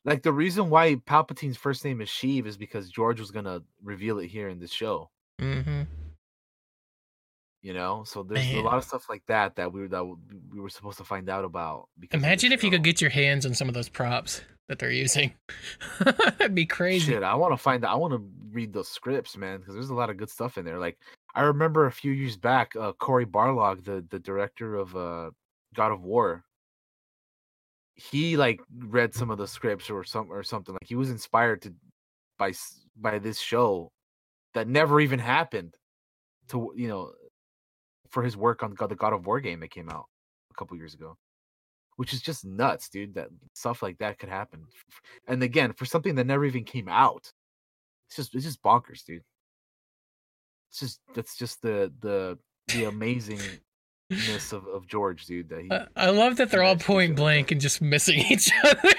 [0.03, 4.19] Like the reason why Palpatine's first name is Sheev is because George was gonna reveal
[4.19, 5.09] it here in this show.
[5.39, 5.83] hmm
[7.65, 10.59] You know, so there's a lot of stuff like that that we were that we
[10.59, 11.89] were supposed to find out about.
[11.99, 14.91] Because Imagine if you could get your hands on some of those props that they're
[14.91, 15.33] using.
[15.99, 17.13] That'd be crazy.
[17.13, 17.83] Shit, I want to find.
[17.83, 20.59] out I want to read those scripts, man, because there's a lot of good stuff
[20.59, 20.77] in there.
[20.77, 20.99] Like
[21.33, 25.31] I remember a few years back, uh, Cory Barlog, the the director of uh,
[25.73, 26.43] God of War,
[27.95, 30.75] he like read some of the scripts or some or something.
[30.75, 31.73] Like he was inspired to
[32.37, 32.53] by
[32.95, 33.91] by this show
[34.53, 35.73] that never even happened.
[36.49, 37.11] To you know,
[38.09, 40.05] for his work on God, the God of War game that came out
[40.51, 41.17] a couple years ago.
[41.97, 43.15] Which is just nuts, dude.
[43.15, 44.65] That stuff like that could happen,
[45.29, 47.31] and again, for something that never even came out,
[48.09, 49.21] it's just it's just bonkers, dude.
[50.71, 52.37] It's just that's just the the
[52.67, 53.61] the amazingness
[54.51, 55.47] of, of George, dude.
[55.47, 58.89] That he, Uh, I love that they're all point blank and just missing each other.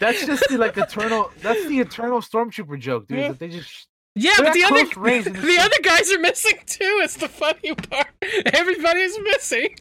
[0.00, 1.30] that's just the like eternal.
[1.42, 3.18] That's the eternal stormtrooper joke, dude.
[3.18, 3.28] Yeah.
[3.28, 7.00] That they just yeah, They're but the other range the other guys are missing too.
[7.02, 8.08] It's the funny part.
[8.52, 9.76] Everybody's missing.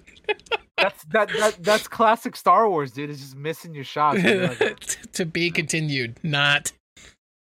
[0.77, 3.09] that's that, that that's classic Star Wars, dude.
[3.09, 4.23] It's just missing your shots.
[4.23, 4.79] like,
[5.13, 6.19] to be continued.
[6.23, 6.71] Not.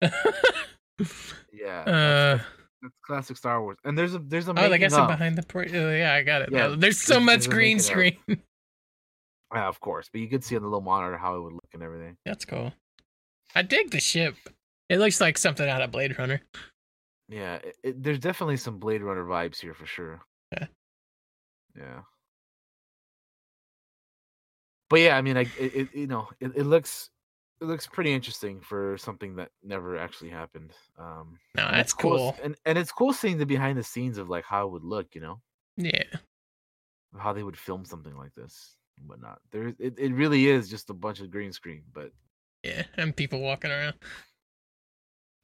[0.02, 2.40] yeah, Uh,
[2.82, 3.78] that's classic Star Wars.
[3.84, 5.44] And there's a there's a oh, I making guess I'm behind the.
[5.44, 6.50] Por- uh, yeah, I got it.
[6.52, 6.76] Yeah.
[6.78, 8.18] There's so there's- much there's green screen.
[8.28, 11.70] Yeah, of course, but you could see on the little monitor how it would look
[11.74, 12.18] and everything.
[12.26, 12.74] That's cool.
[13.54, 14.36] I dig the ship.
[14.90, 16.42] It looks like something out of Blade Runner.
[17.30, 20.22] Yeah, it, it, there's definitely some Blade Runner vibes here for sure.
[20.52, 20.66] Yeah.
[21.78, 22.00] Yeah.
[24.90, 27.10] But yeah, I mean, like it, you know, it, it looks
[27.62, 30.72] it looks pretty interesting for something that never actually happened.
[31.00, 32.36] Um, No, that's it's cool, cool.
[32.44, 35.16] and and it's cool seeing the behind the scenes of like how it would look,
[35.16, 35.42] you know,
[35.78, 36.04] Yeah.
[37.18, 39.40] how they would film something like this and whatnot.
[39.52, 42.12] There, it, it really is just a bunch of green screen, but
[42.64, 42.84] Yeah.
[42.98, 43.96] And people walking around.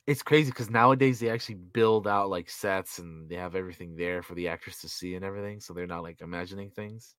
[0.10, 4.24] It's crazy because nowadays they actually build out like sets and they have everything there
[4.24, 7.14] for the actors to see and everything, so they're not like imagining things.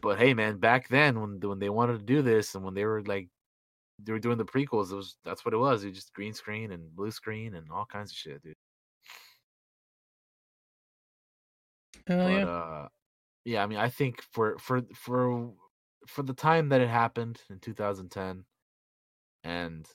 [0.00, 2.84] But hey, man, back then when when they wanted to do this and when they
[2.84, 3.28] were like
[4.02, 5.84] they were doing the prequels, it was that's what it was.
[5.84, 8.56] It was just green screen and blue screen and all kinds of shit, dude.
[12.08, 12.44] Hell but yeah.
[12.46, 12.88] uh,
[13.44, 15.52] yeah, I mean, I think for for for
[16.08, 18.44] for the time that it happened in 2010,
[19.44, 19.86] and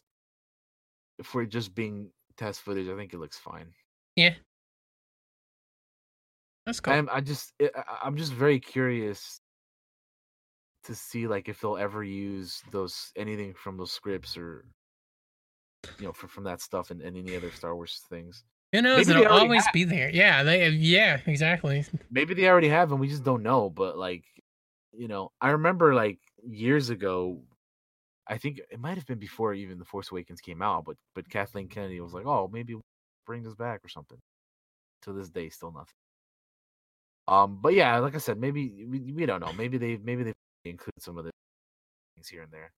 [1.23, 3.67] for just being test footage, I think it looks fine.
[4.15, 4.33] Yeah,
[6.65, 6.93] that's cool.
[6.93, 9.39] I'm I just eh, I- I- I'm just very curious
[10.85, 14.65] to see like if they'll ever use those anything from those scripts or
[15.99, 18.43] you know from from that stuff and, and any other Star Wars things.
[18.71, 19.07] Who knows?
[19.07, 19.73] maybe It'll always have.
[19.73, 20.09] be there.
[20.09, 20.43] Yeah.
[20.43, 20.61] They.
[20.63, 21.21] Eh, yeah.
[21.27, 21.85] Exactly.
[22.11, 23.69] Maybe they already have and we just don't know.
[23.69, 24.25] But like
[24.91, 27.41] you know, I remember like years ago.
[28.27, 31.29] I think it might have been before even the Force Awakens came out, but but
[31.29, 32.81] Kathleen Kennedy was like, "Oh, maybe we'll
[33.25, 34.17] bring this back or something."
[35.03, 35.93] To this day, still nothing.
[37.27, 39.53] Um, but yeah, like I said, maybe we, we don't know.
[39.53, 40.33] Maybe they maybe they
[40.65, 41.31] include some of the
[42.15, 42.71] things here and there.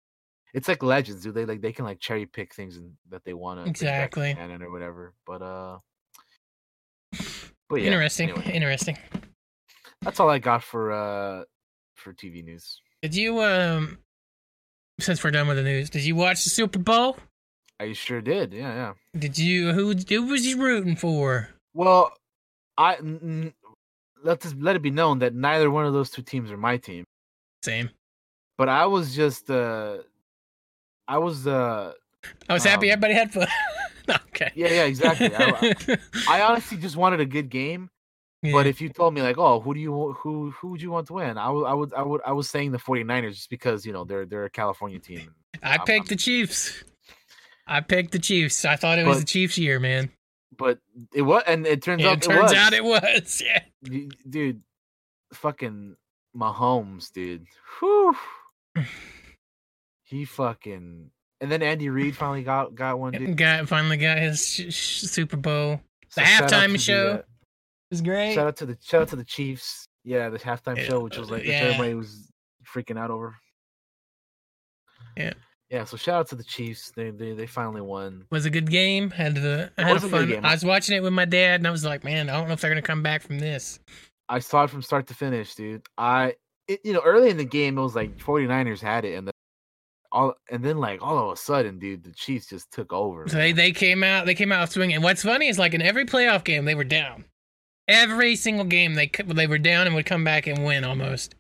[0.54, 3.34] It's like legends, do they like they can like cherry pick things and, that they
[3.34, 4.34] want to Exactly.
[4.34, 5.14] canon or whatever.
[5.26, 5.78] But uh,
[7.70, 8.30] but yeah, Interesting.
[8.30, 8.98] anyway, Interesting.
[10.02, 11.44] that's all I got for uh
[11.96, 12.82] for TV news.
[13.02, 14.00] Did you um?
[15.00, 17.18] Since we're done with the news, did you watch the Super Bowl?
[17.80, 18.52] I sure did.
[18.54, 18.94] Yeah, yeah.
[19.20, 19.72] Did you?
[19.74, 19.94] Who?
[19.94, 21.50] Who was you rooting for?
[21.76, 22.12] Well,
[22.78, 23.54] I n-
[24.24, 26.78] let this let it be known that neither one of those two teams are my
[26.78, 27.06] team.
[27.64, 27.92] Same.
[28.58, 29.98] But I was just uh,
[31.08, 31.94] I was uh,
[32.50, 33.48] I was happy Um, everybody had fun.
[34.30, 34.52] okay.
[34.56, 35.30] yeah, yeah, exactly.
[35.36, 35.98] I,
[36.28, 37.90] I honestly just wanted a good game.
[38.44, 41.08] But if you told me like, oh, who do you who who would you want
[41.08, 41.38] to win?
[41.38, 44.04] I would I would I would I was saying the 49ers just because you know
[44.04, 45.34] they're they're a California team.
[45.64, 46.84] I I'm- picked I'm- the Chiefs.
[47.70, 48.64] I picked the Chiefs.
[48.64, 50.10] I thought it was the Chiefs' year, man.
[50.58, 50.80] But
[51.14, 52.54] it was, and it turns Yeah, out it turns was.
[52.54, 53.44] out it was.
[53.84, 54.04] Yeah.
[54.30, 54.62] Dude,
[55.34, 55.96] fucking
[56.36, 57.46] Mahomes, dude.
[57.80, 58.16] Whew.
[60.04, 61.10] he fucking
[61.42, 63.38] and then Andy Reid finally got got one, dude.
[63.38, 65.82] Got finally got his sh- sh- Super Bowl.
[66.16, 67.24] The out halftime the, uh, show.
[67.92, 68.34] Was great.
[68.34, 69.88] shout out to the shout out to the Chiefs.
[70.04, 71.60] Yeah, the halftime Yeah, show, which was like which yeah.
[71.60, 72.32] everybody was
[72.66, 73.36] freaking out over.
[75.16, 75.34] Yeah.
[75.70, 76.92] Yeah, so shout out to the Chiefs.
[76.96, 78.26] They they, they finally won.
[78.32, 79.10] was a good game.
[79.12, 80.30] Had the I It had was a a good fun.
[80.30, 80.46] game.
[80.46, 82.54] I was watching it with my dad, and I was like, man, I don't know
[82.54, 83.80] if they're gonna come back from this.
[84.30, 85.86] I saw it from start to finish, dude.
[85.98, 86.36] I
[86.70, 89.34] it, you know, early in the game it was like 49ers had it and then
[90.12, 93.28] all and then like all of a sudden, dude, the Chiefs just took over.
[93.28, 94.26] So they they came out.
[94.26, 95.02] They came out swinging.
[95.02, 97.26] What's funny is like in every playoff game they were down.
[97.88, 101.36] Every single game they they were down and would come back and win almost.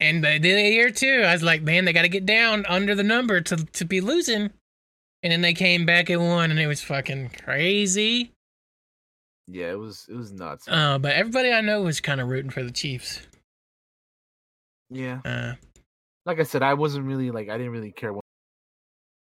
[0.00, 1.22] And they did it here too.
[1.26, 4.00] I was like, man, they got to get down under the number to to be
[4.00, 4.50] losing.
[5.22, 8.32] And then they came back and won, and it was fucking crazy.
[9.46, 10.66] Yeah, it was it was nuts.
[10.68, 13.20] Uh, but everybody I know was kind of rooting for the Chiefs.
[14.88, 15.20] yeah.
[15.24, 15.54] Uh,
[16.24, 18.24] Like I said, I wasn't really like I didn't really care what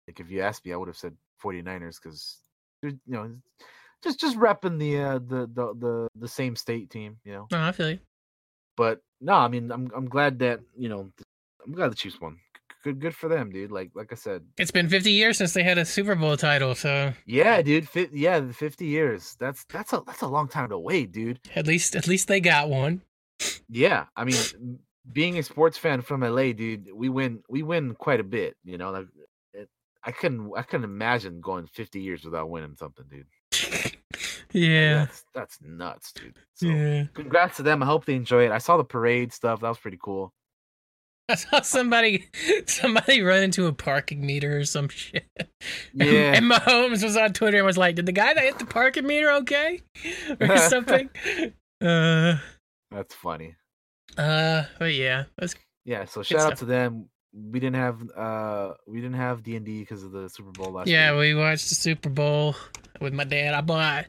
[0.07, 2.38] like if you asked me, I would have said 49ers cuz
[2.84, 3.35] you know,
[4.03, 7.47] just just repping the uh the the the the same state team, you know.
[7.51, 7.99] no, I feel you.
[8.77, 11.11] But no, I mean, I'm I'm glad that, you know,
[11.65, 12.38] I'm glad the Chiefs won.
[12.84, 13.71] Good good for them, dude.
[13.71, 16.76] Like like I said, It's been 50 years since they had a Super Bowl title,
[16.76, 17.89] so Yeah, dude.
[17.89, 19.35] Fi- yeah, fifty years.
[19.38, 21.39] That's that's a that's a long time to wait, dude.
[21.55, 23.01] at least at least they got one.
[23.69, 24.80] Yeah, I mean,
[25.11, 28.55] being a sports fan from LA, dude, we win we win quite a bit.
[28.63, 29.07] You know, like
[29.53, 29.67] it,
[30.01, 33.27] I couldn't I couldn't imagine going 50 years without winning something, dude.
[34.53, 35.05] Yeah.
[35.05, 36.38] That's that's nuts, dude.
[36.55, 37.03] So Yeah.
[37.13, 37.84] congrats to them.
[37.84, 38.51] I hope they enjoy it.
[38.51, 39.61] I saw the parade stuff.
[39.61, 40.34] That was pretty cool.
[41.30, 42.27] I saw somebody
[42.65, 45.26] somebody run into a parking meter or some shit.
[45.38, 45.47] And-
[45.93, 46.34] Yeah.
[46.38, 49.05] And Mahomes was on Twitter and was like, Did the guy that hit the parking
[49.05, 49.81] meter okay?
[50.39, 51.09] Or something.
[51.81, 52.38] uh
[52.91, 53.55] That's funny.
[54.17, 55.26] uh but yeah.
[55.38, 55.55] That's
[55.85, 57.09] Yeah, so shout out to them.
[57.34, 60.72] We didn't have uh we didn't have D and D because of the Super Bowl
[60.72, 60.97] last year.
[60.99, 61.35] yeah, week.
[61.35, 62.56] we watched the Super Bowl
[62.99, 63.53] with my dad.
[63.53, 64.06] I bought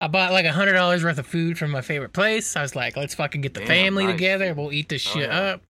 [0.00, 2.56] I bought like a hundred dollars worth of food from my favorite place.
[2.56, 4.54] I was like, let's fucking get the Damn, family nice, together.
[4.54, 5.40] We'll eat this Oh, shit yeah.
[5.40, 5.62] up.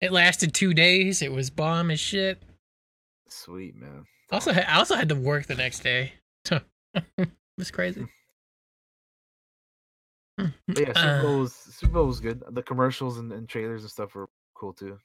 [0.00, 1.22] It lasted two days.
[1.22, 2.42] It was bomb as shit.
[3.28, 4.04] Sweet man.
[4.30, 6.12] Also, I also had to work the next day.
[7.16, 8.06] it was crazy.
[10.36, 12.42] But yeah, Super Uh, Bowl was Super Bowl was good.
[12.50, 14.98] The commercials and, and trailers and stuff were cool too.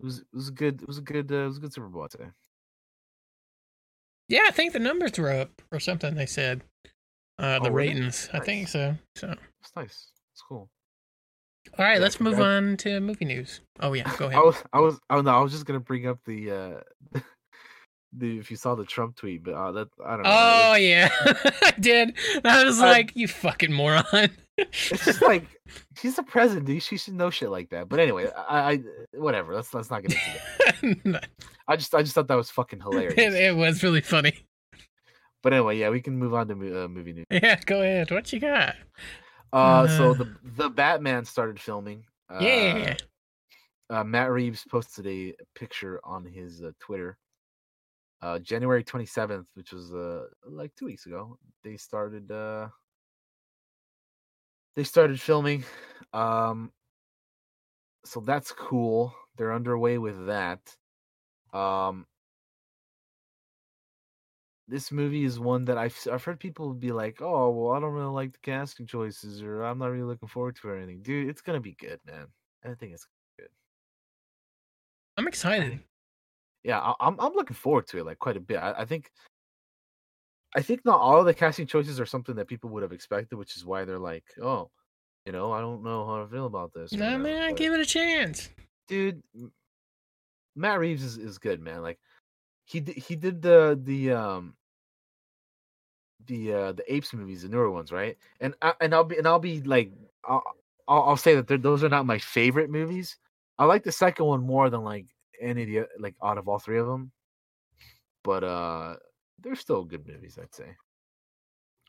[0.00, 1.72] It was it was a good it was a good uh, it was a good
[1.74, 2.32] Super Bowl I'd
[4.28, 6.14] yeah, I think the numbers were up or something.
[6.14, 6.62] They said
[7.38, 7.70] uh, the Oh, they?
[7.70, 8.30] ratings.
[8.32, 8.94] I think so.
[9.16, 10.12] So, It's nice.
[10.32, 10.70] It's cool.
[11.78, 13.60] all right, Yeah, let's move on to movie news.
[13.80, 14.38] Oh yeah, go ahead.
[14.38, 17.20] I was I was oh no I was just gonna bring up the uh
[18.12, 20.30] the if you saw the Trump tweet but uh, that I don't know.
[20.32, 21.08] Oh yeah,
[21.62, 22.16] I did.
[22.44, 24.04] I was Uh, like, you fucking moron.
[24.58, 25.46] it's just like
[25.96, 26.82] she's the president, dude.
[26.82, 27.88] She should know shit like that.
[27.88, 28.80] But anyway, I, I
[29.14, 29.54] whatever.
[29.54, 30.16] Let's let's not get
[30.82, 31.28] into that.
[31.68, 33.14] I just I just thought that was fucking hilarious.
[33.16, 34.34] it, it was really funny.
[35.42, 37.26] But anyway, yeah, we can move on to uh, movie news.
[37.30, 38.10] Yeah, go ahead.
[38.10, 38.74] What you got?
[39.52, 40.14] Uh, so Uh.
[40.14, 42.04] the the Batman started filming.
[42.28, 42.96] Uh, yeah.
[43.88, 47.16] uh, Matt Reeves posted a picture on his uh, Twitter.
[48.22, 52.68] Uh, January twenty seventh, which was uh like two weeks ago, they started uh
[54.76, 55.64] they started filming.
[56.12, 56.72] Um,
[58.04, 59.14] so that's cool.
[59.36, 60.76] They're underway with that.
[61.52, 62.06] Um,
[64.68, 67.92] this movie is one that I've I've heard people be like, "Oh, well, I don't
[67.92, 71.02] really like the casting choices, or I'm not really looking forward to it or anything."
[71.02, 72.28] Dude, it's gonna be good, man.
[72.64, 73.06] I think it's
[73.38, 73.48] good.
[75.16, 75.80] I'm excited.
[76.64, 78.56] Yeah, I, I'm I'm looking forward to it like quite a bit.
[78.56, 79.10] I, I think
[80.56, 83.36] I think not all of the casting choices are something that people would have expected,
[83.36, 84.70] which is why they're like, "Oh,
[85.26, 87.72] you know, I don't know how to feel about this." No whatever," man, but- give
[87.72, 88.48] it a chance.
[88.88, 89.22] dude
[90.56, 91.98] matt reeves is, is good man like
[92.64, 94.52] he did he did the the um
[96.26, 99.26] the uh the apes movies the newer ones right and I, and i'll be and
[99.28, 99.92] i'll be like
[100.28, 100.42] i'll
[100.88, 103.16] i'll, I'll say that those are not my favorite movies
[103.58, 105.06] i like the second one more than like
[105.40, 107.10] any of the like out of all three of them
[108.22, 108.94] but uh
[109.40, 110.76] they're still good movies i'd say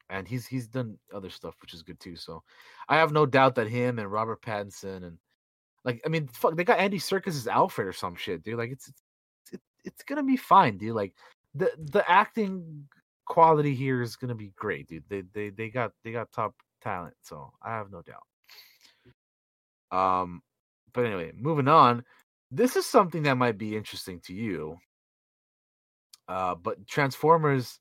[0.10, 2.44] and he's he's done other stuff which is good too so
[2.90, 5.18] i have no doubt that him and robert pattinson and
[5.84, 8.58] like, I mean, fuck, they got Andy Serkis as Alfred or some shit, dude.
[8.58, 9.02] Like, it's it's
[9.54, 10.96] it, it's gonna be fine, dude.
[10.96, 11.14] Like,
[11.56, 12.88] the the acting
[13.26, 15.04] quality here is gonna be great, dude.
[15.10, 16.54] They they they got they got top
[16.84, 18.26] talent, so I have no doubt.
[19.98, 20.42] Um,
[20.94, 22.04] but anyway, moving on.
[22.52, 24.78] This is something that might be interesting to you.
[26.28, 27.80] Uh, but Transformers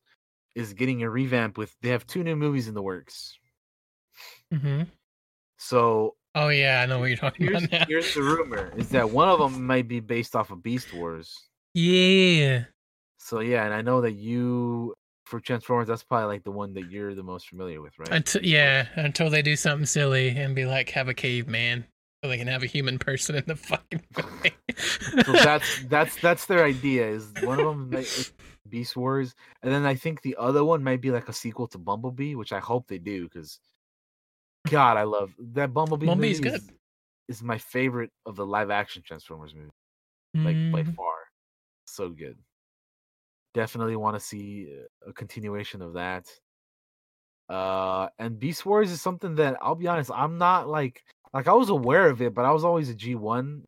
[0.55, 1.75] is getting a revamp with.
[1.83, 3.39] They have two new movies in the works.
[4.53, 4.83] hmm
[5.59, 7.85] So Oh yeah, I know what you're talking here's about now.
[7.89, 11.37] here's the rumor: is that one of them might be based off of Beast Wars.
[11.75, 12.65] Yeah.
[13.19, 14.95] So yeah, and I know that you
[15.25, 18.11] for Transformers, that's probably like the one that you're the most familiar with, right?
[18.11, 21.85] Until, yeah, until they do something silly and be like, have a caveman,
[22.23, 24.55] so they can have a human person in the fucking movie.
[25.25, 27.09] so that's that's that's their idea.
[27.09, 28.09] Is one of them might,
[28.69, 31.79] Beast Wars, and then I think the other one might be like a sequel to
[31.79, 33.59] Bumblebee, which I hope they do because
[34.69, 36.07] God, I love that Bumblebee.
[36.07, 36.61] Bumblebee's movie good.
[37.29, 39.71] Is, is my favorite of the live action Transformers movie,
[40.45, 40.95] like by Mhm.
[40.95, 41.15] far.
[41.87, 42.37] So good.
[43.55, 44.69] Definitely want to see
[45.07, 46.27] a continuation of that.
[47.49, 51.03] Uh, and Beast Wars is something that I'll be honest, I'm not like
[51.33, 53.63] like I was aware of it, but I was always a G1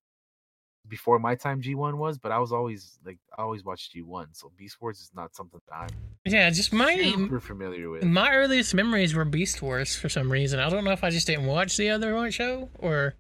[0.88, 4.50] before my time G1 was, but I was always like I always watched G1, so
[4.56, 5.88] Beast Wars is not something that I'm
[6.24, 8.02] Yeah, just my super familiar with.
[8.04, 10.58] my earliest memories were Beast Wars for some reason.
[10.58, 13.14] I don't know if I just didn't watch the other one show or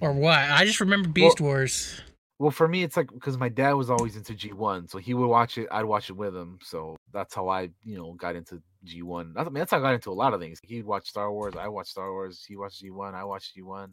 [0.00, 0.38] or what.
[0.38, 2.00] I just remember Beast Wars.
[2.40, 5.26] Well, for me, it's like because my dad was always into G1, so he would
[5.26, 5.68] watch it.
[5.70, 9.34] I'd watch it with him, so that's how I, you know, got into G1.
[9.34, 10.58] That's, I mean, that's how I got into a lot of things.
[10.62, 12.44] He'd watch Star Wars, I watched Star Wars.
[12.46, 13.90] He watched G1, I watched G1.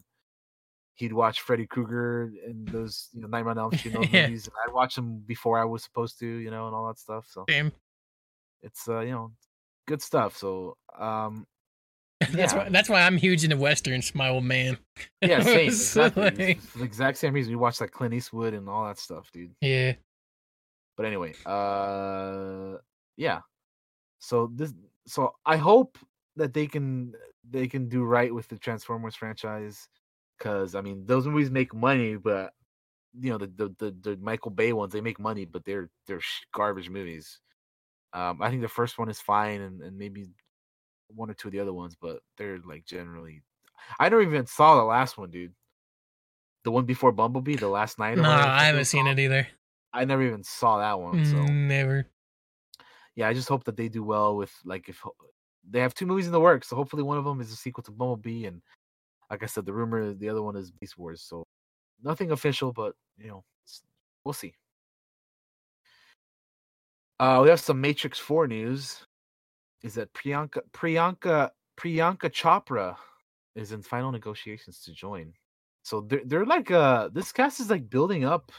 [0.94, 4.22] He'd watch Freddy Krueger and those, you know, Nightmare on Elm Street Yeah.
[4.22, 6.98] movies, and I'd watch them before I was supposed to, you know, and all that
[6.98, 7.26] stuff.
[7.28, 7.72] So Same.
[8.62, 9.32] it's, uh, you know,
[9.86, 10.36] good stuff.
[10.36, 11.46] So, um,
[12.32, 12.58] That's Yeah.
[12.64, 14.78] why that's why I'm huge into westerns, my old man.
[15.20, 16.22] yeah, same, exactly.
[16.30, 19.54] like, the exact same reason we watched like Clint Eastwood and all that stuff, dude.
[19.60, 19.92] yeah.
[20.96, 22.78] But anyway, uh,
[23.16, 23.40] yeah.
[24.18, 24.72] So this,
[25.06, 25.98] so I hope
[26.36, 27.14] that they can
[27.48, 29.88] they can do right with the Transformers franchise,
[30.38, 32.52] because I mean those movies make money, but
[33.18, 36.20] you know the, the the the Michael Bay ones they make money, but they're they're
[36.52, 37.40] garbage movies.
[38.12, 40.26] Um, I think the first one is fine, and, and maybe
[41.08, 43.42] one or two of the other ones, but they're like generally.
[43.98, 45.52] I never even saw the last one, dude.
[46.64, 48.18] The one before Bumblebee, the last Knight.
[48.18, 49.46] No, I haven't seen it either.
[49.92, 51.24] I never even saw that one.
[51.24, 52.08] So Never.
[53.16, 55.02] Yeah, I just hope that they do well with like if
[55.68, 56.68] they have two movies in the works.
[56.68, 58.62] So hopefully one of them is a sequel to Bumblebee, and
[59.30, 61.22] like I said, the rumor the other one is Beast Wars.
[61.22, 61.44] So
[62.02, 63.44] nothing official, but you know
[64.24, 64.54] we'll see.
[67.18, 69.04] Uh, we have some Matrix Four news.
[69.82, 72.96] Is that Priyanka Priyanka Priyanka Chopra
[73.54, 75.32] is in final negotiations to join.
[75.82, 78.52] So they're they're like uh this cast is like building up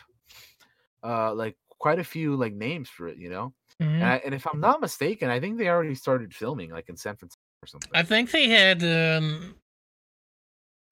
[1.04, 3.54] uh like quite a few like names for it, you know.
[3.82, 3.94] Mhm.
[3.96, 6.98] And, I, and if I'm not mistaken, I think they already started filming like in
[6.98, 7.92] San Francisco or something.
[7.94, 9.56] I think they had um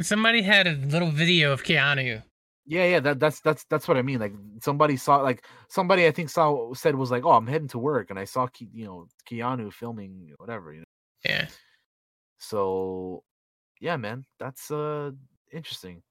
[0.02, 2.24] somebody had a little video of Keanu.
[2.68, 4.20] Yeah, yeah, that that's that's that's what I mean.
[4.20, 7.78] Like somebody saw like somebody I think saw said was like, "Oh, I'm heading to
[7.80, 10.74] work," and I saw Ke- you know Keanu filming whatever.
[10.74, 10.86] You know,
[11.24, 11.48] Yeah.
[12.40, 13.24] so
[13.82, 15.12] yeah, man, that's uh
[15.52, 16.03] interesting.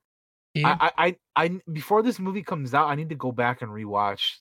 [0.54, 0.76] Yeah.
[0.80, 1.06] I, I
[1.36, 4.38] I I before this movie comes out, I need to go back and rewatch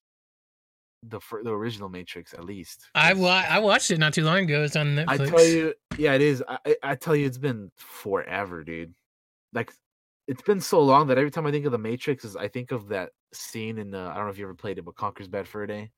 [1.09, 2.89] the the original Matrix at least.
[2.95, 4.63] I, wa- I watched it not too long ago.
[4.63, 5.07] It's on Netflix.
[5.09, 6.43] I tell you, yeah, it is.
[6.47, 8.93] I, I- tell you, it's been forever, dude.
[9.53, 9.71] Like,
[10.27, 12.71] it's been so long that every time I think of the Matrix, is I think
[12.71, 13.91] of that scene in.
[13.91, 15.91] the I don't know if you ever played it, but Conker's Bad Fur Day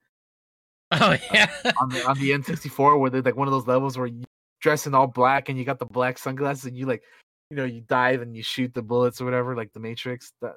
[0.91, 1.49] Oh yeah.
[1.81, 4.23] on the on the N64, where there's like one of those levels where you
[4.61, 7.03] dress in all black and you got the black sunglasses and you like,
[7.49, 10.31] you know, you dive and you shoot the bullets or whatever, like the Matrix.
[10.41, 10.53] That.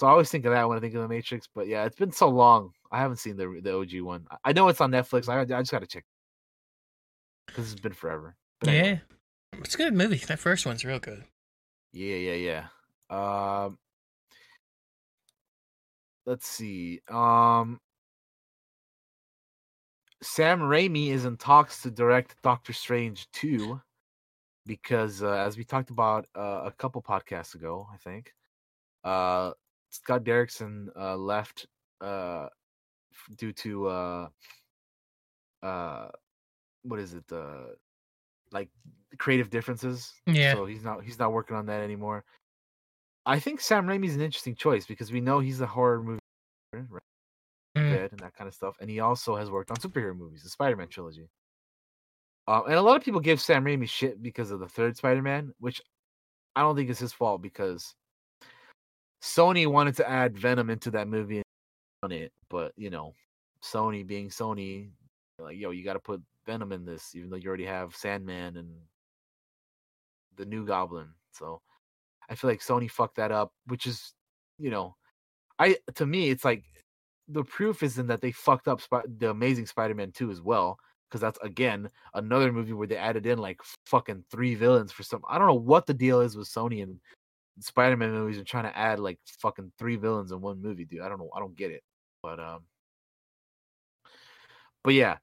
[0.00, 1.48] So I always think of that when I think of the Matrix.
[1.54, 2.72] But yeah, it's been so long.
[2.94, 4.26] I haven't seen the the OG one.
[4.44, 5.28] I- know it's on Netflix.
[5.28, 6.04] I I just got to check
[7.46, 8.36] because it's been forever.
[8.60, 9.00] But anyway.
[9.52, 9.58] yeah.
[9.60, 10.18] It's a good movie.
[10.18, 11.24] That first one's real good.
[11.92, 12.66] Yeah, yeah,
[13.10, 13.64] yeah.
[13.64, 13.78] Um
[16.24, 17.00] let's see.
[17.08, 17.80] Um
[20.22, 23.80] Sam Raimi is in talks to direct Doctor Strange 2
[24.66, 28.32] because uh, as we talked about uh, a couple podcasts ago, I think.
[29.02, 29.52] Uh
[29.90, 31.66] Scott Derrickson uh left
[32.00, 32.48] uh
[33.36, 34.28] due to uh
[35.62, 36.08] uh
[36.82, 37.24] what is it?
[37.32, 37.72] Uh
[38.52, 38.68] like
[39.18, 40.12] creative differences.
[40.26, 40.52] Yeah.
[40.52, 42.24] So he's not he's not working on that anymore.
[43.26, 46.20] I think Sam Raimi's an interesting choice because we know he's a horror movie
[46.74, 47.02] right?
[47.76, 48.10] Mm.
[48.10, 50.88] And that kind of stuff, and he also has worked on superhero movies, the Spider-Man
[50.88, 51.28] trilogy.
[52.46, 55.54] Uh, and a lot of people give Sam Raimi shit because of the third Spider-Man,
[55.58, 55.80] which
[56.54, 57.94] I don't think is his fault because
[59.22, 61.42] Sony wanted to add Venom into that movie
[62.12, 63.14] it, but you know,
[63.62, 64.90] Sony being Sony,
[65.38, 68.56] like yo, you got to put Venom in this, even though you already have Sandman
[68.56, 68.70] and
[70.36, 71.08] the new Goblin.
[71.32, 71.60] So
[72.28, 74.14] I feel like Sony fucked that up, which is,
[74.58, 74.96] you know,
[75.58, 76.64] I to me it's like
[77.28, 80.78] the proof is in that they fucked up Sp- the Amazing Spider-Man 2 as well,
[81.08, 85.22] because that's again another movie where they added in like fucking three villains for some.
[85.28, 87.00] I don't know what the deal is with Sony and
[87.60, 91.00] Spider-Man movies and trying to add like fucking three villains in one movie, dude.
[91.00, 91.30] I don't know.
[91.34, 91.82] I don't get it.
[92.24, 92.60] But um,
[94.82, 95.18] but yeah,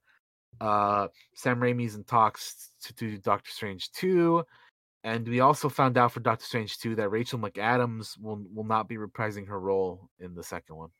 [0.60, 4.44] uh, Sam Raimi's in talks to do Doctor Strange 2.
[5.02, 8.88] And we also found out for Doctor Strange 2 that Rachel McAdams will will not
[8.88, 10.90] be reprising her role in the second one.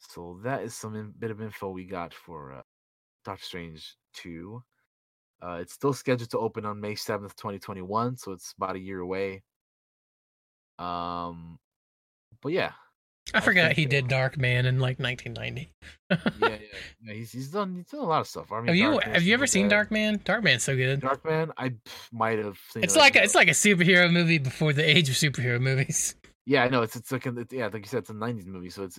[0.00, 2.62] So that is some in, bit of info we got for uh,
[3.24, 4.60] Doctor Strange 2.
[5.40, 8.98] Uh, it's still scheduled to open on May 7th, 2021, so it's about a year
[8.98, 9.42] away.
[10.80, 11.60] Um
[12.40, 12.72] but yeah.
[13.34, 15.72] I forgot think, he did Dark Man in like 1990.
[16.10, 16.56] Yeah, yeah.
[17.02, 18.52] yeah he's he's done he's done a lot of stuff.
[18.52, 19.68] I mean, have you Dark have you ever seen.
[19.68, 20.20] Dark Man?
[20.24, 21.00] Dark Man's so good.
[21.00, 21.50] Dark Man?
[21.56, 21.74] I
[22.12, 25.08] might have seen It's it, like a, it's like a superhero movie before the age
[25.08, 26.14] of superhero movies.
[26.44, 26.82] Yeah, I know.
[26.82, 28.98] It's it's like an, it, yeah, like you said, it's a '90s movie, so it's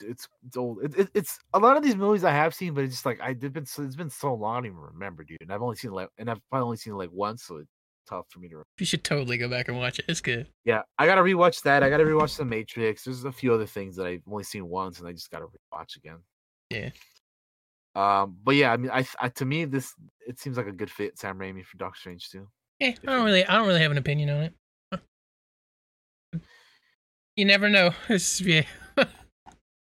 [0.00, 0.82] it's it's old.
[0.82, 3.20] It, it, it's a lot of these movies I have seen, but it's just like
[3.20, 5.42] I did been so, it's been so long, I don't even remember, dude.
[5.42, 7.70] And I've only seen like, and I've probably only seen it like once, so it's
[8.06, 8.56] tough for me to.
[8.56, 8.68] Remember.
[8.78, 10.04] You should totally go back and watch it.
[10.08, 10.48] It's good.
[10.64, 11.82] Yeah, I gotta rewatch that.
[11.82, 13.04] I gotta rewatch The Matrix.
[13.04, 15.96] There's a few other things that I've only seen once, and I just gotta rewatch
[15.96, 16.18] again.
[16.70, 16.90] Yeah.
[17.94, 19.94] Um, but yeah, I mean, I, I to me this
[20.26, 22.48] it seems like a good fit, Sam Raimi for Doctor Strange too.
[22.80, 24.54] Yeah, I don't really I don't really have an opinion on it.
[27.36, 27.90] You never know.
[28.08, 28.64] It's, yeah.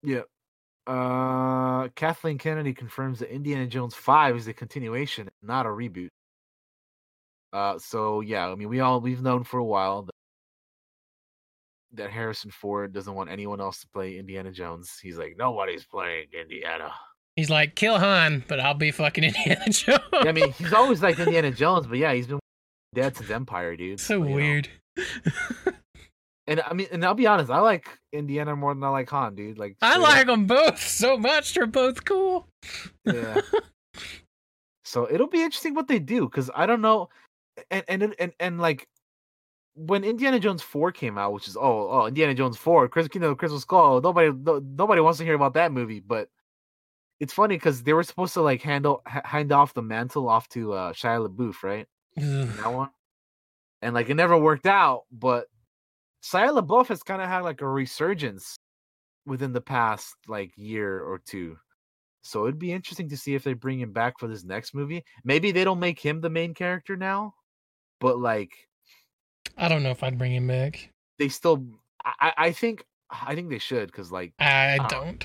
[0.04, 0.22] Yeah.
[0.88, 6.10] Uh, Kathleen Kennedy confirms that Indiana Jones Five is a continuation, not a reboot.
[7.54, 10.12] Uh, so yeah, I mean, we all we've known for a while that
[11.94, 14.98] that Harrison Ford doesn't want anyone else to play Indiana Jones.
[15.02, 16.94] He's like, nobody's playing Indiana.
[17.36, 20.00] He's like, kill Han, but I'll be fucking Indiana Jones.
[20.14, 22.40] Yeah, I mean, he's always like Indiana Jones, but yeah, he's been
[22.94, 24.00] dead since Empire, dude.
[24.00, 24.70] so weird.
[26.48, 29.36] And I mean, and I'll be honest, I like Indiana more than I like Han,
[29.36, 29.58] dude.
[29.58, 30.28] Like, I like up.
[30.28, 31.54] them both so much.
[31.54, 32.48] They're both cool.
[33.06, 33.40] Yeah.
[34.84, 37.08] so it'll be interesting what they do because I don't know,
[37.70, 38.88] and and and and, like
[39.76, 43.12] when Indiana Jones four came out, which is oh oh Indiana Jones four, Chris of
[43.12, 44.02] the Crystal Skull.
[44.02, 46.30] Nobody no, nobody wants to hear about that movie, but
[47.20, 50.74] it's funny because they were supposed to like handle hand off the mantle off to
[50.74, 51.88] uh Shia LaBeouf, right?
[52.16, 52.90] That one.
[53.82, 55.48] And like it never worked out, but
[56.24, 58.58] Shia LaBeouf has kind of had like a resurgence
[59.26, 61.58] within the past like year or two.
[62.24, 65.04] So it'd be interesting to see if they bring him back for this next movie.
[65.24, 67.34] Maybe they don't make him the main character now,
[68.02, 68.52] but like
[69.58, 70.90] I don't know if I'd bring him back.
[71.20, 71.64] they still
[72.04, 74.88] I, I think I think they should because like I Oh.
[74.90, 75.24] don't.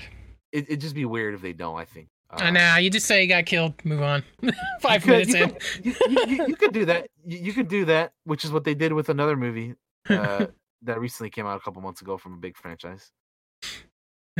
[0.53, 2.07] it, it'd just be weird if they don't, I think.
[2.29, 3.73] Uh, Uh, nah, you just say he got killed.
[3.85, 4.23] Move on.
[4.81, 5.49] Five you could- minutes you in.
[5.49, 7.07] could- you, you, you- could do that.
[7.25, 9.75] You, you could do that, which is what they did with another movie
[10.09, 10.45] uh,
[10.83, 13.11] that recently came out a couple months ago from a big franchise.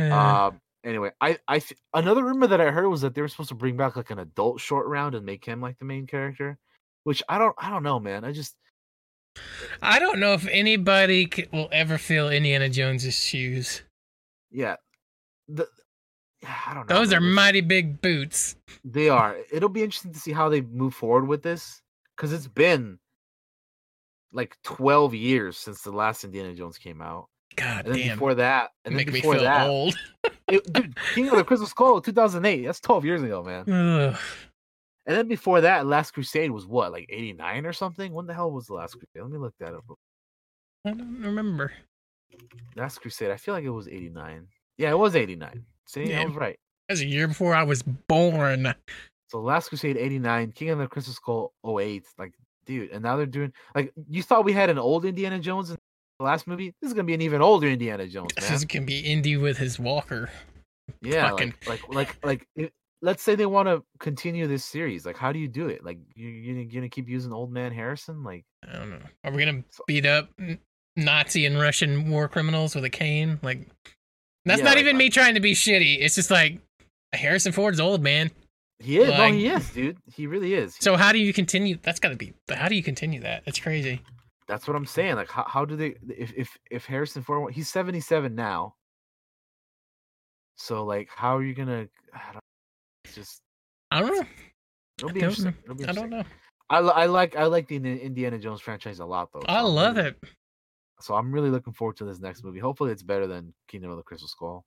[0.00, 0.12] Uh,
[0.52, 0.60] Um.
[0.84, 3.56] Anyway, I I th- another rumor that I heard was that they were supposed to
[3.56, 6.56] bring back like an adult Short Round and make him like the main character,
[7.08, 8.24] which I don't I don't know, man.
[8.24, 8.54] I just
[9.82, 13.82] I don't know if anybody will ever fill Indiana Jones's shoes.
[14.50, 14.76] yeah,
[15.48, 15.66] the
[16.46, 16.94] I don't know.
[16.96, 17.30] Those are man.
[17.30, 18.56] This- mighty big boots.
[18.84, 19.36] They are.
[19.52, 21.82] It'll be interesting to see how they move forward with this
[22.16, 22.98] because it's been
[24.32, 28.16] like twelve years since the last Indiana Jones came out, God and then damn.
[28.16, 29.96] before that, and then Make me before feel that, old.
[30.48, 32.64] it- dude, King of the Crystal Skull, two thousand eight.
[32.66, 33.68] That's twelve years ago, man.
[33.72, 34.16] Ugh.
[35.08, 38.12] And then before that, Last Crusade was what, like 89 or something?
[38.12, 39.22] When the hell was the Last Crusade?
[39.22, 39.84] Let me look that up.
[40.84, 41.72] I don't remember.
[42.76, 44.46] Last Crusade, I feel like it was 89.
[44.76, 45.64] Yeah, it was 89.
[45.86, 46.20] See, Yeah.
[46.20, 46.56] I was right.
[46.88, 48.74] That's a year before I was born.
[49.30, 52.04] So Last Crusade 89, King of the Crystal Skull 08.
[52.18, 52.34] Like,
[52.66, 55.76] dude, and now they're doing like you thought we had an old Indiana Jones in
[56.18, 56.74] the last movie?
[56.80, 58.54] This is gonna be an even older Indiana Jones, This man.
[58.54, 60.30] is gonna be Indy with his walker.
[61.02, 62.72] Yeah, fucking- like like like like
[63.02, 65.06] let's say they want to continue this series.
[65.06, 65.84] Like, how do you do it?
[65.84, 68.24] Like, you you gonna keep using old man Harrison?
[68.24, 68.98] Like, I don't know.
[69.24, 70.30] Are we gonna beat up
[70.96, 73.38] Nazi and Russian war criminals with a cane?
[73.42, 73.68] Like,
[74.44, 75.98] that's Yeah, not like, even me trying to be shitty.
[76.00, 76.60] It's just like
[77.12, 78.30] Harrison Ford's old man.
[78.80, 79.08] he is.
[79.08, 79.98] Like- no, he is, dude.
[80.14, 80.76] He really is.
[80.80, 81.78] So how do you continue?
[81.82, 82.32] That's got to be.
[82.50, 83.44] How do you continue that?
[83.44, 84.00] That's crazy.
[84.46, 85.16] That's what I'm saying.
[85.16, 85.96] Like, how, how do they?
[86.08, 88.74] If if if Harrison Ford, he's 77 now.
[90.56, 91.86] So like, how are you gonna?
[92.14, 92.42] I don't,
[93.14, 93.40] just
[93.90, 94.26] I don't know.
[94.98, 95.54] it'll I be don't interesting.
[95.64, 96.24] It'll be I don't know.
[96.70, 99.42] I, I like I like the Indiana Jones franchise a lot though.
[99.48, 100.18] I so I'm love really- it.
[101.00, 102.58] So I'm really looking forward to this next movie.
[102.58, 104.64] Hopefully, it's better than Kingdom of the Crystal Skull.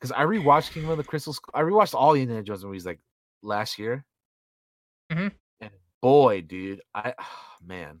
[0.00, 1.32] Because I rewatched Kingdom of the Crystal.
[1.34, 1.50] Skull.
[1.54, 2.98] I rewatched all the Indiana Jones movies like
[3.42, 4.04] last year.
[5.12, 5.32] Mhm.
[5.60, 7.12] And boy, dude, I
[7.62, 8.00] man,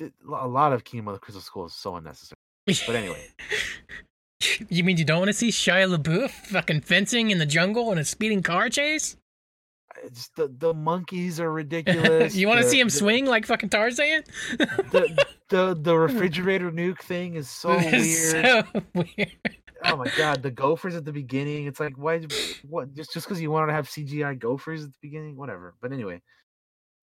[0.00, 2.36] a lot of Kingdom of the Crystal Skull is so unnecessary.
[2.66, 3.26] But anyway.
[4.68, 7.98] you mean you don't want to see Shia LaBeouf fucking fencing in the jungle in
[7.98, 9.16] a speeding car chase?
[10.04, 12.34] It's the the monkeys are ridiculous.
[12.34, 14.24] you want to see him the- swing like fucking Tarzan?
[14.58, 18.04] The, the the refrigerator nuke thing is so weird.
[18.04, 18.62] So
[18.94, 19.32] weird.
[19.84, 21.66] oh my god, the gophers at the beginning.
[21.66, 22.20] It's like why
[22.68, 25.74] what just just because you wanted to have CGI gophers at the beginning, whatever.
[25.80, 26.20] But anyway,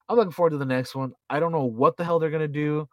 [0.09, 1.13] I'm looking forward to the next one.
[1.29, 2.89] I don't know what the hell they're gonna do.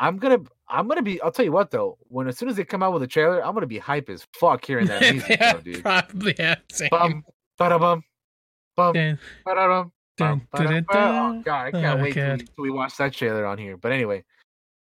[0.00, 0.38] I'm gonna
[0.68, 2.92] I'm gonna be I'll tell you what though, when as soon as they come out
[2.92, 5.82] with a trailer, I'm gonna be hype as fuck hearing that music, yeah, though, dude.
[5.82, 6.56] probably yeah.
[6.70, 6.88] Same.
[6.90, 7.24] Bum,
[7.58, 8.04] ba-da-bum,
[8.76, 10.84] bum, Dun, dun, Bum, dun, ba-da-ba.
[10.92, 13.58] dun, Oh god, I Oh, can't wait till we, till we watch that trailer on
[13.58, 13.76] here.
[13.76, 14.24] But anyway,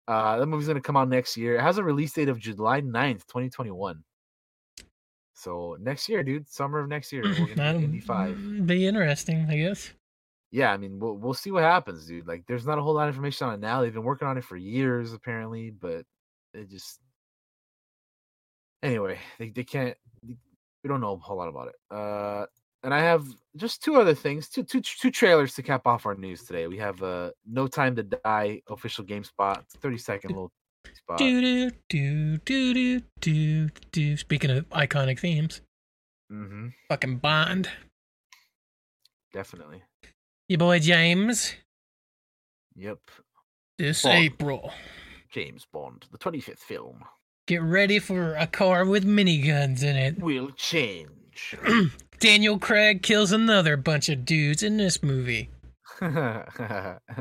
[0.08, 1.56] uh, that movie's gonna come out next year.
[1.56, 4.02] It has a release date of July 9th, 2021.
[5.34, 8.66] So next year, dude, summer of next year, we're gonna Indy Five.
[8.66, 9.92] Be interesting, I guess.
[10.50, 12.26] Yeah, I mean, we'll we'll see what happens, dude.
[12.26, 13.82] Like, there's not a whole lot of information on it now.
[13.82, 16.04] They've been working on it for years, apparently, but
[16.54, 17.00] it just
[18.82, 19.96] anyway, they they can't.
[20.26, 21.74] We don't know a whole lot about it.
[21.90, 22.46] Uh,
[22.82, 23.26] and I have
[23.56, 26.66] just two other things, two two two trailers to cap off our news today.
[26.66, 30.52] We have uh, No Time to Die official game spot, thirty second little
[30.94, 31.18] spot.
[31.18, 34.16] Do do do do do do do.
[34.16, 35.60] Speaking of iconic themes,
[36.32, 36.68] Mm-hmm.
[36.88, 37.68] fucking Bond,
[39.32, 39.82] Definitely.
[40.48, 41.54] Your boy James.
[42.76, 42.98] Yep.
[43.78, 44.16] This Bond.
[44.18, 44.72] April,
[45.30, 47.04] James Bond, the twenty fifth film,
[47.46, 50.18] get ready for a car with miniguns in it.
[50.18, 51.54] We'll change.
[52.18, 55.50] Daniel Craig kills another bunch of dudes in this movie.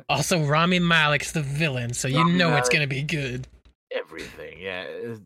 [0.10, 3.48] Also, Rami Malek's the villain, so you Rami know it's gonna be good.
[3.92, 4.60] everything.
[4.60, 5.22] Yeah, it's,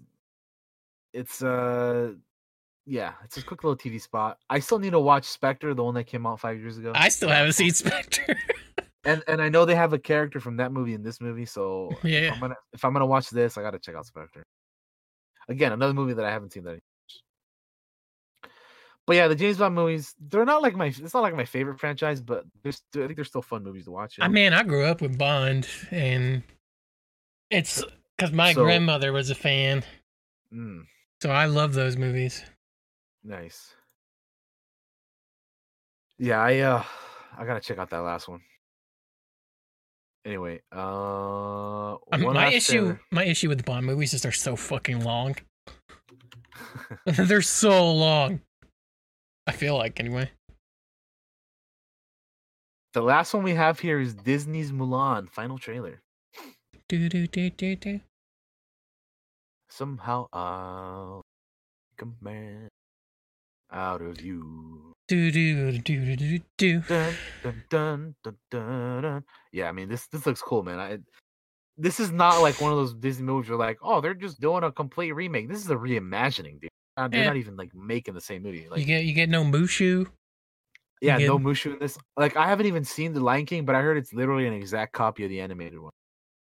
[1.13, 2.13] it's uh,
[2.85, 4.37] yeah, it's a quick little TV spot.
[4.49, 6.91] I still need to watch Spectre, the one that came out five years ago.
[6.95, 8.35] I still haven't seen Spectre.
[9.05, 11.89] and and I know they have a character from that movie in this movie, so
[12.03, 12.31] if yeah.
[12.33, 14.43] I'm gonna if I'm gonna watch this, I gotta check out Spectre.
[15.49, 16.79] Again, another movie that I haven't seen that.
[19.07, 21.79] But yeah, the James Bond movies, they're not like my it's not like my favorite
[21.79, 24.17] franchise, but they're st- I think they're still fun movies to watch.
[24.17, 26.43] you I mean, I grew up with Bond, and
[27.49, 27.83] it's
[28.17, 29.83] because my So- grandmother was a fan,
[30.53, 30.83] Mm,
[31.21, 32.43] so I love those movies.
[33.23, 33.75] Nice.
[36.17, 36.83] Yeah, I uh
[37.37, 38.41] I gotta check out that last one.
[40.25, 44.55] Anyway, uh Um, one my issue, my issue with the Bond movies is they're so
[44.55, 45.35] fucking long.
[47.05, 48.41] they're so long.
[49.47, 50.29] I feel like anyway.
[52.93, 56.01] the last one we have here is Disney's Mulan final trailer.
[56.87, 58.01] Do do do do do.
[59.69, 61.23] Somehow I'll
[62.21, 62.67] man
[63.71, 64.93] out of you.
[65.07, 66.79] Do do do do do.
[66.81, 69.23] Dun, dun, dun, dun, dun.
[69.51, 70.79] Yeah, I mean this this looks cool, man.
[70.79, 70.99] I
[71.77, 74.63] this is not like one of those Disney movies where like, oh, they're just doing
[74.63, 75.49] a complete remake.
[75.49, 76.69] This is a reimagining, dude.
[76.97, 77.27] Uh, They're Yeah.
[77.27, 78.67] not even like making the same movie.
[78.69, 80.07] Like You get you get no Mushu.
[81.01, 81.97] yeah, get- no Mushu in this.
[82.17, 84.93] Like, I haven't even seen The Lion King, but I heard it's literally an exact
[84.93, 85.91] copy of the animated one.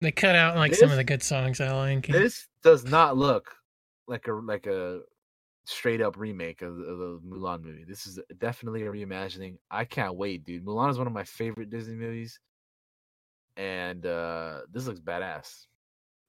[0.01, 2.15] They cut out like some of the good songs out of Lion King.
[2.15, 3.51] This does not look
[4.09, 5.01] like a like a
[5.67, 7.85] straight up remake of, the- of the Mulan movie.
[7.85, 9.59] This is definitely a reimagining.
[9.71, 10.65] I can't wait, dude.
[10.65, 12.41] Mulan is one of my favorite Disney movies,
[13.57, 15.67] and uh this looks badass.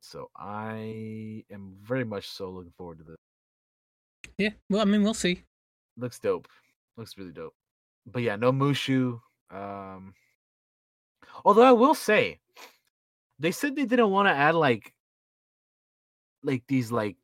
[0.01, 3.15] So I am very much so looking forward to this.
[4.37, 5.43] Yeah, well, I mean, we'll see.
[5.97, 6.47] Looks dope.
[6.95, 7.53] Looks really dope.
[8.05, 9.19] But yeah, no Mushu.
[9.49, 10.13] Um,
[11.43, 12.39] although I will say,
[13.39, 14.93] they said they didn't want to add like,
[16.43, 17.17] like these like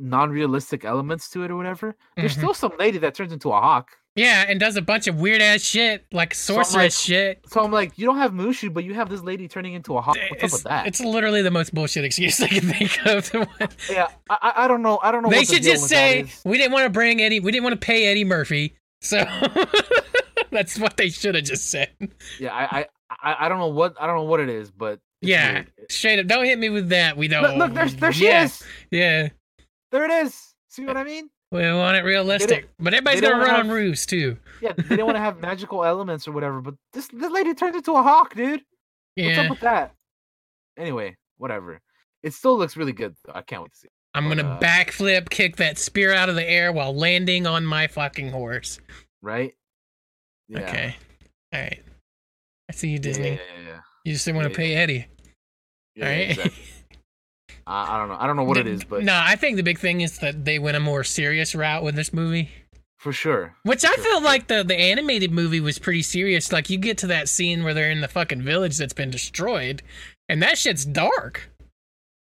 [0.00, 1.94] non-realistic elements to it or whatever.
[2.16, 2.38] There's Mhm.
[2.38, 3.90] still some lady that turns into a hawk.
[4.16, 7.40] Yeah, and does a bunch of weird ass shit like So sorceress like, shit.
[7.46, 10.00] So I'm like, you don't have Mushu, but you have this lady turning into a
[10.00, 10.16] hawk.
[10.30, 10.86] What's up with that?
[10.88, 13.30] it's literally the most bullshit excuse I can think of.
[13.90, 14.98] Yeah, I, I don't know.
[15.02, 15.30] I don't know.
[15.30, 17.38] they the should deal just say we didn't want to bring Eddie.
[17.38, 18.74] We didn't want to pay Eddie Murphy.
[19.00, 19.24] So
[20.50, 21.90] that's what they should have just said.
[22.38, 24.98] Yeah, I, I I I don't know what I don't know what it is, but
[25.22, 25.72] Yeah, weird.
[25.88, 26.26] straight up.
[26.26, 27.16] Don't hit me with that.
[27.16, 27.42] We don't.
[27.42, 28.62] Look, look, there's there she yeah, is.
[28.90, 29.28] Yeah,
[29.92, 30.54] There it is.
[30.68, 31.30] See what I mean?
[31.52, 34.36] we want it realistic, but everybody's gonna run on roofs too.
[34.62, 37.74] Yeah, they don't want to have magical elements or whatever, but this this lady turned
[37.74, 38.62] into a hawk, dude.
[39.16, 39.94] What's up with that?
[40.78, 41.80] Anyway, whatever.
[42.22, 43.16] It still looks really good.
[43.24, 43.32] Though.
[43.34, 43.86] I can't wait to see.
[43.86, 43.92] It.
[44.14, 47.88] I'm gonna uh, backflip, kick that spear out of the air while landing on my
[47.88, 48.78] fucking horse.
[49.22, 49.54] Right?
[50.48, 50.60] Yeah.
[50.60, 50.96] Okay,
[51.52, 51.82] all right.
[52.68, 53.30] I see you, Disney.
[53.30, 53.80] Yeah, yeah, yeah.
[54.04, 55.06] You just didn't want Yeah, to pay Eddie.
[55.96, 56.30] yeah, all yeah, right.
[56.30, 56.62] exactly.
[57.66, 58.16] I, I don't know.
[58.18, 60.18] I don't know what it The- is, but no, I think the big thing is
[60.18, 62.50] that they went a more serious route with this movie.
[62.98, 63.54] for sure.
[63.62, 66.52] Which I Sure, feel like the the animated movie was pretty serious.
[66.52, 69.82] Like you get to that scene where they're in the fucking village that's been destroyed,
[70.28, 71.50] and that shit's dark.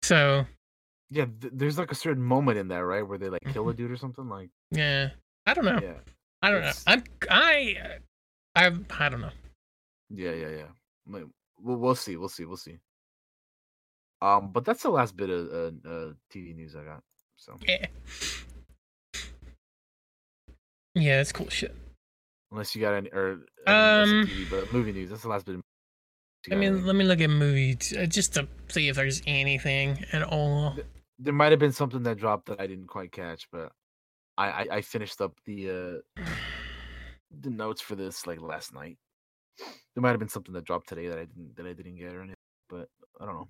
[0.03, 0.47] So
[1.11, 3.73] Yeah, th- there's like a certain moment in there, right, where they like kill a
[3.73, 3.83] mm-hmm.
[3.83, 4.29] dude or something.
[4.29, 5.11] Like, yeah,
[5.47, 5.79] I don't know.
[5.83, 5.99] yeah,
[6.43, 6.73] I don't know.
[6.87, 7.89] I'm I uh,
[8.57, 9.31] I I don't know.
[10.11, 10.67] yeah, yeah, yeah.
[11.07, 12.17] We'll, we'll see.
[12.17, 12.45] We'll see.
[12.45, 12.79] We'll see.
[14.23, 17.03] Um, but that's the last bit of uh, uh TV news I got.
[17.37, 17.87] So Eh.
[20.95, 21.75] Yeah, it's cool shit.
[22.53, 25.11] unless you got any, or I mean, Um, that's TV, but movie news.
[25.11, 25.57] That's the last bit.
[25.57, 25.63] Of
[26.53, 30.23] I mean, let me look at movies uh, just to see if there's anything at
[30.23, 30.77] all.
[31.19, 33.73] there might have been something that dropped that I didn't quite catch, but
[34.39, 36.23] I I, I finished up the uh
[37.41, 38.99] the notes for this like last night.
[39.59, 42.15] There might have been something that dropped today that I didn't that I didn't get
[42.15, 42.37] or anything,
[42.69, 42.89] but
[43.21, 43.49] I don't know.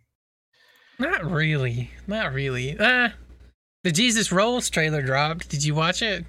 [1.03, 1.91] Not really.
[2.07, 2.79] Not really.
[2.79, 3.11] Uh
[3.85, 5.49] the Jesus Rolls trailer dropped.
[5.49, 6.24] Did you watch it?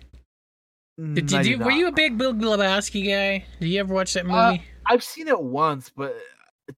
[0.97, 3.45] Did, Mm, did you, were you a big Bill Glabowski guy?
[3.59, 4.37] Did you ever watch that movie?
[4.37, 6.15] Uh, I've seen it once, but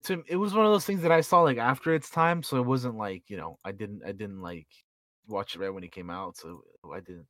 [0.03, 2.57] to, it was one of those things that I saw like after its time, so
[2.57, 4.67] it wasn't like you know I didn't I didn't like
[5.27, 6.63] watch it right when it came out, so
[6.93, 7.25] I didn't.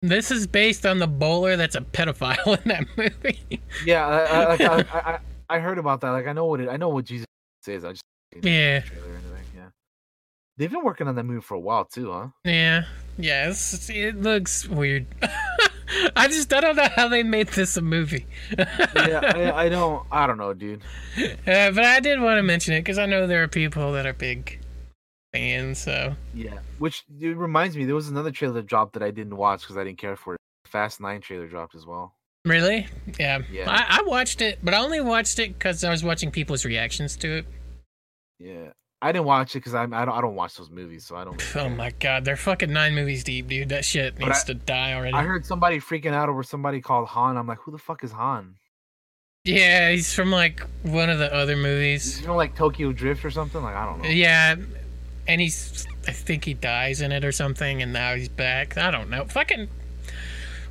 [0.00, 3.60] this is based on the bowler that's a pedophile in that movie.
[3.84, 5.18] Yeah, I, I, I, I,
[5.50, 6.10] I heard about that.
[6.10, 7.26] Like I know what it I know what Jesus
[7.62, 7.84] says.
[7.84, 8.04] I just
[8.42, 8.82] Yeah.
[10.56, 12.28] They've been working on that movie for a while too, huh?
[12.44, 12.84] yeah.
[13.18, 13.52] Yeah,
[13.88, 15.06] it looks weird.
[16.16, 18.24] I just I don't know how they made this a movie.
[18.56, 19.20] yeah,
[19.54, 20.80] I, I don't I don't know, dude.
[21.18, 24.06] Uh, but I did want to mention it because I know there are people that
[24.06, 24.58] are big
[25.34, 25.78] fans.
[25.80, 29.62] So Yeah, which it reminds me, there was another trailer dropped that I didn't watch
[29.62, 30.40] because I didn't care for it.
[30.66, 32.14] Fast Nine trailer dropped as well.
[32.46, 32.86] really,
[33.18, 33.68] yeah, Yeah.
[33.68, 37.16] I, I watched it, but I only watched it because I was watching people's reactions
[37.18, 37.46] to it.
[38.38, 38.70] Yeah,
[39.02, 41.24] I didn't watch it because I'm I don't I don't watch those movies, so I
[41.24, 41.42] don't.
[41.56, 43.70] Oh my god, they're fucking nine movies deep, dude.
[43.70, 45.14] That shit But needs I- to die already.
[45.14, 47.36] I heard somebody freaking out over somebody called Han.
[47.36, 48.56] I'm like, who the fuck is Han?
[49.44, 52.20] yeah, he's from like one of the other movies.
[52.20, 53.62] You know, like Tokyo Drift or something.
[53.62, 54.08] Like I don't know.
[54.10, 54.56] Yeah,
[55.26, 58.76] and he's I think he dies in it or something, and now he's back.
[58.76, 59.24] I don't know.
[59.24, 59.68] Fucking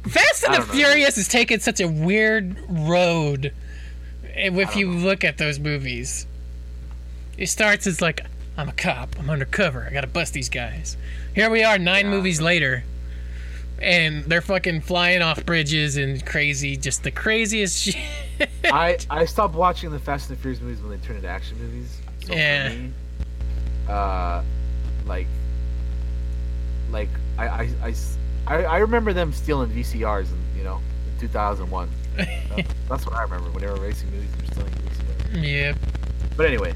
[0.07, 0.65] Fast and the know.
[0.65, 3.53] Furious is taking such a weird road.
[4.23, 6.25] Eh, if don't you look at those movies,
[7.39, 8.21] it starts as like
[8.57, 10.97] I'm a cop, I'm undercover, I gotta bust these guys.
[11.33, 12.11] Here we are, nine Yeah.
[12.11, 12.83] movies later,
[13.81, 17.95] and they're fucking flying off bridges and crazy, just the craziest shit.
[18.65, 21.57] I I stopped watching the Fast and the Furious movies when they turned into action
[21.59, 21.97] movies.
[22.25, 22.69] So Yeah.
[22.69, 22.91] For me,
[23.87, 24.43] uh,
[25.05, 25.27] like,
[26.91, 27.93] like I I, I
[28.47, 30.81] I- I remember them stealing VCRs in you know
[31.13, 31.89] in 2001.
[32.17, 32.25] Uh,
[32.89, 34.29] that's what I remember when they were racing movies.
[34.35, 35.47] They were stealing VCRs.
[35.47, 35.73] yeah.
[36.35, 36.73] But anyway,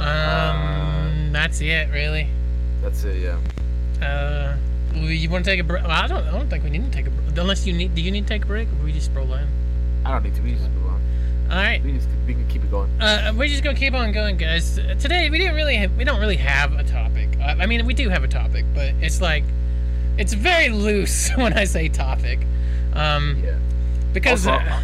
[0.00, 2.28] Um, that's it, really.
[2.82, 3.18] that's it.
[3.22, 3.38] Yeah.
[4.06, 4.56] Uh,
[4.94, 5.82] you want to take a break?
[5.82, 6.24] Well, I don't.
[6.26, 7.36] I don't think we need to take a break.
[7.38, 7.94] Unless you need.
[7.94, 9.46] Do you need to take a break, or we just roll in?
[10.04, 10.42] I don't need to.
[10.42, 11.00] We just move on.
[11.50, 11.82] All right.
[11.84, 12.90] We just we can keep it going.
[13.00, 14.78] Uh, we're just gonna keep on going, guys.
[14.78, 15.76] Uh, Today we didn't really.
[15.76, 17.28] Have, we don't really have a topic.
[17.40, 19.44] Uh, I mean, we do have a topic, but it's like,
[20.16, 22.40] it's very loose when I say topic.
[22.94, 23.56] Um, Yeah.
[24.12, 24.46] because.
[24.46, 24.80] Also, uh,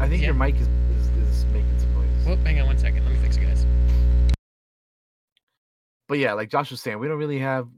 [0.00, 0.26] I think yeah.
[0.26, 2.26] your mic is, is is making some noise.
[2.26, 3.03] whoop, hang on one second.
[6.08, 7.68] But yeah, like Josh was saying, we don't really have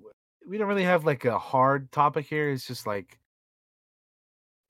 [0.46, 2.50] we don't really have like a hard topic here.
[2.50, 3.18] It's just like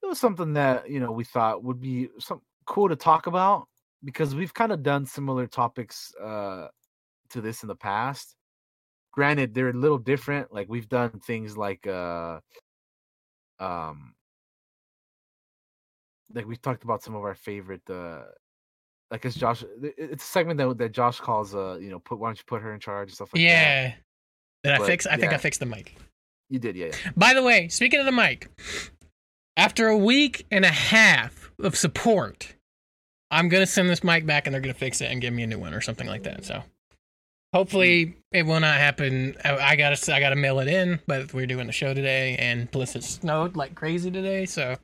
[0.03, 3.69] it was something that you know we thought would be some cool to talk about
[4.05, 6.69] because we've kind of done similar topics uh
[7.31, 8.35] to this in the past.
[9.13, 10.53] Granted, they're a little different.
[10.53, 12.41] Like we've done things like uh
[13.59, 14.15] um
[16.35, 18.23] like we talked about some of our favorite uh
[19.11, 22.29] like it's Josh it's a segment that that Josh calls uh you know put why
[22.29, 23.43] don't you put her in charge and stuff like that.
[23.43, 23.95] yeah.
[24.65, 25.07] Did I fix?
[25.07, 25.97] I think I fixed the mic.
[26.51, 26.87] You did, yeah.
[26.87, 27.11] yeah.
[27.17, 28.49] By the way, speaking of the mic,
[29.57, 32.55] after a week and a half of support,
[33.31, 35.47] I'm gonna send this mic back and they're gonna fix it and give me a
[35.47, 36.45] new one or something like that.
[36.45, 36.63] So
[37.55, 39.37] hopefully it will not happen.
[39.45, 42.71] I, I gotta I gotta mail it in, but we're doing the show today, and
[42.71, 44.47] plus it snowed like crazy today.
[44.47, 44.77] So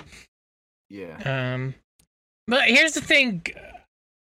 [0.90, 1.54] Yeah.
[1.54, 1.74] um,
[2.46, 3.44] but here's the thing: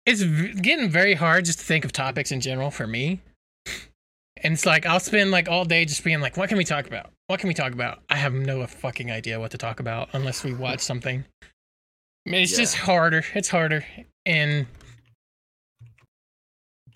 [0.10, 0.23] it's
[0.60, 3.22] getting very hard just to think of topics in general for me.
[4.41, 6.88] And it's like I'll spend like all day just being like, "What can we talk
[6.88, 7.11] about?
[7.27, 10.44] What can we talk about?" I have no fucking idea what to talk about unless
[10.44, 11.26] we watch something.
[11.44, 13.23] I mean, it's just harder.
[13.36, 13.86] It's harder,
[14.26, 14.65] and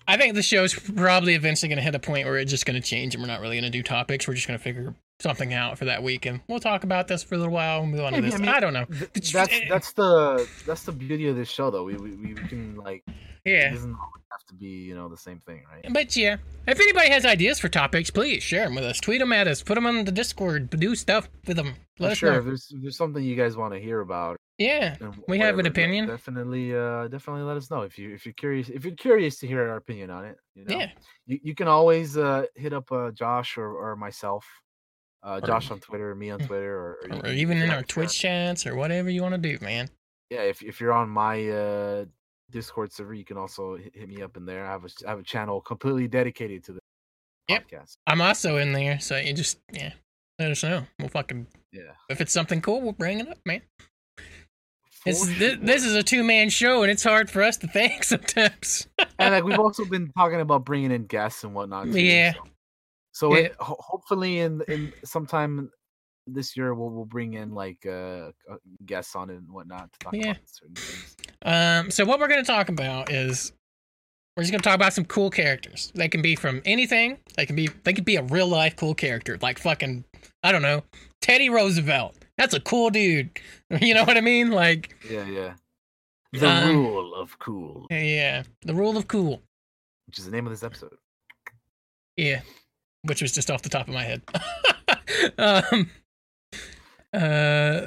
[0.08, 2.80] I think the show's probably eventually going to hit a point where it's just going
[2.80, 4.26] to change, and we're not really going to do topics.
[4.26, 7.22] We're just going to figure something out for that week, and we'll talk about this
[7.22, 7.82] for a little while.
[7.82, 8.34] and move on to this.
[8.34, 8.84] I mean, I don't know.
[8.86, 9.66] Th- that's eh.
[9.68, 11.84] that's the that's the beauty of this show though.
[11.84, 13.02] We we, we can like
[13.44, 13.70] it Yeah.
[13.70, 15.84] doesn't always have to be, you know, the same thing, right?
[15.92, 16.36] But yeah,
[16.66, 18.98] if anybody has ideas for topics, please share them with us.
[19.00, 19.62] Tweet them at us.
[19.62, 20.70] Put them on the Discord.
[20.70, 21.74] Do stuff with them.
[21.98, 22.32] Let us sure.
[22.32, 22.38] know.
[22.38, 24.96] If there's if there's something you guys want to hear about, Yeah.
[25.28, 26.06] We have an opinion.
[26.08, 28.68] Definitely, uh, definitely let us know if you if you're curious.
[28.68, 30.90] If you're curious to hear our opinion on it, you know, Yeah.
[31.26, 34.44] you, you can always uh hit up uh Josh or or myself,
[35.24, 38.18] uh Or- Josh on Twitter, me on Twitter, or, or, Or even in our Twitch
[38.18, 39.88] chats or whatever you want to do, man.
[40.30, 42.04] yeah if, if you're on my uh
[42.50, 45.10] discord server you can also hit, hit me up in there i have a I
[45.10, 46.80] have a channel completely dedicated to the
[47.48, 47.68] Yep.
[47.68, 49.92] podcast I'm also in there, so you just yeah,
[50.38, 50.86] let us know.
[50.98, 53.60] We'll fucking yeah if it's something cool, we'll bring it up, man.
[55.04, 57.66] This is this, this is a two man show, and it's hard for us to
[57.78, 58.86] think sometimes.
[59.18, 62.32] and like we've also been talking about bringing in guests and whatnot too, Yeah.
[62.32, 62.44] so,
[63.14, 65.70] so it, ho- hopefully in in sometime
[66.26, 69.98] this year we'll we'll bring in like uh uh, guests on it and whatnot to
[70.00, 70.30] talk Yeah.
[70.32, 73.52] about certain things Um, so what we're gonna talk about is
[74.36, 75.92] we're just gonna talk about some cool characters.
[75.94, 77.18] They can be from anything.
[77.36, 80.04] They can be they could be a real life cool character, like fucking
[80.42, 80.82] I don't know,
[81.20, 82.16] Teddy Roosevelt.
[82.36, 83.38] That's a cool dude.
[83.80, 84.50] You know what I mean?
[84.50, 85.54] Like yeah yeah
[86.32, 89.40] the Um, rule of cool yeah, the rule of cool.
[90.06, 90.96] which is the name of this episode
[92.16, 92.40] Yeah,
[93.04, 94.22] which was just off the top of my head.
[95.38, 95.90] um,
[97.12, 97.86] uh,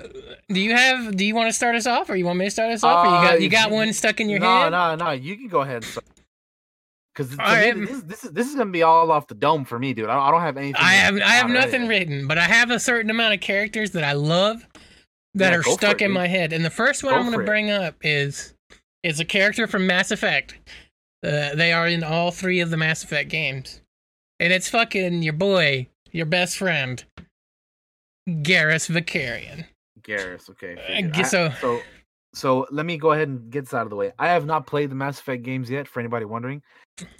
[0.49, 1.15] do you have?
[1.17, 3.05] Do you want to start us off, or you want me to start us off?
[3.05, 4.69] Or you Uh, got you got one stuck in your no, head?
[4.69, 5.11] No, no, no.
[5.11, 5.85] You can go ahead.
[7.13, 7.75] Because right.
[7.75, 10.07] this, this is this is gonna be all off the dome for me, dude.
[10.07, 10.75] I don't, have anything.
[10.79, 14.03] I have I have nothing written, but I have a certain amount of characters that
[14.03, 14.65] I love
[15.33, 16.15] that Yeah, are stuck it, in dude.
[16.15, 16.53] my head.
[16.53, 17.47] And the first one Go I'm going for to it.
[17.47, 18.53] bring up is
[19.03, 20.55] is a character from Mass Effect.
[21.25, 23.81] Uh, they are in all three of the Mass Effect games,
[24.39, 27.03] and it's fucking your boy, your best friend,
[28.27, 29.65] Garrus Vakarian.
[30.01, 30.75] Garrus, okay.
[30.75, 31.81] Uh, g- I- so- so
[32.33, 34.11] So let me go ahead and get this out of the way.
[34.19, 35.87] I have not played the Mass Effect games yet.
[35.87, 36.61] For anybody wondering,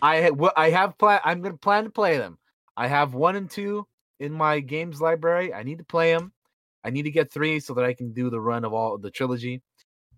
[0.01, 1.19] I I have plan.
[1.23, 2.37] I'm gonna plan to play them.
[2.75, 3.87] I have one and two
[4.19, 5.53] in my games library.
[5.53, 6.33] I need to play them.
[6.83, 9.09] I need to get three so that I can do the run of all the
[9.09, 9.61] trilogy.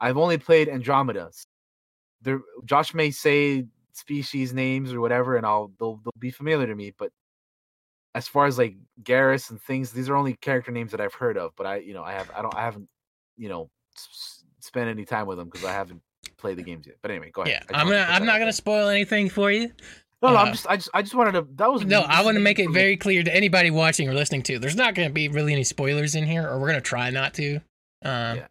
[0.02, 1.32] I've only played Andromeda.
[2.22, 3.66] There, Josh may say
[4.00, 6.94] species names or whatever, and I'll they'll, they'll be familiar to me.
[6.98, 7.12] But
[8.16, 11.38] as far as like Garrus and things, these are only character names that I've heard
[11.38, 11.52] of.
[11.56, 12.88] But I, you know, I have I don't I haven't,
[13.38, 16.02] you know, s- spent any time with them because I haven't
[16.38, 16.96] played the games yet.
[17.02, 17.54] But anyway, go ahead.
[17.54, 18.08] Yeah, I just I'm gonna.
[18.10, 19.72] I'm not gonna spoil anything for you.
[20.22, 21.48] No, no, uh, I'm just I just I just wanted to.
[21.56, 24.44] That was No, I want to make it very clear to anybody watching or listening
[24.44, 24.60] to.
[24.60, 27.56] There's not gonna be really any spoilers in here, or we're gonna try not to.
[28.04, 28.48] Um, Yeah.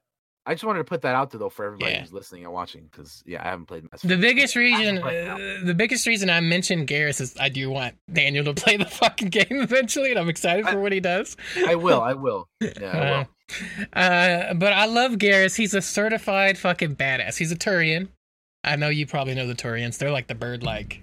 [0.49, 2.01] I just wanted to put that out there though for everybody Yeah.
[2.01, 5.75] who's listening and watching because yeah, I haven't played Mass The biggest reason, uh, the
[5.75, 9.47] biggest reason I mentioned Garrus is I do want Daniel to play the fucking game
[9.61, 11.37] eventually, and I'm excited for what he does.
[11.67, 12.49] I will, I will.
[12.63, 13.29] Yeah, I will.
[13.93, 15.57] Uh, but I love Garrus.
[15.57, 17.37] He's a certified fucking badass.
[17.37, 18.09] He's a Turian.
[18.65, 19.99] I know you probably know the Turians.
[19.99, 21.03] They're like the bird like.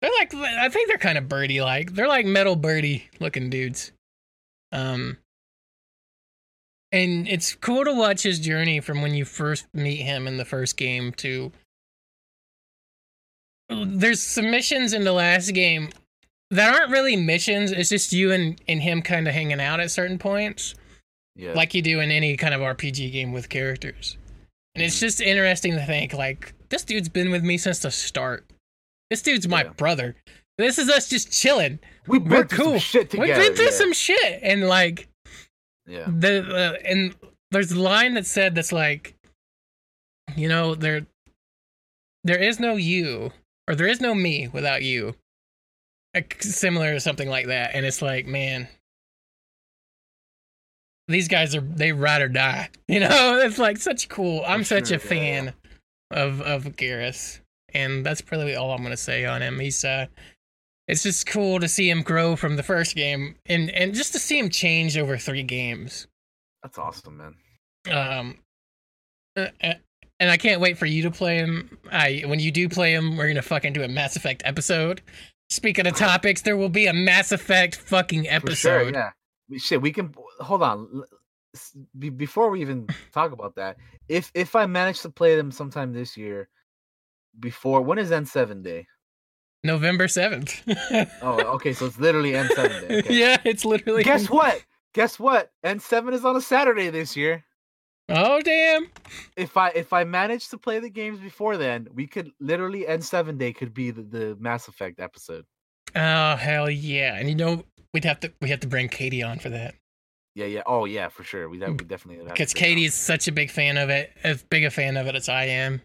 [0.00, 1.94] They're like I think they're kind of birdie like.
[1.94, 3.90] They're like metal birdie looking dudes.
[4.70, 5.18] Um.
[6.90, 10.44] And it's cool to watch his journey from when you first meet him in the
[10.44, 11.52] first game to.
[13.68, 15.90] There's some missions in the last game
[16.50, 17.70] that aren't really missions.
[17.70, 20.74] It's just you and, and him kind of hanging out at certain points
[21.36, 21.52] Yeah.
[21.52, 24.16] like you do in any kind of RPG game with characters.
[24.74, 25.06] And it's mm-hmm.
[25.06, 28.46] just interesting to think like this dude's been with me since the start.
[29.10, 29.70] This dude's my Yeah.
[29.76, 30.16] brother.
[30.56, 31.78] This is us just chilling.
[32.06, 32.72] We've been We're through cool.
[32.72, 33.28] some shit together.
[33.28, 33.70] We've been through yeah.
[33.70, 35.08] some shit, and like
[35.88, 36.06] Yeah.
[36.06, 37.14] the uh, and
[37.50, 39.14] there's a line that said that's like,
[40.36, 41.06] you know, there
[42.24, 43.32] there is no you
[43.66, 45.14] or there is no me without you.
[46.14, 48.68] Like, similar to something like that, and it's like, man,
[51.06, 52.70] these guys are they ride or die.
[52.88, 54.42] You know, it's like such cool.
[54.46, 55.52] I'm such sure, a yeah, fan
[56.10, 57.40] of of Garrus,
[57.74, 59.58] and that's probably all I'm gonna say on him.
[59.58, 60.06] He's uh,
[60.88, 64.18] it's just cool to see him grow from the first game, and and just to
[64.18, 66.06] see him change over three games.
[66.62, 67.34] That's awesome, man.
[67.90, 68.38] Um,
[69.36, 69.74] uh, uh,
[70.20, 71.78] and I can't wait for you to play him.
[71.92, 75.00] I when you do play him, we're gonna fucking do a Mass Effect episode.
[75.50, 78.54] Speaking of topics, there will be a Mass Effect fucking episode.
[78.54, 79.10] sure, yeah.
[79.58, 80.88] Shit, we can hold on.
[80.92, 81.04] l-
[81.54, 83.76] s- be- Before we even talk about that,
[84.08, 86.48] if if I manage to play them sometime this year,
[87.40, 88.86] before when is N seven day?
[89.64, 90.62] November seventh.
[91.22, 92.98] Oh, okay, so it's literally N seven day.
[92.98, 93.14] Okay.
[93.18, 94.02] Yeah, it's literally.
[94.02, 94.64] Guess what?
[94.94, 95.50] Guess what?
[95.64, 97.44] N seven is on a Saturday this year.
[98.10, 98.88] Oh damn!
[99.36, 103.02] If I if I manage to play the games before then, we could literally N
[103.02, 105.44] seven day could be the, the Mass Effect episode.
[105.94, 107.16] Oh hell yeah!
[107.16, 109.74] And you know we'd have to we have to bring Katie on for that
[110.34, 110.62] Yeah, yeah.
[110.66, 111.48] Oh yeah, for sure.
[111.48, 112.74] We, de- mm, we definitely have to because bring her on.
[112.74, 115.28] Katie is such a big fan of it, as big a fan of it as
[115.28, 115.82] I am.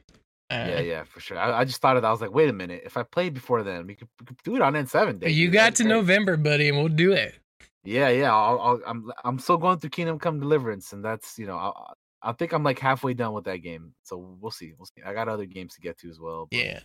[0.49, 1.38] Uh, Yeah, yeah, for sure.
[1.38, 2.07] I, I just thought of that.
[2.07, 2.84] I was like, wait a minute.
[2.86, 5.30] If I played before then, we could, we could do it on N seven day.
[5.30, 5.53] You dude.
[5.53, 5.90] got to great.
[5.94, 7.36] November, buddy, and we'll do it.
[7.84, 8.34] Yeah, yeah.
[8.34, 11.94] I'll, I'll, I'm I'm still going through Kingdom Come Deliverance, and that's you know I
[12.22, 13.94] I think I'm like halfway done with that game.
[14.03, 14.74] So we'll see.
[14.78, 15.02] We'll see.
[15.06, 16.48] I got other games to get to as well.
[16.49, 16.80] but Yeah.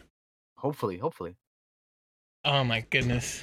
[0.56, 1.36] Hopefully, hopefully.
[2.44, 3.42] Oh my goodness.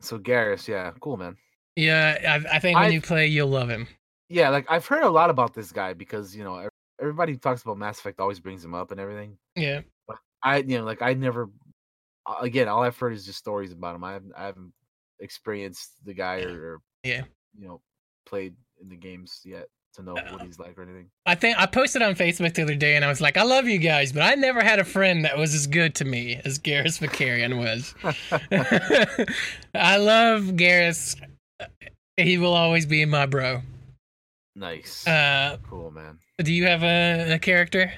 [0.00, 1.36] So Garrus, yeah, cool man.
[1.76, 3.86] Yeah, I, I think when I've- you play, you'll love him.
[4.28, 6.68] Yeah, like I've heard a lot about this guy because you know
[7.00, 9.36] everybody who talks about Mass Effect always brings him up and everything.
[9.54, 9.80] Yeah.
[10.42, 11.50] I you know like I never
[12.40, 14.04] again all I've heard is just stories about him.
[14.04, 14.72] I haven't I haven't
[15.20, 17.22] experienced the guy or, or Yeah.
[17.58, 17.80] you know
[18.26, 21.08] played in the games yet to know what Uh, he's like or anything.
[21.24, 23.66] I think I posted on Facebook the other day, and I was like, I love
[23.66, 26.58] you guys, but I never had a friend that was as good to me as
[26.58, 27.94] Garrus Vakarian was.
[29.74, 31.16] I love Garrus.
[32.18, 33.62] He will always be my bro.
[34.54, 36.18] nice, Uh, cool man.
[36.38, 37.92] Do you have a, a character?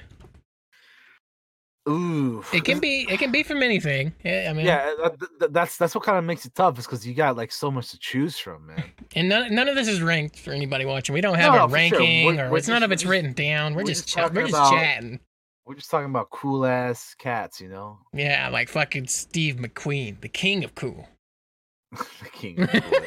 [1.87, 3.07] Ooh, It can be.
[3.09, 4.13] It can be from anything.
[4.23, 6.85] Yeah, I mean, Yeah, th- th- that's that's what kind of makes it tough, is
[6.85, 8.83] because you got like so much to choose from, man.
[9.15, 11.13] And none, none of this is ranked for anybody watching.
[11.13, 11.97] We don't have No, a for sure.
[11.99, 13.73] ranking, We're- or we're it's none of it's just- written down.
[13.73, 15.19] We're, we're just, just ch- we're just about- chatting.
[15.65, 20.29] We're just talking about cool ass cats, you know, Yeah, like fucking Steve McQueen, the
[20.29, 21.07] king of cool.
[21.91, 22.59] the king.
[22.61, 23.01] Of cool,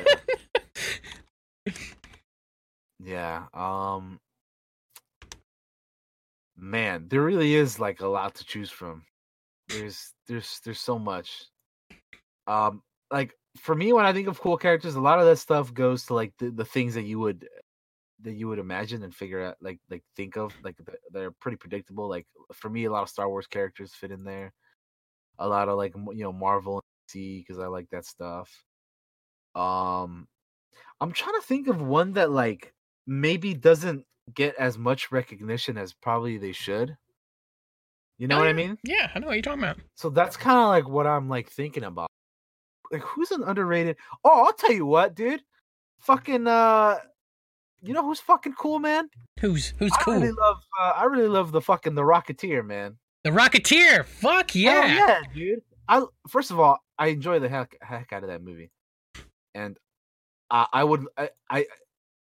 [1.66, 1.72] yeah.
[3.04, 3.44] yeah.
[3.54, 4.18] Um.
[6.56, 9.04] Man, there really is like a lot to choose from.
[9.68, 11.46] There's there's there's so much.
[12.46, 15.72] Um, like for me, when I think of cool characters, a lot of that stuff
[15.72, 17.48] goes to like the, the things that you would
[18.22, 21.56] that you would imagine and figure out, like like think of, like th- they're pretty
[21.56, 22.08] predictable.
[22.08, 24.52] Like for me, a lot of Star Wars characters fit in there.
[25.38, 28.64] A lot of like you know Marvel and DC because I like that stuff.
[29.54, 30.28] Um,
[31.00, 32.72] I'm trying to think of one that like
[33.06, 34.04] maybe doesn't
[34.34, 36.96] get as much recognition as probably they should.
[38.18, 38.78] You know Oh, what I mean?
[38.84, 39.78] Yeah, I know what you're talking about.
[39.96, 42.08] So that's kind of like what I'm like thinking about.
[42.90, 43.96] Like who's an underrated?
[44.22, 45.42] Oh, I'll tell you what, dude.
[46.00, 46.98] Fucking uh
[47.84, 49.08] you know who's fucking cool, man?
[49.40, 50.14] Who's who's I cool?
[50.14, 52.96] really love uh, I really love the fucking the Rocketeer, man.
[53.24, 54.04] the Rocketeer.
[54.04, 54.86] Fuck Hell yeah.
[54.86, 55.62] yeah, dude.
[55.88, 58.70] I first of all, I enjoy the heck heck out of that movie.
[59.54, 59.76] And
[60.50, 61.66] I I would I, I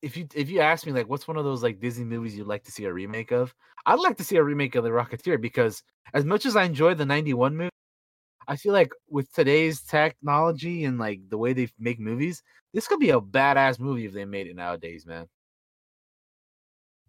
[0.01, 2.47] if you if you ask me like what's one of those like Disney movies you'd
[2.47, 3.53] like to see a remake of,
[3.85, 5.83] I'd like to see a remake of The Rocketeer because
[6.13, 7.69] as much as I enjoy the 91 movie,
[8.47, 12.43] I feel like with today's technology and like the way they make movies,
[12.73, 15.27] this could be a badass movie if they made it nowadays, man.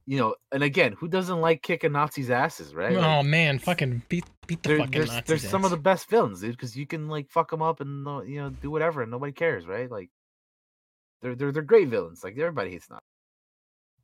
[0.07, 2.97] You know, and again, who doesn't like kicking Nazis' asses, right?
[2.97, 5.27] Like, Oh man, fucking beat beat the fucking there's Nazis.
[5.27, 8.09] there's some of the best villains, dude, because you can like fuck them up and
[8.09, 9.91] uh, you know do whatever and nobody cares, right?
[9.91, 10.09] Like
[11.23, 12.23] they're they're they're great villains.
[12.23, 13.05] Like everybody hates Nazis.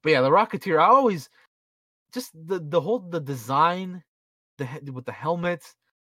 [0.02, 0.80] But yeah, the Rocketeer.
[0.80, 1.28] I always
[2.12, 4.02] just the the whole the design,
[4.58, 5.74] the with the helmets,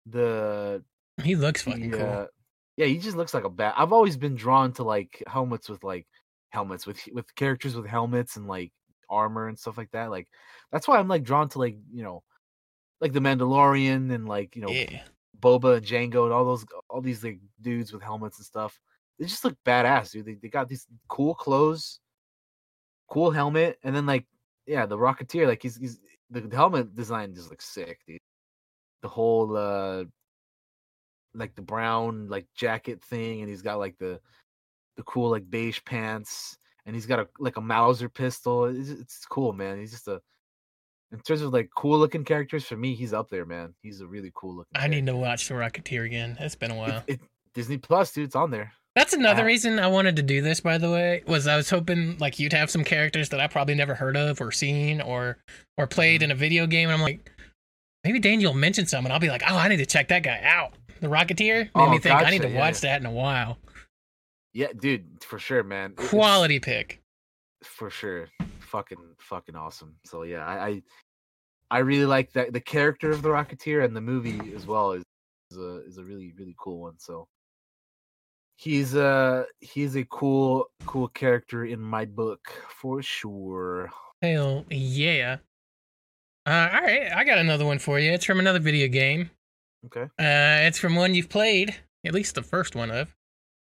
[0.07, 0.83] the,
[1.23, 2.07] He looks fucking the cool.
[2.07, 2.27] uh,
[2.77, 3.75] yeah, he just looks like a bat.
[3.77, 6.07] I've always been drawn to like helmets with like
[6.51, 8.73] helmets with with characters with helmets and like
[9.09, 10.11] armor and stuff like that.
[10.11, 10.29] Like
[10.71, 12.23] that's why I'm like drawn to like you know
[13.01, 15.03] like the Mandalorian and like you know yeah.
[15.41, 18.79] Boba and Jango and all those all these like dudes with helmets and stuff.
[19.19, 20.27] They just look badass, dude.
[20.27, 22.01] They, they got these cool clothes,
[23.09, 24.27] cool helmet, and then like
[24.67, 25.99] yeah, the Rocketeer, like he's he's
[26.31, 28.19] the, helmet design just looks sick, dude.
[29.03, 30.05] The whole uh
[31.35, 34.21] like the brown like jacket thing, and he's got like the
[34.97, 38.65] the cool like beige pants, and he's got a like a Mauser pistol.
[38.65, 39.79] It's, it's cool, man.
[39.79, 40.21] He's just a
[41.13, 43.75] in terms of like cool looking characters for me, he's up there, man.
[43.83, 44.73] He's a really cool looking.
[44.75, 46.37] I need to watch the Rocketeer again.
[46.41, 47.03] It's been a while.
[47.07, 47.21] it, it,
[47.55, 48.73] Disney Plus, dude, it's on there.
[48.97, 51.69] That's another Uh, reason I wanted to do this, by the way, was I was
[51.71, 55.37] hoping like you'd have some characters that I probably never heard of or seen or
[55.79, 56.25] or played Mhm.
[56.25, 57.31] in a video game, and I'm like,
[58.05, 60.23] maybe Daniel mentioned mention some, and I'll be like, oh, I need to check that
[60.23, 60.73] guy out.
[61.01, 63.59] The Rocketeer made Oh, me think I need to yeah, watch that in a while.
[64.55, 65.91] Yeah, dude, for sure, man.
[65.91, 67.01] It- it's- Quality pick.
[67.63, 68.29] for sure.
[68.61, 69.97] Fucking, fucking awesome.
[70.07, 70.83] So yeah, I, I,
[71.71, 75.03] I really like that the character of the Rocketeer and the movie as well is,
[75.51, 76.99] is a is a really really cool one.
[76.99, 77.27] So
[78.57, 83.91] he's a he's a cool cool character in my book for sure.
[84.23, 85.37] Hell yeah.
[86.47, 88.13] Uh, all right, I got another one for you.
[88.13, 89.31] It's from another video game.
[89.87, 90.03] Okay.
[90.19, 91.75] Uh, it's from one you've played,
[92.05, 93.15] at least the first one of.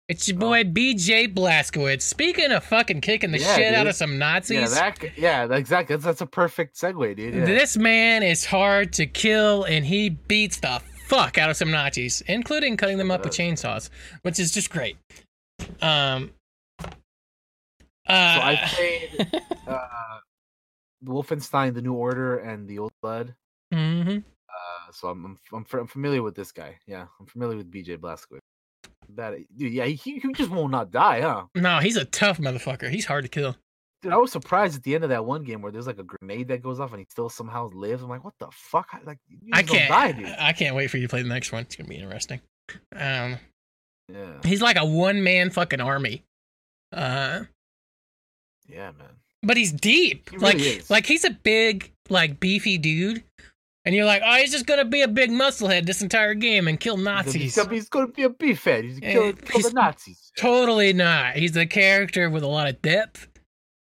[0.08, 0.40] It's your Oh.
[0.40, 2.02] boy BJ Blazkowicz.
[2.02, 5.94] Speaking of fucking kicking the Yeah, shit out of some Nazis, Yeah, that yeah, exactly.
[5.94, 7.34] That's that's a perfect segue, dude.
[7.34, 7.44] Yeah.
[7.44, 10.82] this man is hard to kill, and he beats the
[11.12, 13.90] fuck out of some Nazis, including cutting them up with chainsaws,
[14.22, 14.96] which is just great.
[15.82, 16.30] Um.
[16.80, 16.86] so
[18.08, 20.18] Uh, I played uh,
[21.04, 23.34] Wolfenstein: The New Order and The Old Blood.
[23.72, 24.18] hmm
[24.48, 26.78] Uh, so I'm I'm, I'm familiar with this guy.
[26.86, 28.38] Yeah, I'm familiar with BJ Blazkowicz.
[29.14, 31.44] That dude, yeah, he, he just will not die, huh?
[31.54, 32.88] No, he's a tough motherfucker.
[32.88, 33.56] He's hard to kill.
[34.02, 36.02] Dude, I was surprised at the end of that one game where there's like a
[36.04, 38.02] grenade that goes off and he still somehow lives.
[38.02, 38.88] I'm like, what the fuck?
[39.04, 39.88] Like, you I can't.
[39.88, 40.26] die, dude.
[40.38, 41.62] I can't wait for you to play the next one.
[41.62, 42.40] It's gonna be interesting.
[42.96, 43.36] Um,
[44.08, 46.24] Yeah, he's like a one man fucking army.
[46.92, 47.44] Uh,
[48.68, 49.08] yeah, man.
[49.42, 50.30] but he's deep.
[50.30, 53.22] He like, really like he's a big, like beefy dude,
[53.84, 56.78] and you're like, oh, he's just gonna be a big musclehead this entire game and
[56.80, 57.34] kill Nazis.
[57.34, 58.82] He's, gonna be, he's gonna be a beefhead.
[58.84, 60.32] He's gonna kill, Eh, kill the Nazis.
[60.36, 61.36] Totally not.
[61.36, 63.28] He's a character with a lot of depth,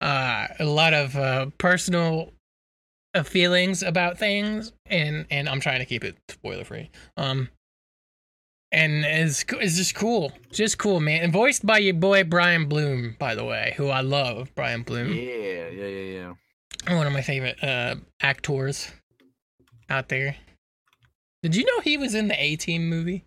[0.04, 2.34] uh, a lot of uh, personal
[3.16, 6.90] uh, feelings about things, and and I'm trying to keep it spoiler free.
[7.18, 7.50] Um,
[8.72, 11.22] and is is just cool, just cool, man.
[11.24, 15.14] And voiced by your boy Brian Bloom, by the way, who I love, Brian Bloom,
[15.14, 16.34] Yeah, yeah, yeah,
[16.88, 16.96] yeah.
[16.98, 18.90] one of my favorite uh, actors
[19.90, 20.36] out there.
[21.44, 23.26] Did you know he was in the A Team movie?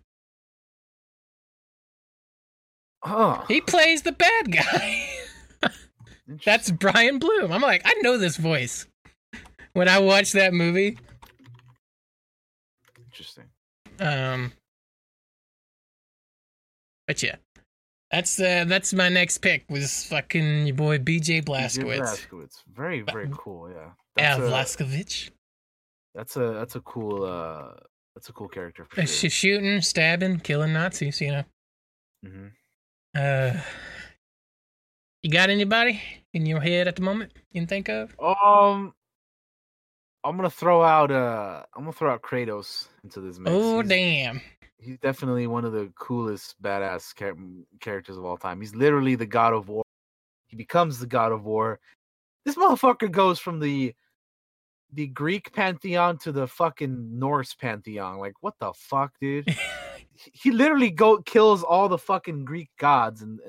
[3.03, 3.43] Huh.
[3.47, 5.09] He plays the bad guy.
[6.45, 6.71] That's.
[6.71, 7.51] Brian Bloom.
[7.51, 8.87] I'm like, I know this voice.
[9.73, 10.97] When I watched that movie,
[13.05, 13.45] interesting.
[13.99, 14.51] um,
[17.05, 17.35] but yeah,
[18.11, 21.99] that's uh, that's my next pick was fucking your boy BJ BJ Blazkowicz.
[21.99, 22.63] Blazkowicz.
[22.73, 23.69] Very, very cool.
[23.69, 23.91] Yeah.
[24.15, 25.29] That's a, Blazkowicz.
[26.15, 27.73] that's a that's a cool uh
[28.15, 29.29] that's a cool character for She's sure.
[29.29, 31.21] shooting, stabbing, killing Nazis.
[31.21, 31.43] You know.
[32.25, 32.47] Mm-hmm.
[33.15, 33.61] Uh,
[35.23, 36.01] you got anybody
[36.33, 38.15] in your head at the moment you can think of?
[38.19, 38.93] Um,
[40.23, 43.55] I'm gonna throw out uh, I'm gonna throw out Kratos into this mix.
[43.55, 44.41] Oh he's, damn!
[44.77, 47.35] he's definitely one of the coolest badass char-
[47.79, 48.59] characters of all time.
[48.59, 49.83] He's literally the god of war.
[50.47, 51.79] He becomes the god of war.
[52.45, 53.93] this motherfucker goes from the
[54.93, 58.17] the Greek pantheon to the fucking Norse pantheon.
[58.19, 59.49] Like, what the fuck, dude?
[60.15, 63.39] he- he literally go kills all the fucking Greek gods and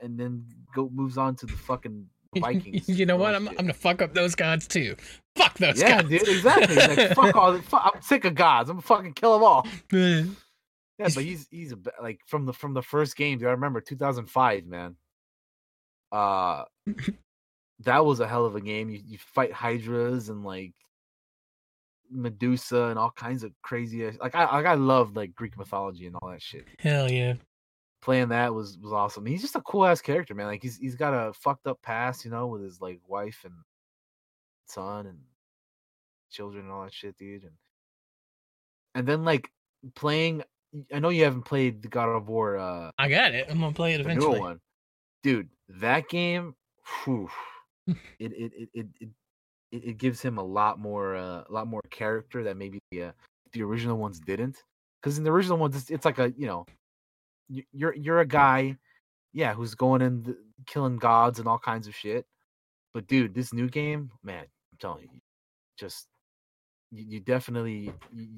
[0.00, 0.44] and then
[0.74, 2.06] go moves on to the fucking
[2.36, 2.88] Vikings.
[2.88, 3.34] you know what?
[3.34, 4.96] I'm, I'm gonna fuck up those gods too.
[5.36, 6.10] Fuck those yeah, gods.
[6.10, 6.76] dude, exactly.
[6.76, 7.58] Like, fuck all.
[7.60, 8.68] Fuck, I'm sick of gods.
[8.70, 9.66] I'm gonna fucking kill them all.
[9.92, 13.38] Yeah, but he's he's a, like from the from the first game.
[13.38, 14.96] dude, I remember 2005, man.
[16.12, 16.64] Uh,
[17.80, 18.88] that was a hell of a game.
[18.88, 20.72] You you fight hydras and like
[22.10, 24.10] Medusa and all kinds of crazy.
[24.10, 26.66] Like I like I love like Greek mythology and all that shit.
[26.78, 27.34] Hell yeah.
[28.02, 29.26] Playing that was was awesome.
[29.26, 30.46] He's just a cool ass character, man.
[30.46, 33.54] Like he's he's got a fucked up past, you know, with his like wife and
[34.66, 35.18] son and
[36.30, 37.42] children and all that shit, dude.
[37.42, 37.52] And
[38.94, 39.50] and then like
[39.94, 40.42] playing.
[40.92, 42.58] I know you haven't played the God of War.
[42.58, 43.46] uh I got it.
[43.50, 44.40] I'm gonna play it eventually.
[44.40, 44.60] one,
[45.22, 45.48] dude.
[45.68, 46.54] That game,
[47.04, 47.28] whew,
[47.86, 49.08] it, it it it it
[49.70, 53.12] it gives him a lot more uh, a lot more character that maybe the uh,
[53.52, 54.62] the original ones didn't.
[55.00, 56.66] Because in the original ones, it's, it's like a you know,
[57.48, 58.76] you're you're a guy,
[59.32, 60.36] yeah, who's going in the,
[60.66, 62.26] killing gods and all kinds of shit.
[62.94, 65.20] But dude, this new game, man, I'm telling you,
[65.78, 66.06] just
[66.90, 67.92] you, you definitely.
[68.12, 68.28] You,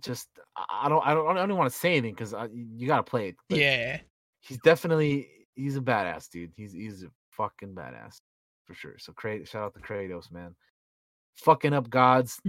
[0.00, 3.02] just I don't I don't I don't want to say anything because you got to
[3.02, 3.36] play it.
[3.48, 3.98] Yeah.
[4.40, 6.52] he's definitely he's a badass dude.
[6.56, 8.18] He's he's a fucking badass
[8.64, 8.96] for sure.
[8.98, 10.54] So Krat- shout out to Kratos, man.
[11.36, 12.40] Fucking up gods,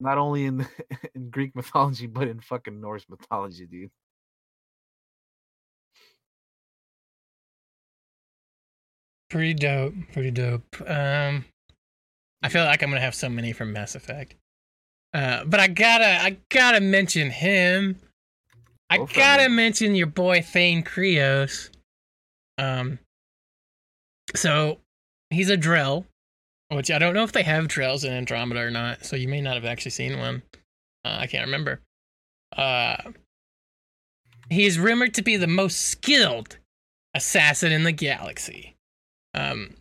[0.00, 0.66] not only in
[1.14, 3.90] in Greek mythology but in fucking Norse mythology, dude.
[9.36, 9.92] Pretty dope.
[10.14, 10.64] Pretty dope.
[10.80, 11.44] Um,
[12.42, 14.34] I feel like I'm gonna have so many from Mass Effect.
[15.12, 17.98] Uh, but I gotta, I gotta mention him.
[18.88, 21.68] I gotta mention your boy Thane Krios.
[22.56, 22.98] Um,
[24.34, 24.78] so
[25.28, 26.06] he's a drell,
[26.70, 29.04] which I don't know if they have drells in Andromeda or not.
[29.04, 30.44] So you may not have actually seen one.
[31.04, 31.82] Uh, I can't remember.
[32.56, 32.96] Uh,
[34.48, 36.56] he is rumored to be the most skilled
[37.14, 38.75] assassin in the galaxy.
[39.36, 39.74] Um,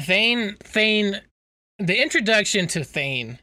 [0.00, 1.20] Thane, Thane,
[1.78, 3.38] the introduction to Thane,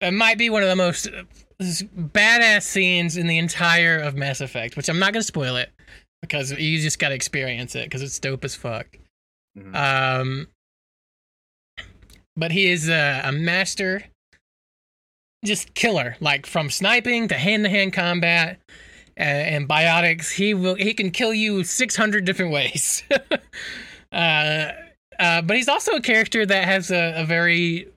[0.00, 1.24] it might be one of the most uh,
[1.60, 4.76] badass scenes in the entire of Mass Effect.
[4.76, 5.70] Which I'm not gonna spoil it
[6.22, 8.86] because you just gotta experience it because it's dope as fuck.
[9.58, 9.74] Mhm.
[9.74, 10.48] Um,
[12.36, 14.04] but he is a, a master,
[15.44, 16.16] just killer.
[16.20, 18.60] Like from sniping to hand to hand combat
[19.16, 23.02] and, and biotics, he will he can kill you six hundred different ways.
[24.12, 24.72] uh,
[25.18, 27.88] uh, but he's also a character that has a, a very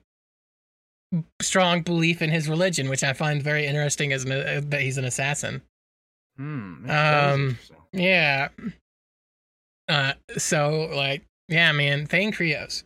[1.40, 4.98] strong belief in his religion, which I find very interesting as an, uh, that he's
[4.98, 5.62] an assassin.
[6.36, 7.58] Hmm, um.
[7.92, 8.48] Yeah.
[9.88, 12.84] Uh, so like, yeah, man, Thane Krios.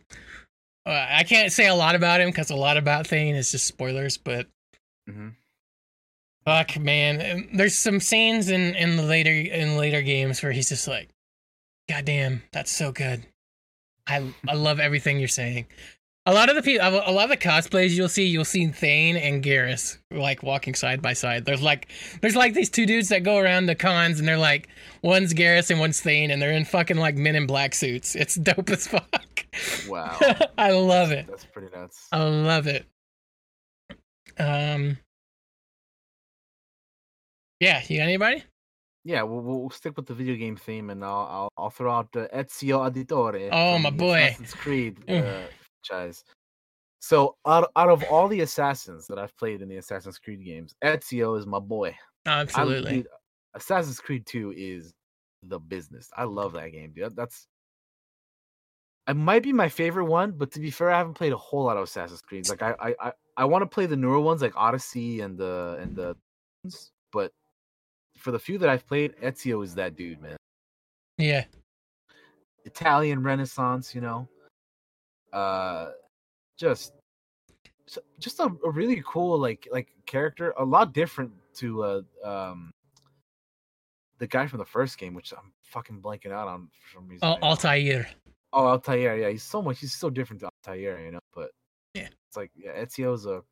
[0.87, 3.65] Uh, I can't say a lot about him because a lot about Thane is just
[3.67, 4.47] spoilers, but
[5.09, 5.35] Mhm.
[6.45, 10.87] Fuck, man, there's some scenes in in the later in later games where he's just
[10.87, 11.09] like,
[11.89, 13.25] goddamn, that's so good.
[14.07, 15.65] I I love everything you're saying.
[16.27, 19.15] A lot of the people, a lot of the cosplays you'll see, you'll see Thane
[19.15, 21.45] and Garrus like walking side by side.
[21.45, 21.89] There's like,
[22.21, 24.67] there's like these two dudes that go around the cons, and they're like,
[25.03, 28.15] one's Garrus and one's Thane, and they're in fucking like men in black suits.
[28.15, 29.45] It's dope as fuck.
[29.87, 30.17] Wow,
[30.57, 31.27] I love it.
[31.27, 32.07] that's pretty nuts.
[32.11, 32.87] I love it.
[34.39, 34.97] Um.
[37.65, 38.43] Yeah, you got anybody?
[39.03, 42.09] yeah, we'll, we'll stick with the video game theme, and I'll I'll, I'll throw out
[42.15, 43.49] uh, Ezio Auditore.
[43.51, 44.23] Oh, my boy.
[44.23, 45.21] Assassin's Creed Mm.
[45.21, 45.47] uh,
[45.87, 46.23] franchise.
[47.01, 50.73] So out out of all the assassins that I've played in the Assassin's Creed games,
[50.83, 51.95] Ezio is my boy.
[52.25, 52.93] Absolutely.
[52.93, 53.07] dude,
[53.53, 54.93] Assassin's Creed 2 is
[55.43, 56.09] the business.
[56.17, 57.15] I love that game, dude.
[57.15, 57.45] That's
[59.07, 61.65] it might be my favorite one, but to be fair, I haven't played a whole
[61.65, 62.49] lot of Assassin's Creed.
[62.49, 65.77] Like I I I, I want to play the newer ones like Odyssey and the
[65.79, 66.15] and the
[67.13, 67.31] but
[68.17, 70.37] for the few that I've played, Ezio is that dude, man.
[71.17, 71.45] yeah.
[72.65, 74.27] Italian Renaissance, you know.
[75.31, 75.91] Uh
[76.57, 76.93] just
[78.19, 82.71] just a, a really cool like like character, a lot different to uh um
[84.17, 87.27] the guy from the first game, which I'm fucking blanking out on for some reason.
[87.27, 87.37] Oh.
[87.41, 88.07] Altair.
[88.53, 89.79] Oh, Altair, yeah, he's so much.
[89.81, 91.19] He's so different to Altair, you know.
[91.35, 91.51] But
[91.93, 92.07] Yeah.
[92.27, 93.43] it's like yeah, Ezio's a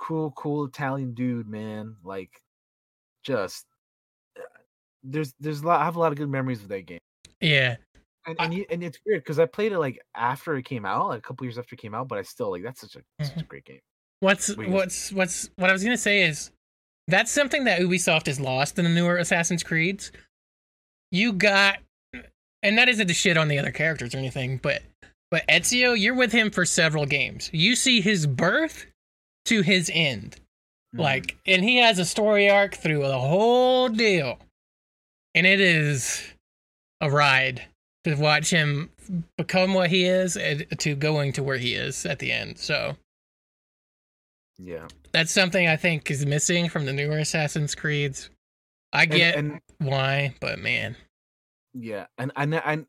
[0.00, 1.96] cool, cool Italian dude, man.
[2.04, 2.40] Like,
[3.28, 3.64] just
[4.38, 4.42] uh,
[5.02, 5.80] there's there's a lot.
[5.80, 6.98] I have a lot of good memories of that game,
[7.40, 7.76] Yeah.
[8.26, 11.08] and and, you, and it's weird because I played it like after it came out,
[11.08, 12.08] like a couple years after it came out.
[12.08, 13.40] But I still like that's such a such Mm-hmm.
[13.40, 13.80] a great game.
[14.20, 16.50] What's What what's what's what I was gonna say is
[17.06, 20.10] that's something that Ubisoft has lost in the newer Assassin's Creeds.
[21.12, 21.78] You got
[22.62, 24.82] and that isn't to shit on the other characters or anything, but
[25.30, 27.50] but Ezio, you're with him for several games.
[27.52, 28.86] You see his birth
[29.44, 30.36] to his end.
[30.94, 31.00] Mhm.
[31.00, 34.38] Like, and he has a story arc through the whole deal.
[35.34, 36.22] And it is
[37.00, 37.64] a ride
[38.04, 38.90] to watch him
[39.36, 42.58] become what he is and to going to where he is at the end.
[42.58, 42.96] So
[44.58, 48.30] yeah, that's something I think is missing from the newer Assassin's Creeds.
[48.92, 50.96] I and, get and why, but man.
[51.74, 52.86] yeah, and and and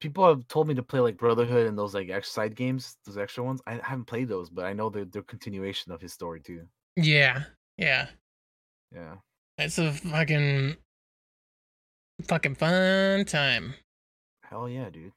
[0.00, 3.18] people have told me to play like Brotherhood and those like extra side games, those
[3.18, 3.60] extra ones.
[3.66, 6.66] I haven't played those, but I know they're they're continuation of his story too.
[6.96, 7.44] Yeah.
[7.78, 8.08] Yeah.
[8.94, 9.14] Yeah,
[9.58, 10.76] It's a fucking
[12.24, 13.74] fucking fun time.
[14.44, 15.12] hell yeah, dude.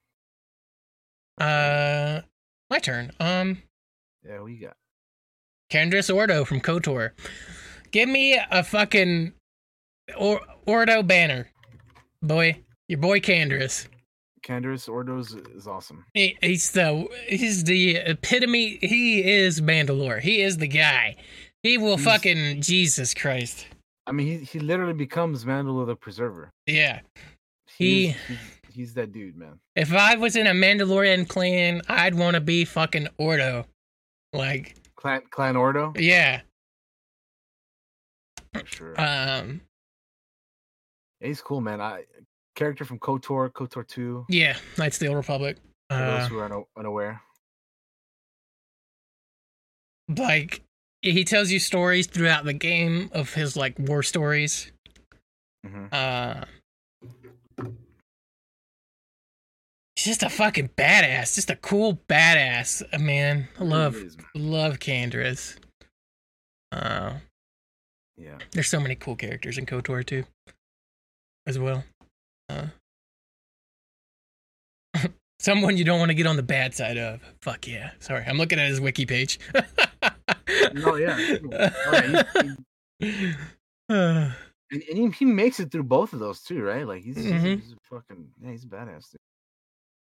[1.39, 2.21] Uh
[2.69, 3.11] my turn.
[3.19, 3.61] Um
[4.25, 4.75] Yeah, we got?
[5.69, 7.11] Canderous Ordo from KOTOR.
[7.91, 9.33] Give me a fucking
[10.17, 11.49] or- Ordo banner.
[12.21, 13.87] Boy, your boy Canderous.
[14.43, 16.05] Canderous Ordos is awesome.
[16.13, 18.77] He, he's the he's the epitome.
[18.81, 20.21] He is Mandalore.
[20.21, 21.15] He is the guy.
[21.65, 23.65] He will He's- fucking Jesus Christ.
[24.07, 26.51] I mean, he he literally becomes Mandalore the Preserver.
[26.67, 27.01] Yeah.
[27.65, 28.37] He's, He- he's,
[28.71, 29.59] he's that dude, man.
[29.75, 33.65] If I was in a Mandalorian clan, I'd want to be fucking Ordo.
[34.31, 36.41] Like, Clan Clan Ordo, yeah.
[38.53, 38.89] for sure.
[39.01, 39.61] Um,
[41.21, 41.81] Yeah, he's cool, man.
[41.81, 42.03] I
[42.55, 44.25] character from Kotor, Kotor Two.
[44.29, 44.55] yeah.
[44.77, 45.57] Knights of the Old Republic.
[45.89, 47.21] For Uh, those who are una- unaware.
[50.09, 50.61] like
[51.11, 54.71] he tells you stories throughout the game of his like war stories.
[55.65, 56.43] hmm Uh
[59.95, 63.47] He's just a fucking badass, just a cool badass, uh, man.
[63.59, 63.95] I love
[64.35, 65.55] love Canderous.
[66.71, 67.13] Uh
[68.17, 68.37] Yeah.
[68.51, 70.25] there's so many cool characters in KOTOR too.
[71.47, 71.83] As well.
[72.49, 72.67] Uh
[75.39, 77.21] Someone you don't want to get on the bad side of.
[77.41, 77.91] Fuck yeah.
[77.99, 79.39] Sorry, I'm looking at his wiki page.
[80.75, 81.17] No, yeah.
[81.87, 82.23] Oh, yeah,
[82.99, 83.33] he-
[83.89, 84.31] Uh,
[84.71, 86.87] And, and he, he makes it through both of those too, right?
[86.87, 87.61] Like he's, he's, a- Mhm.
[87.61, 89.11] he's a fucking yeah, he's a badass.
[89.11, 89.19] Dude.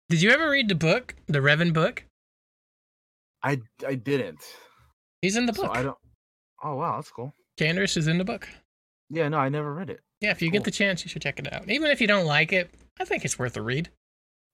[0.08, 2.02] Did you ever read the book, the Revan book?
[3.42, 4.40] I I didn't.
[5.22, 5.76] He's in the So book.
[5.76, 5.96] I don't.
[6.64, 7.32] Oh wow, that's cool.
[7.56, 8.48] Canderous is in the book.
[9.10, 10.00] Yeah, no, I never read it.
[10.20, 10.54] Yeah, if you Cool.
[10.58, 11.68] get the chance, you should check it out.
[11.70, 12.68] Even if you don't like it,
[12.98, 13.88] I think it's worth a read.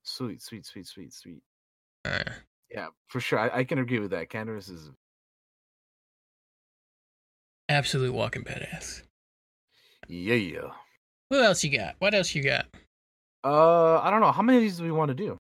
[0.03, 1.41] Sweet, sweet, sweet, sweet, sweet.
[2.05, 2.25] Uh,
[2.71, 3.39] Yeah, for sure.
[3.39, 4.29] I, I can agree with that.
[4.29, 4.91] Canderous is
[7.69, 9.03] absolute walking badass.
[10.09, 10.71] yeah, yeah.
[11.31, 11.95] Who else you got?
[11.99, 12.67] What else you got?
[13.43, 14.33] Uh, I don't know.
[14.33, 15.39] How many of these do we want to do?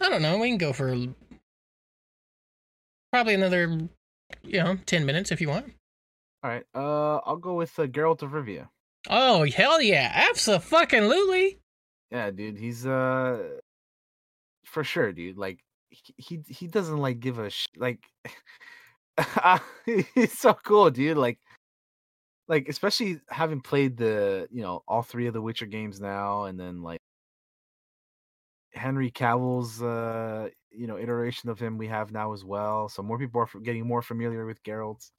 [0.00, 0.38] I don't know.
[0.38, 0.94] We can go for
[3.12, 3.88] probably another,
[4.42, 5.72] you know, ten minutes if you want.
[6.42, 6.64] All right.
[6.74, 8.68] Uh, I'll go with uh, Geralt of Rivia.
[9.08, 10.28] Oh hell yeah!
[10.30, 11.58] Absolutely.
[12.10, 12.58] Yeah, dude.
[12.58, 13.42] He's uh,
[14.64, 15.36] for sure, dude.
[15.38, 15.60] Like
[15.90, 18.00] he he, he doesn't like give a sh- like.
[20.14, 21.16] he's so cool, dude.
[21.16, 21.38] Like,
[22.48, 26.58] like especially having played the you know all three of the Witcher games now, and
[26.58, 27.00] then like
[28.74, 32.88] Henry Cavill's uh you know iteration of him we have now as well.
[32.88, 35.10] So more people are getting more familiar with Geralt.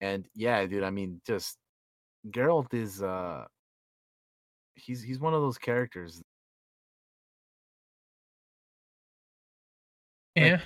[0.00, 0.84] And yeah, dude.
[0.84, 1.58] I mean, just
[2.30, 3.46] Geralt is uh
[4.74, 6.22] he's he's one of those characters.
[10.34, 10.54] Yeah.
[10.56, 10.60] It,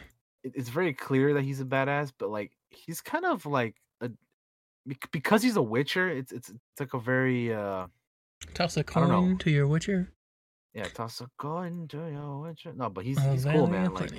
[0.45, 4.11] it's very clear that he's a badass, but like he's kind of like a
[5.13, 6.09] because he's a Witcher.
[6.09, 7.87] It's it's it's like a very uh
[8.55, 10.13] Toss a coin to your Witcher.
[10.75, 12.73] yeah toss a coin to your Witcher.
[12.75, 13.95] No, but he's Oh, he's cool, man.
[13.95, 14.13] Like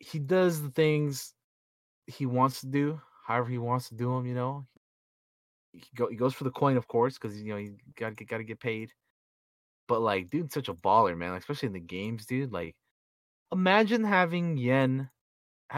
[0.00, 1.34] he does the things
[2.06, 4.26] he wants to do, however he wants to do them.
[4.26, 4.66] You know,
[5.72, 8.14] he go he goes for the coin, of course, because you know he got to
[8.14, 8.92] get got to get paid.
[9.88, 11.32] But like, dude's such a baller, man.
[11.32, 12.52] Like, especially in the games, dude.
[12.52, 12.74] Like,
[13.54, 15.08] imagine having Yen,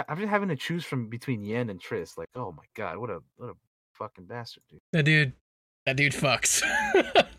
[0.09, 2.19] imagine having to choose from between Yen and Triss.
[2.19, 3.55] Like, oh my god, what a what a
[3.95, 4.81] fucking bastard, dude.
[4.93, 5.33] that dude,
[5.87, 6.63] that dude fucks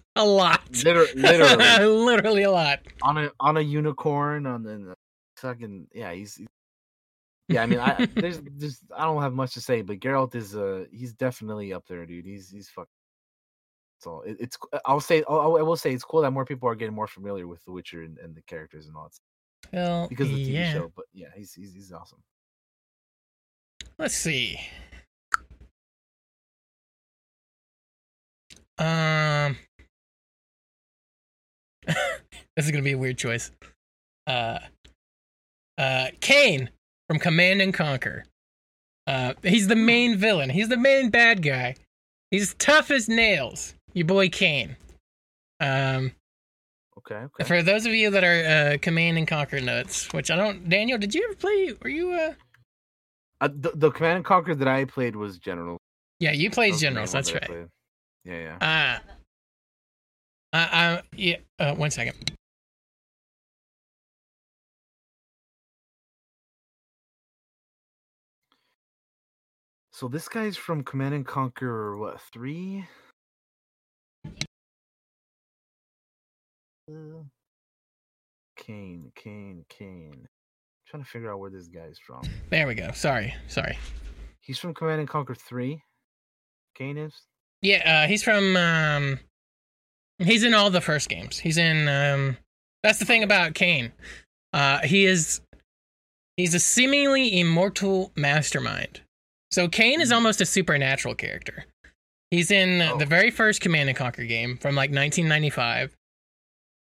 [0.15, 0.61] a lot.
[0.83, 2.79] Liter- literally literally a lot.
[3.01, 4.95] on a on a unicorn on the
[5.37, 6.13] fucking yeah.
[6.13, 6.47] He's he's-
[7.49, 7.63] yeah.
[7.63, 10.85] I mean, I there's just I don't have much to say, but Geralt is uh
[10.91, 12.25] he's definitely up there, dude.
[12.25, 12.87] He's he's fucking.
[13.99, 16.75] So it, it's I'll say I'll, I will say it's cool that more people are
[16.75, 19.25] getting more familiar with The Witcher and, and the characters and all that stuff
[19.73, 20.91] Well, because of the TV show.
[20.95, 22.19] But yeah, he's he's he's awesome.
[23.97, 24.59] Let's see.
[28.79, 29.57] Um,
[31.87, 31.95] this
[32.57, 33.51] is gonna be a weird choice.
[34.27, 34.59] Uh,
[35.77, 36.69] uh, Kane
[37.09, 38.25] from Command and Conquer.
[39.07, 40.49] Uh, he's the main villain.
[40.49, 41.75] He's the main bad guy.
[42.29, 43.73] He's tough as nails.
[43.93, 44.75] Your boy Kane.
[45.59, 46.11] Um,
[47.09, 47.43] Okay, okay.
[47.45, 50.97] For those of you that are uh, Command and Conquer nuts, which I don't, Daniel,
[50.97, 51.73] did you ever play?
[51.81, 52.11] Were you?
[52.11, 52.33] uh
[53.39, 55.77] Uh, the, the Command and Conquer that I played was General.
[56.19, 57.13] Yeah, you played Generals.
[57.13, 57.67] That's right.
[58.25, 58.99] Yeah, yeah.
[60.51, 61.37] Uh, uh, uh yeah.
[61.59, 62.33] Uh, one second.
[69.93, 72.85] So this guy's from Command and Conquer what three?
[76.89, 77.23] Uh,
[78.57, 80.27] Kane, Kane, Kane.
[80.87, 82.21] trying to figure out where this guy's from.
[82.49, 82.91] There we go.
[82.93, 83.77] Sorry, sorry.
[84.41, 85.81] He's from Command and Conquer three.
[86.75, 87.13] Kane is.
[87.61, 88.55] Yeah, uh, he's from.
[88.55, 89.19] Um,
[90.19, 91.37] he's in all the first games.
[91.37, 91.87] He's in.
[91.87, 92.37] Um,
[92.83, 93.91] that's the thing about Kane.
[94.53, 95.41] Uh, he is.
[96.37, 99.01] He's a seemingly immortal mastermind.
[99.51, 101.65] So Kane is almost a supernatural character.
[102.31, 102.97] He's in Oh.
[102.97, 105.95] the very first Command and Conquer game from like 1995.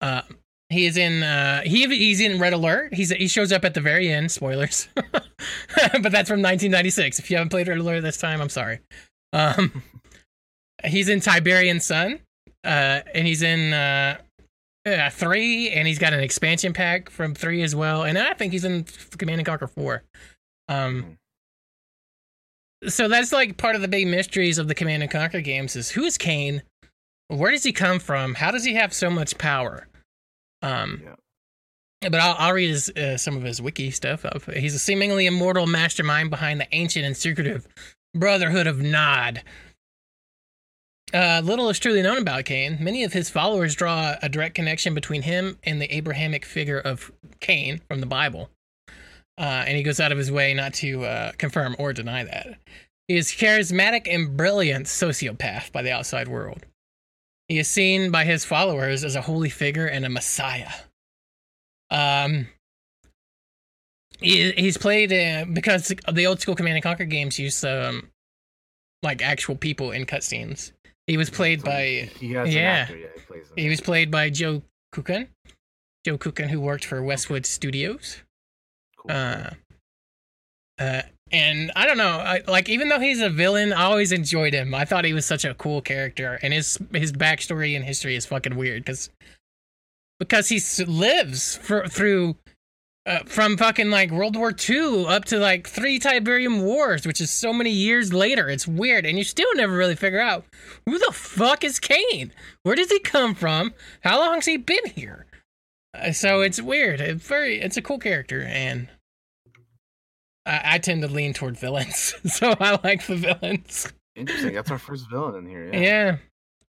[0.02, 0.22] Uh,
[0.70, 1.24] he is in.
[1.24, 2.94] Uh, he he's in Red Alert.
[2.94, 4.32] He's he shows up at the very end.
[4.32, 7.20] Spoilers, but that's from 1996.
[7.20, 8.80] If you haven't played Red Alert this time, I'm sorry.
[9.34, 9.84] Um,
[10.86, 12.20] he's in Tiberian Sun,
[12.64, 14.20] uh, and he's in uh,
[14.86, 18.04] uh, three, and he's got an expansion pack from three as well.
[18.04, 18.86] And I think he's in
[19.18, 20.04] Command and Conquer four.
[20.68, 21.18] Um,
[22.88, 25.90] so that's like part of the big mysteries of the Command and Conquer games is
[25.90, 26.62] who is Kane?
[27.28, 28.36] Where does he come from?
[28.36, 29.88] How does he have so much power?
[30.62, 31.02] Um,
[32.02, 32.10] Yeah.
[32.10, 34.26] but I'll, I'll read his, uh, some of his wiki stuff.
[34.26, 34.44] Up.
[34.52, 37.68] He's a seemingly immortal mastermind behind the ancient and secretive
[38.16, 39.44] Brotherhood of Nod.
[41.14, 42.78] Uh, little is truly known about Kane.
[42.80, 47.12] Many of his followers draw a direct connection between him and the Abrahamic figure of
[47.40, 48.52] Cain from the Bible.
[49.38, 52.60] Uh, and he goes out of his way not to uh, confirm or deny that.
[53.08, 56.66] He is charismatic and brilliant sociopath by the outside world.
[57.50, 60.70] He is seen by his followers as a holy figure and a messiah.
[61.90, 62.48] Um,
[64.22, 68.12] he, he's played uh, because the old school Command and Conquer games use um,
[69.02, 70.74] like actual people in cutscenes.
[71.08, 72.60] He was played by he has yeah.
[72.60, 73.08] an actor, yeah,
[73.56, 74.62] he he was played by Joe
[74.94, 75.28] Kucan.
[76.06, 78.18] Joe Kucan, who worked for Westwood Studios.
[78.98, 79.16] Cool.
[79.16, 79.50] Uh,
[80.78, 84.54] uh, and I don't know, I, like even though he's a villain, I always enjoyed
[84.54, 84.74] him.
[84.74, 88.26] I thought he was such a cool character, and his his backstory and history is
[88.26, 89.10] fucking weird because
[90.20, 92.36] because he lives for, through
[93.06, 97.32] uh, from fucking like World War II up to like three Tiberium Wars, which is
[97.32, 98.50] so many years later.
[98.50, 100.46] It's weird, and you still never really figure out
[100.86, 102.32] who the fuck is Kane.
[102.64, 103.74] Where does he come from?
[104.04, 105.26] How long's he been here?
[105.98, 107.02] Uh, so it's weird.
[107.02, 107.62] It's very.
[107.62, 108.90] It's a cool character, and
[110.50, 113.92] I, I tend to lean toward villains, so I like the villains.
[114.16, 114.54] Interesting.
[114.54, 115.70] That's our first villain in here.
[115.74, 115.80] Yeah.
[115.80, 116.18] Yeah.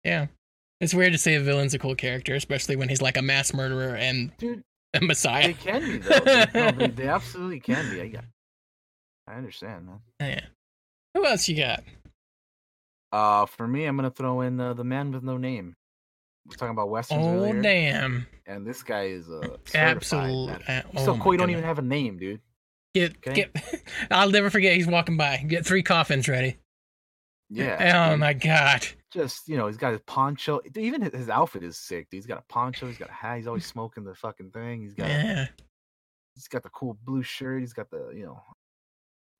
[0.05, 0.27] yeah,
[0.81, 3.55] It's weird to say a villain's a cool character, especially when he's like a mass
[3.55, 4.63] murderer and Dude,
[4.95, 5.49] a messiah.
[5.49, 6.19] they can be though.
[6.19, 8.01] They, no, they, they absolutely can be.
[8.03, 8.25] I got.
[9.29, 10.01] I understand, man.
[10.21, 10.47] Yeah.
[11.15, 11.83] Who else you got?
[13.13, 15.75] Uh, for me, I'm gonna throw in uh, the man with no name.
[16.47, 18.27] We're talking about westerns Oh earlier, damn!
[18.47, 20.51] and this guy is uh, Absolute.
[20.51, 20.69] Absolute.
[20.69, 22.41] Uh, So oh my cool, you don't even have a name, dude.
[22.95, 23.35] Get Okay.
[23.35, 23.83] get.
[24.11, 24.75] I'll never forget.
[24.75, 25.39] He's walking by.
[25.39, 26.57] Get three coffins ready.
[27.49, 28.11] Yeah.
[28.13, 28.87] Oh my god.
[29.13, 30.61] Just you know, he's got his poncho.
[30.77, 32.09] Even his- outfit is sick.
[32.11, 32.19] Dude.
[32.19, 32.87] He's got a poncho.
[32.87, 33.37] He's got a hat.
[33.39, 34.83] He's always smoking the fucking thing.
[34.83, 35.09] He's got.
[35.09, 35.47] Yeah.
[36.35, 37.61] He's got the cool blue shirt.
[37.61, 38.41] He's got the you know,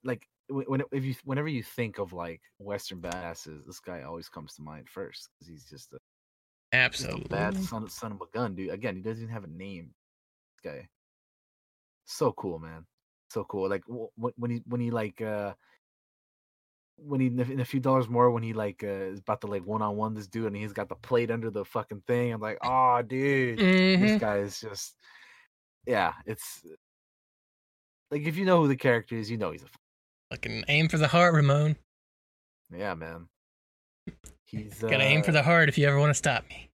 [0.05, 4.55] like when if you whenever you think of like Western badasses, this guy always comes
[4.55, 7.29] to mind first because he's just a, just a Absolutely.
[7.29, 8.71] bad son, son of a gun, dude.
[8.71, 9.91] Again, he doesn't even have a name.
[10.63, 10.89] This guy,
[12.07, 12.85] so cool, man.
[13.31, 13.69] So cool.
[13.69, 15.55] Like wh- wh- when he when he like uh
[16.97, 19.65] when he in a few dollars more when he like uh, is about to like
[19.65, 22.33] one on one this dude and he's got the plate under the fucking thing.
[22.33, 24.01] I'm like, oh, dude Mhm.
[24.01, 24.97] this guy is just
[25.87, 26.63] yeah it's
[28.11, 29.67] like if you know who the character is you know he's a
[30.31, 31.75] Fucking aim for the heart, Ramon.
[32.71, 33.29] yeah man
[34.45, 36.71] he's Gotta aim for uh, the heart if you ever want to stop me.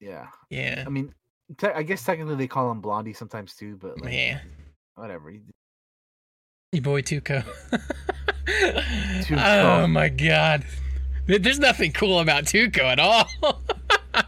[0.00, 0.84] yeah Yeah.
[0.86, 1.12] i mean
[1.58, 4.40] te- i guess technically they call him blondie sometimes too but like Yeah.
[4.94, 5.40] whatever he-
[6.74, 7.44] Your boy Tuco.
[8.46, 9.38] Tuco.
[9.38, 10.64] Oh my god.
[11.26, 13.30] There's nothing cool about Tuco at all.
[14.12, 14.24] I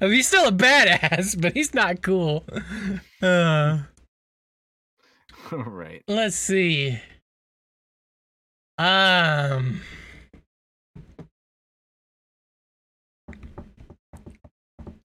[0.00, 2.44] mean, he's still a badass, but he's not cool.
[3.20, 3.78] Uh,
[5.50, 7.00] right let's see.
[8.78, 9.80] Um,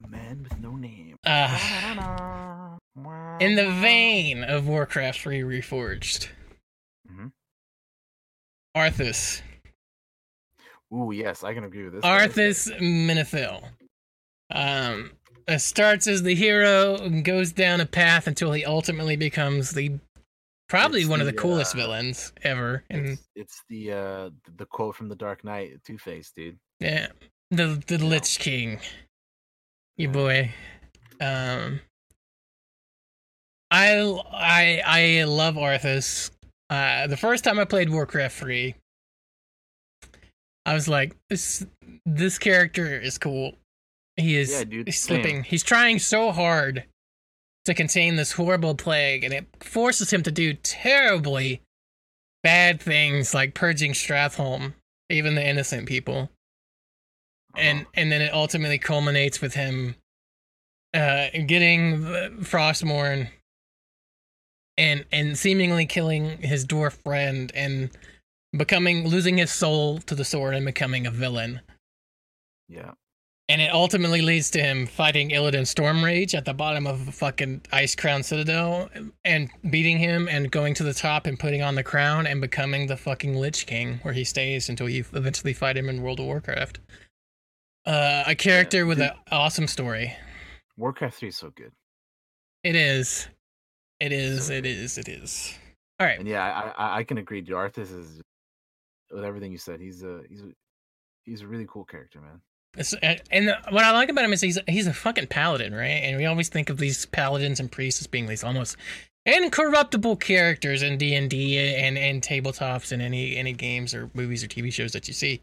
[0.07, 2.77] man with no name uh,
[3.39, 6.29] in the vein of Warcraft 3 Reforged.
[8.79, 9.41] Arthas.
[10.93, 12.03] Ooh, yes i can agree with this.
[12.05, 13.63] Arthas Menethil.
[14.51, 15.11] Um,
[15.47, 19.99] uh, starts as the hero and goes down a path until he ultimately becomes the
[20.67, 22.83] probably It's one of the the, coolest uh, villains ever.
[22.89, 26.57] And It's, it's the uh the quote from the Dark Knight, Two Face, dude.
[26.79, 27.07] yeah,
[27.51, 28.79] the the Lich King,
[29.97, 30.13] your Yeah.
[30.13, 30.51] boy.
[31.21, 31.81] Um,
[33.71, 33.99] I
[34.33, 36.31] I I love Arthas.
[36.69, 38.75] Uh, the first time I played Warcraft three,
[40.65, 41.65] I was like, this
[42.05, 43.53] this character is cool.
[44.17, 45.21] He is Yeah, dude, he's same.
[45.21, 45.43] slipping.
[45.43, 46.83] He's trying so hard
[47.65, 51.61] to contain this horrible plague, and it forces him to do terribly
[52.43, 54.73] bad things like purging Stratholme,
[55.09, 56.29] even the innocent people
[57.57, 57.89] and Uh-huh.
[57.95, 59.95] and then it ultimately culminates with him
[60.93, 61.97] uh getting
[62.43, 63.29] frostmourne
[64.79, 67.91] and and seemingly killing his dwarf friend and
[68.57, 71.61] becoming losing his soul to the sword and becoming a villain
[72.67, 72.93] yeah,
[73.49, 77.61] and it ultimately leads to him fighting Illidan Stormrage at the bottom of a fucking
[77.73, 78.89] Icecrown Citadel
[79.25, 82.85] and beating him and going to the top and putting on the crown and becoming
[82.85, 86.27] the fucking Lich King where he stays until you eventually fight him in World of
[86.27, 86.79] Warcraft.
[87.87, 90.15] Uh, a character with an awesome story.
[90.77, 91.71] Warcraft Three is so good.
[92.63, 93.27] It is.
[93.99, 94.47] It is.
[94.47, 94.97] So It is.
[94.97, 95.53] It is.
[95.99, 96.19] All right.
[96.19, 96.43] And yeah,
[96.77, 97.41] I I, I can agree.
[97.41, 98.21] Dude, Arthas is
[99.11, 99.79] with everything you said.
[99.79, 100.51] He's a he's a
[101.25, 102.41] he's a really cool character, man.
[102.77, 105.73] It's, uh, and and what I like about him is he's he's a fucking paladin,
[105.73, 105.87] right?
[105.87, 108.77] And we always think of these paladins and priests as being these almost
[109.25, 114.43] incorruptible characters in D and D and and tabletops and any any games or movies
[114.43, 115.41] or TV shows that you see.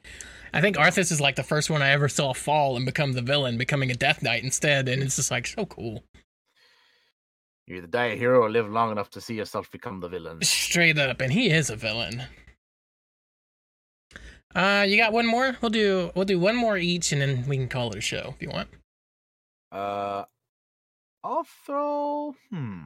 [0.55, 3.23] I think Arthas is like the first one I ever saw fall and become the
[3.23, 6.05] villain, becoming a Death Knight instead, and it's just like so cool.
[7.67, 10.41] You either die a hero or live long enough to see yourself become the villain.
[10.43, 12.23] Straight up, and he is a villain.
[14.55, 15.57] Uh, you got one more?
[15.61, 18.35] We'll do we'll do one more each, and then we can call it a show
[18.35, 18.69] if you want.
[19.73, 20.25] Uh,
[21.25, 22.35] I'll throw.
[22.51, 22.85] Hmm.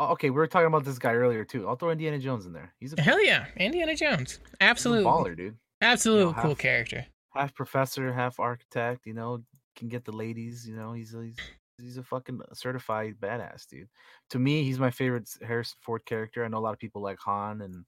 [0.00, 1.68] Oh, okay, we were talking about this guy earlier too.
[1.68, 2.72] I'll throw Indiana Jones in there.
[2.80, 5.56] He's a, Hell yeah, Indiana Jones, absolute, baller, dude.
[5.80, 7.06] absolute You know, cool character.
[7.34, 9.06] Half professor, half architect.
[9.06, 9.42] You know,
[9.78, 10.66] can get the ladies.
[10.68, 11.36] You know, he's he's
[11.78, 13.88] he's a fucking certified badass, dude.
[14.30, 16.44] To me, he's my favorite Harrison Ford character.
[16.44, 17.84] I know a lot of people like Han, and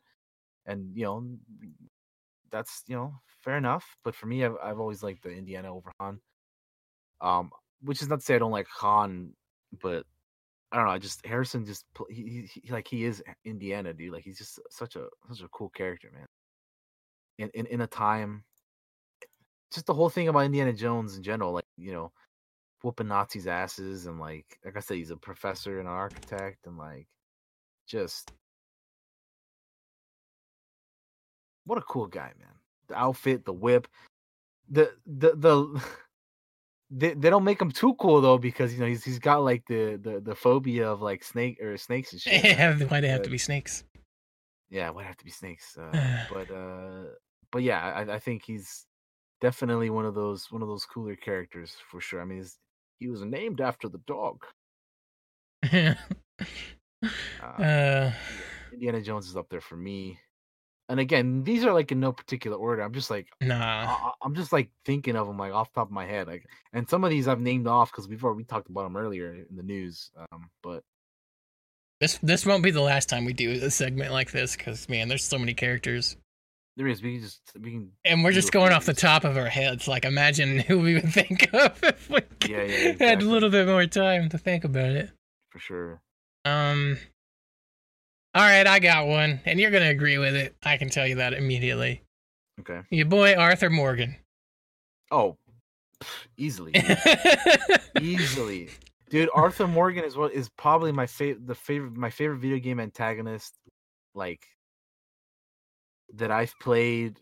[0.67, 1.27] and you know,
[2.51, 3.97] that's you know fair enough.
[4.05, 6.21] But for me, I've I've always liked the Indiana over Han.
[7.21, 7.51] Um,
[7.83, 9.35] which is not to say I don't like Han,
[9.83, 10.05] but
[10.73, 10.93] I don't know.
[10.93, 14.12] I just Harrison just he, he like he is Indiana, dude.
[14.12, 16.27] Like he's just such a such a cool character, man.
[17.39, 18.45] In in in a time,
[19.73, 22.13] just the whole thing about Indiana Jones in general, like you know,
[22.83, 26.77] whooping Nazis' asses, and like like I said, he's a professor and an architect, and
[26.77, 27.07] like
[27.87, 28.33] just
[31.65, 32.49] what a cool guy, man.
[32.89, 33.89] The outfit, the whip,
[34.69, 35.85] the the the.
[36.93, 39.65] They, they don't make him too cool though because you know he's he's got like
[39.69, 42.59] the the, the phobia of like snake or snakes and shit.
[42.59, 42.91] right?
[42.91, 43.85] Why they have to be snakes?
[44.71, 45.79] Yeah, it would have to be snakes.
[45.79, 47.05] Uh, but uh,
[47.53, 48.87] but yeah, I, I think he's
[49.41, 52.21] definitely one of those one of those cooler characters for sure.
[52.21, 52.45] I mean,
[52.99, 54.45] he was named after the dog.
[57.43, 58.12] Uh, uh,
[58.73, 60.19] Indiana Jones is up there for me.
[60.89, 62.83] And again, these are like in no particular order.
[62.83, 63.87] I'm just like nah.
[63.89, 66.27] I, I'm just like thinking of them like off the top of my head.
[66.27, 68.97] Like, and some of these I've named off because we've already we talked about them
[68.97, 70.11] earlier in the news.
[70.33, 70.83] Um, but
[72.01, 75.09] This this won't be the last time we do a segment like this because man,
[75.09, 76.17] there's so many characters,
[76.81, 79.36] there is we can just we can and we're just going off the top of
[79.36, 79.86] our heads.
[79.86, 83.66] Like, imagine who we would think of if we Yeah, yeah, had a little bit
[83.66, 85.11] more time to think about it.
[85.51, 86.01] for sure.
[86.47, 86.97] Um.
[88.35, 90.57] All right, I got one, and you're gonna agree with it.
[90.62, 92.01] I can tell you that immediately.
[92.61, 92.81] Okay.
[92.89, 94.16] Your boy Arthur Morgan.
[95.11, 95.36] Oh,
[96.39, 96.73] easily.
[98.01, 98.70] easily
[99.11, 102.78] dude arthur morgan is what is probably my favorite the favorite my favorite video game
[102.81, 103.59] antagonist
[104.15, 104.47] like
[106.15, 107.20] that i've played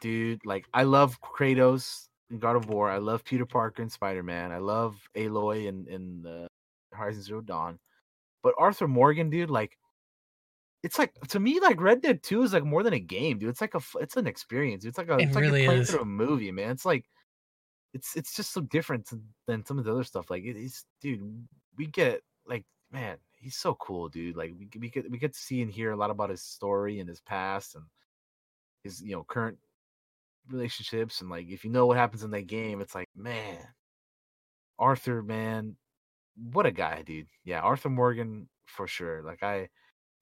[0.00, 4.52] dude like i love kratos in god of war i love peter parker in spider-man
[4.52, 6.46] i love aloy in in uh,
[6.92, 7.78] horizon zero dawn
[8.42, 9.76] but arthur morgan dude like
[10.82, 13.50] it's like to me like red dead 2 is like more than a game dude
[13.50, 15.90] it's like a it's an experience it's like a It it's like really playing is.
[15.90, 17.04] through a movie man it's like
[17.92, 20.30] it's it's just so different to- than some of the other stuff.
[20.30, 21.46] Like it is, dude.
[21.76, 24.36] We get like, man, he's so cool, dude.
[24.36, 27.00] Like we we get we get to see and hear a lot about his story
[27.00, 27.84] and his past and
[28.84, 29.58] his you know current
[30.48, 33.66] relationships and like if you know what happens in that game, it's like man,
[34.78, 35.76] Arthur, man,
[36.36, 37.28] what a guy, dude.
[37.44, 39.22] Yeah, Arthur Morgan for sure.
[39.22, 39.68] Like I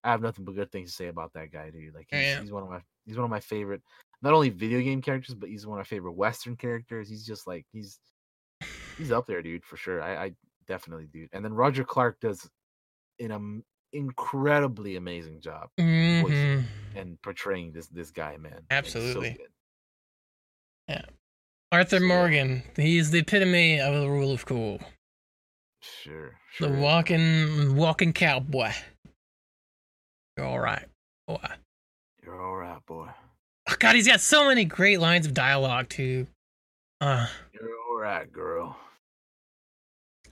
[0.04, 1.94] I have nothing but good things to say about that guy, dude.
[1.94, 2.40] Like he's, Yeah.
[2.40, 3.82] he's one of my he's one of my favorite
[4.22, 7.08] not only video game characters, but he's one of my favorite Western characters.
[7.08, 8.00] He's just like he's
[8.96, 10.02] he's up there, dude, for sure.
[10.02, 10.32] I, I
[10.66, 11.30] definitely dude.
[11.32, 12.48] And then Roger Clark does
[13.20, 16.07] an um, incredibly amazing job Mhm.
[16.96, 18.52] And portraying this this guy, man.
[18.52, 18.66] Like, so
[18.98, 19.30] Absolutely.
[20.88, 21.04] good.
[21.70, 22.62] Arthur So- Morgan.
[22.76, 24.80] He's the epitome of the rule of cool.
[25.82, 26.68] Sure, The sure.
[26.70, 26.80] man.
[26.80, 28.72] walking walking cowboy.
[30.36, 30.86] You're all right,
[31.26, 31.44] boy.
[32.22, 33.08] You're all right, boy.
[33.70, 36.26] Oh, God, he's got so many great lines of dialogue too.
[37.00, 38.76] Uh, You're all right, girl.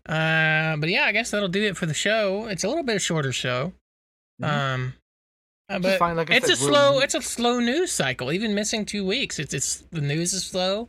[0.08, 2.46] uh, but yeah, I guess that'll do it for the show.
[2.46, 3.72] It's a little bit shorter show.
[4.40, 4.48] Mhm.
[4.48, 4.94] Um,
[5.68, 8.32] uh, but fine, like it's a said, we're- slow it's a slow news cycle.
[8.32, 10.88] Even missing two weeks, it's it's the news is slow.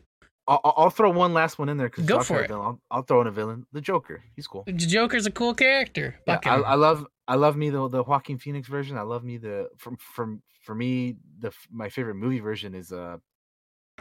[0.49, 2.51] I'll, I'll- throw one last one in there because Go for it.
[2.51, 4.23] I'll, I'll throw in a villain, the Joker.
[4.35, 4.63] He's cool.
[4.65, 6.15] The Joker's a cool character.
[6.25, 8.97] Yeah, I, I love I love me the the Joaquin Phoenix version.
[8.97, 13.17] I love me the from from for me the my favorite movie version is uh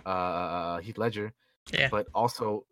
[0.05, 1.33] uh Heath Ledger.
[1.73, 1.89] Yeah.
[1.91, 2.65] But also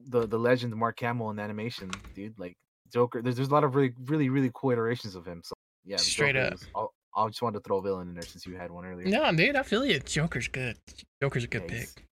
[0.00, 2.38] the the legend Mark Hamill in animation, dude.
[2.38, 2.56] Like
[2.92, 3.22] Joker.
[3.22, 5.40] There's there's a lot of really really really cool iterations of him.
[5.44, 5.54] So
[5.84, 6.90] yeah, Straight Joker up.
[7.16, 9.06] I just wanted to throw a villain in there since you had one earlier.
[9.08, 9.98] no, dude, I feel you.
[10.00, 10.76] Joker's good.
[11.22, 12.06] Joker's a good Yeah, pick.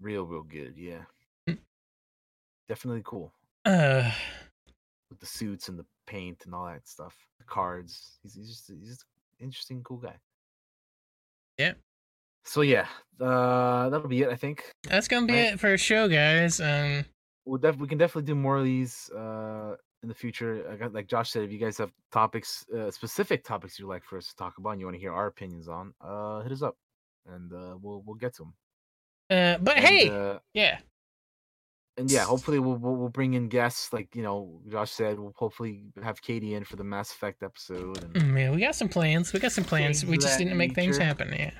[0.00, 0.74] Real real good.
[0.76, 1.04] Yeah.
[1.48, 1.58] Mm.
[2.68, 3.32] Definitely cool
[3.64, 4.10] Uh,
[5.10, 7.16] with the suits and the paint and all that stuff.
[7.38, 8.18] The cards.
[8.22, 9.04] He's, he's just he's just
[9.40, 10.16] an interesting, cool guy.
[11.58, 11.72] Yeah.
[12.44, 12.86] So yeah,
[13.20, 14.28] uh, that'll be it.
[14.30, 15.52] I think that's gonna be Right.
[15.54, 16.60] it for a show, guys.
[16.60, 17.04] Um,
[17.44, 20.76] we'll def- we can definitely do more of these uh, in the future.
[20.78, 24.18] Got, like Josh said, if you guys have topics, uh, specific topics you'd like for
[24.18, 26.62] us to talk about, and you want to hear our opinions on, uh, hit us
[26.62, 26.76] up,
[27.26, 28.54] and uh, we'll we'll get to them.
[29.30, 30.78] uh, but And, hey, uh, yeah,
[31.96, 33.92] and yeah, hopefully we'll, we'll we'll bring in guests.
[33.92, 38.02] Like you know, Josh said, we'll hopefully have Katie in for the Mass Effect episode.
[38.02, 39.32] And Mm, yeah, we got some plans.
[39.32, 40.04] We got some plans.
[40.04, 41.32] We just didn't make things happen.
[41.32, 41.50] Yeah.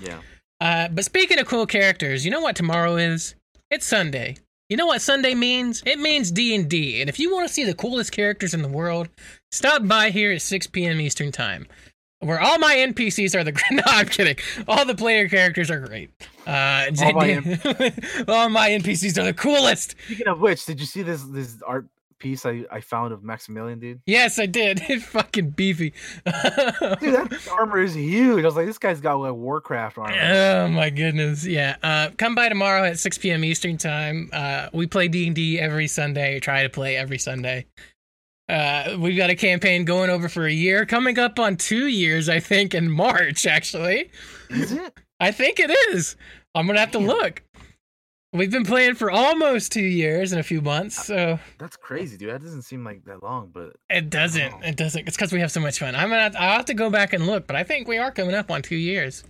[0.00, 0.20] yeah,
[0.60, 3.34] Uh, but speaking of cool characters, you know what tomorrow is?
[3.70, 4.36] It's Sunday.
[4.68, 5.82] You know what Sunday means?
[5.84, 7.00] It means D and D.
[7.00, 9.08] And if you want to see the coolest characters in the world,
[9.52, 11.00] stop by here at 6 p.m.
[11.02, 11.66] Eastern Time,
[12.20, 13.52] where all my NPCs are the.
[13.70, 14.36] no, I'm kidding.
[14.66, 16.10] All the player characters are great.
[16.46, 17.34] Uh, All my
[18.28, 19.96] all my NPCs are the coolest.
[20.06, 21.86] Speaking of which, did you see this this art
[22.24, 24.00] piece I, I found of Maximilian, dude?
[24.06, 24.80] Yes, I did.
[24.88, 25.92] It's fucking beefy.
[26.24, 26.32] Dude,
[27.14, 28.42] that armor is huge.
[28.42, 30.16] I was like, this guy's got like Warcraft armor.
[30.18, 31.44] Oh my goodness!
[31.44, 33.44] Yeah, uh, come by tomorrow at 6 p.m.
[33.44, 34.30] Eastern time.
[34.32, 36.40] Uh, we play D and D every Sunday.
[36.40, 37.66] Try to play every Sunday.
[38.48, 42.28] Uh, we've got a campaign going over for a year, coming up on two years,
[42.28, 43.46] I think, in March.
[43.46, 44.10] Actually,
[44.50, 44.98] Is it?
[45.20, 46.16] I think it is.
[46.54, 47.06] I'm gonna have to Damn.
[47.08, 47.42] look.
[48.34, 52.30] We've been playing for almost two years and a few months, so That's crazy, dude.
[52.30, 54.64] That doesn't seem like that long, but it doesn't.
[54.64, 55.06] It doesn't.
[55.06, 55.94] It's because we have so much fun.
[55.94, 56.22] I'm gonna.
[56.22, 58.50] Have, I'll have to go back and look, but I think we are coming up
[58.50, 59.22] on two years.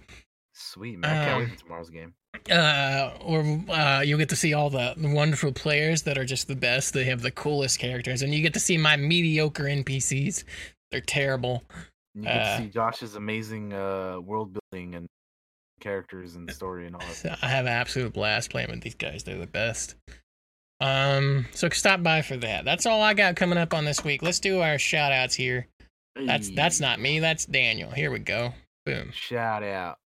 [0.55, 1.11] sweet man.
[1.11, 2.15] I can't wait Um, for tomorrow's game.
[2.51, 6.57] uh, or uh, you'll get to see all the wonderful players that are just the
[6.57, 6.95] best.
[6.95, 10.45] They have the coolest characters, and you get to see my mediocre NPCs.
[10.91, 11.63] They're terrible.
[12.15, 15.09] And you get uh, to see Josh's amazing uh, world building and
[15.85, 17.39] characters and story and all that.
[17.43, 19.23] I have an absolute blast playing with these guys.
[19.23, 19.95] They're the best.
[20.81, 22.65] Um, so stop by for that.
[22.65, 24.23] That's all I got coming up on this week.
[24.23, 25.69] Let's do our shout outs here.
[26.17, 27.21] That's that's not me.
[27.21, 27.91] That's Daniel.
[27.91, 28.55] Here we go.
[28.87, 29.11] Boom.
[29.13, 29.99] Shout out.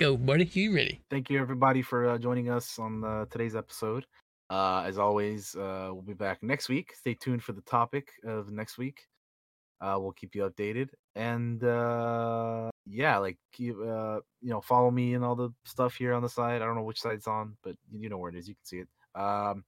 [0.00, 0.50] Go, buddy.
[0.52, 1.00] You ready?
[1.10, 4.04] Thank you everybody for uh, joining us on uh, today's episode.
[4.50, 6.92] Uh, as always, uh, we'll be back next week.
[6.94, 9.06] Stay tuned for the topic of next week.
[9.80, 15.14] Uh, we'll keep you updated, and uh, yeah, like keep, uh, you know, follow me
[15.14, 16.62] and all the stuff here on the side.
[16.62, 18.48] I don't know which side it's on, but you know where it is.
[18.48, 18.88] You can see it.
[19.20, 19.64] Um,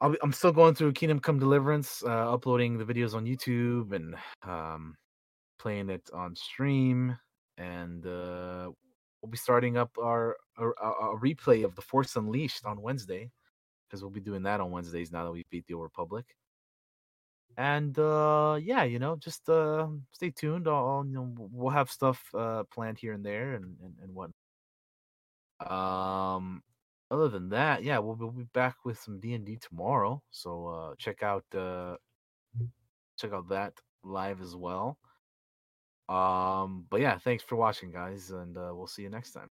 [0.00, 4.14] be, I'm still going through Kingdom Come Deliverance, uh, uploading the videos on YouTube and
[4.42, 4.96] um,
[5.58, 7.16] playing it on stream,
[7.58, 8.70] and uh,
[9.20, 13.30] we'll be starting up our a replay of the Force Unleashed on Wednesday,
[13.88, 16.26] because we'll be doing that on Wednesdays now that we beat the Old Republic.
[17.56, 20.66] And uh, yeah, you know, just uh, stay tuned.
[20.68, 24.30] I'll, you know, we'll have stuff uh, planned here and there and and, and what.
[25.70, 26.62] Um,
[27.10, 30.22] other than that, yeah, we'll, we'll be back with some D and D tomorrow.
[30.30, 31.96] So uh, check out uh,
[33.18, 34.98] check out that live as well.
[36.08, 39.50] Um, but yeah, thanks for watching, guys, and uh, we'll see you next time.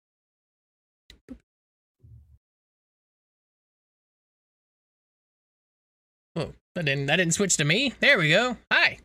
[6.35, 7.93] Oh, that didn't that didn't switch to me.
[7.99, 8.57] There we go.
[8.71, 8.97] Hi.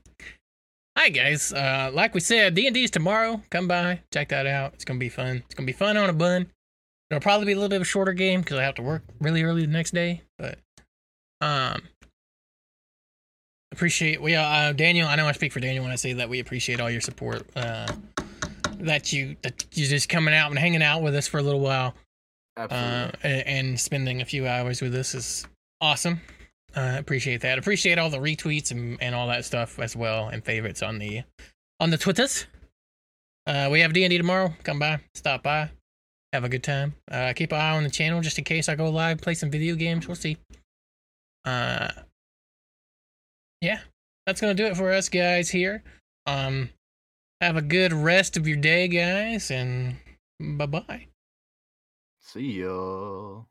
[0.98, 1.52] Hi guys.
[1.52, 3.42] Uh like we said, D&D's tomorrow.
[3.50, 4.74] Come by, check that out.
[4.74, 5.42] It's gonna be fun.
[5.46, 6.46] It's gonna be fun on a bun.
[7.10, 9.02] It'll probably be a little bit of a shorter game because I have to work
[9.20, 10.22] really early the next day.
[10.38, 10.58] But
[11.40, 11.82] um
[13.72, 15.08] appreciate we uh Daniel.
[15.08, 17.44] I know I speak for Daniel when I say that we appreciate all your support.
[17.56, 17.86] Uh,
[18.80, 21.60] that you that you just coming out and hanging out with us for a little
[21.60, 21.94] while.
[22.56, 22.88] Absolutely.
[22.90, 25.46] Uh, a- and spending a few hours with us is
[25.80, 26.20] awesome.
[26.74, 27.58] Uh, appreciate that.
[27.58, 31.22] Appreciate all the retweets and, and all that stuff as well, and favorites on the
[31.80, 32.46] on the twitters.
[33.46, 34.54] Uh, we have D and D tomorrow.
[34.62, 35.70] Come by, stop by,
[36.32, 36.94] have a good time.
[37.10, 39.50] Uh, keep an eye on the channel just in case I go live, play some
[39.50, 40.06] video games.
[40.06, 40.36] We'll see.
[41.44, 41.88] Uh,
[43.60, 43.80] yeah,
[44.26, 45.82] that's gonna do it for us guys here.
[46.26, 46.70] Um,
[47.40, 49.96] have a good rest of your day, guys, and
[50.38, 51.06] bye bye.
[52.20, 53.42] See ya.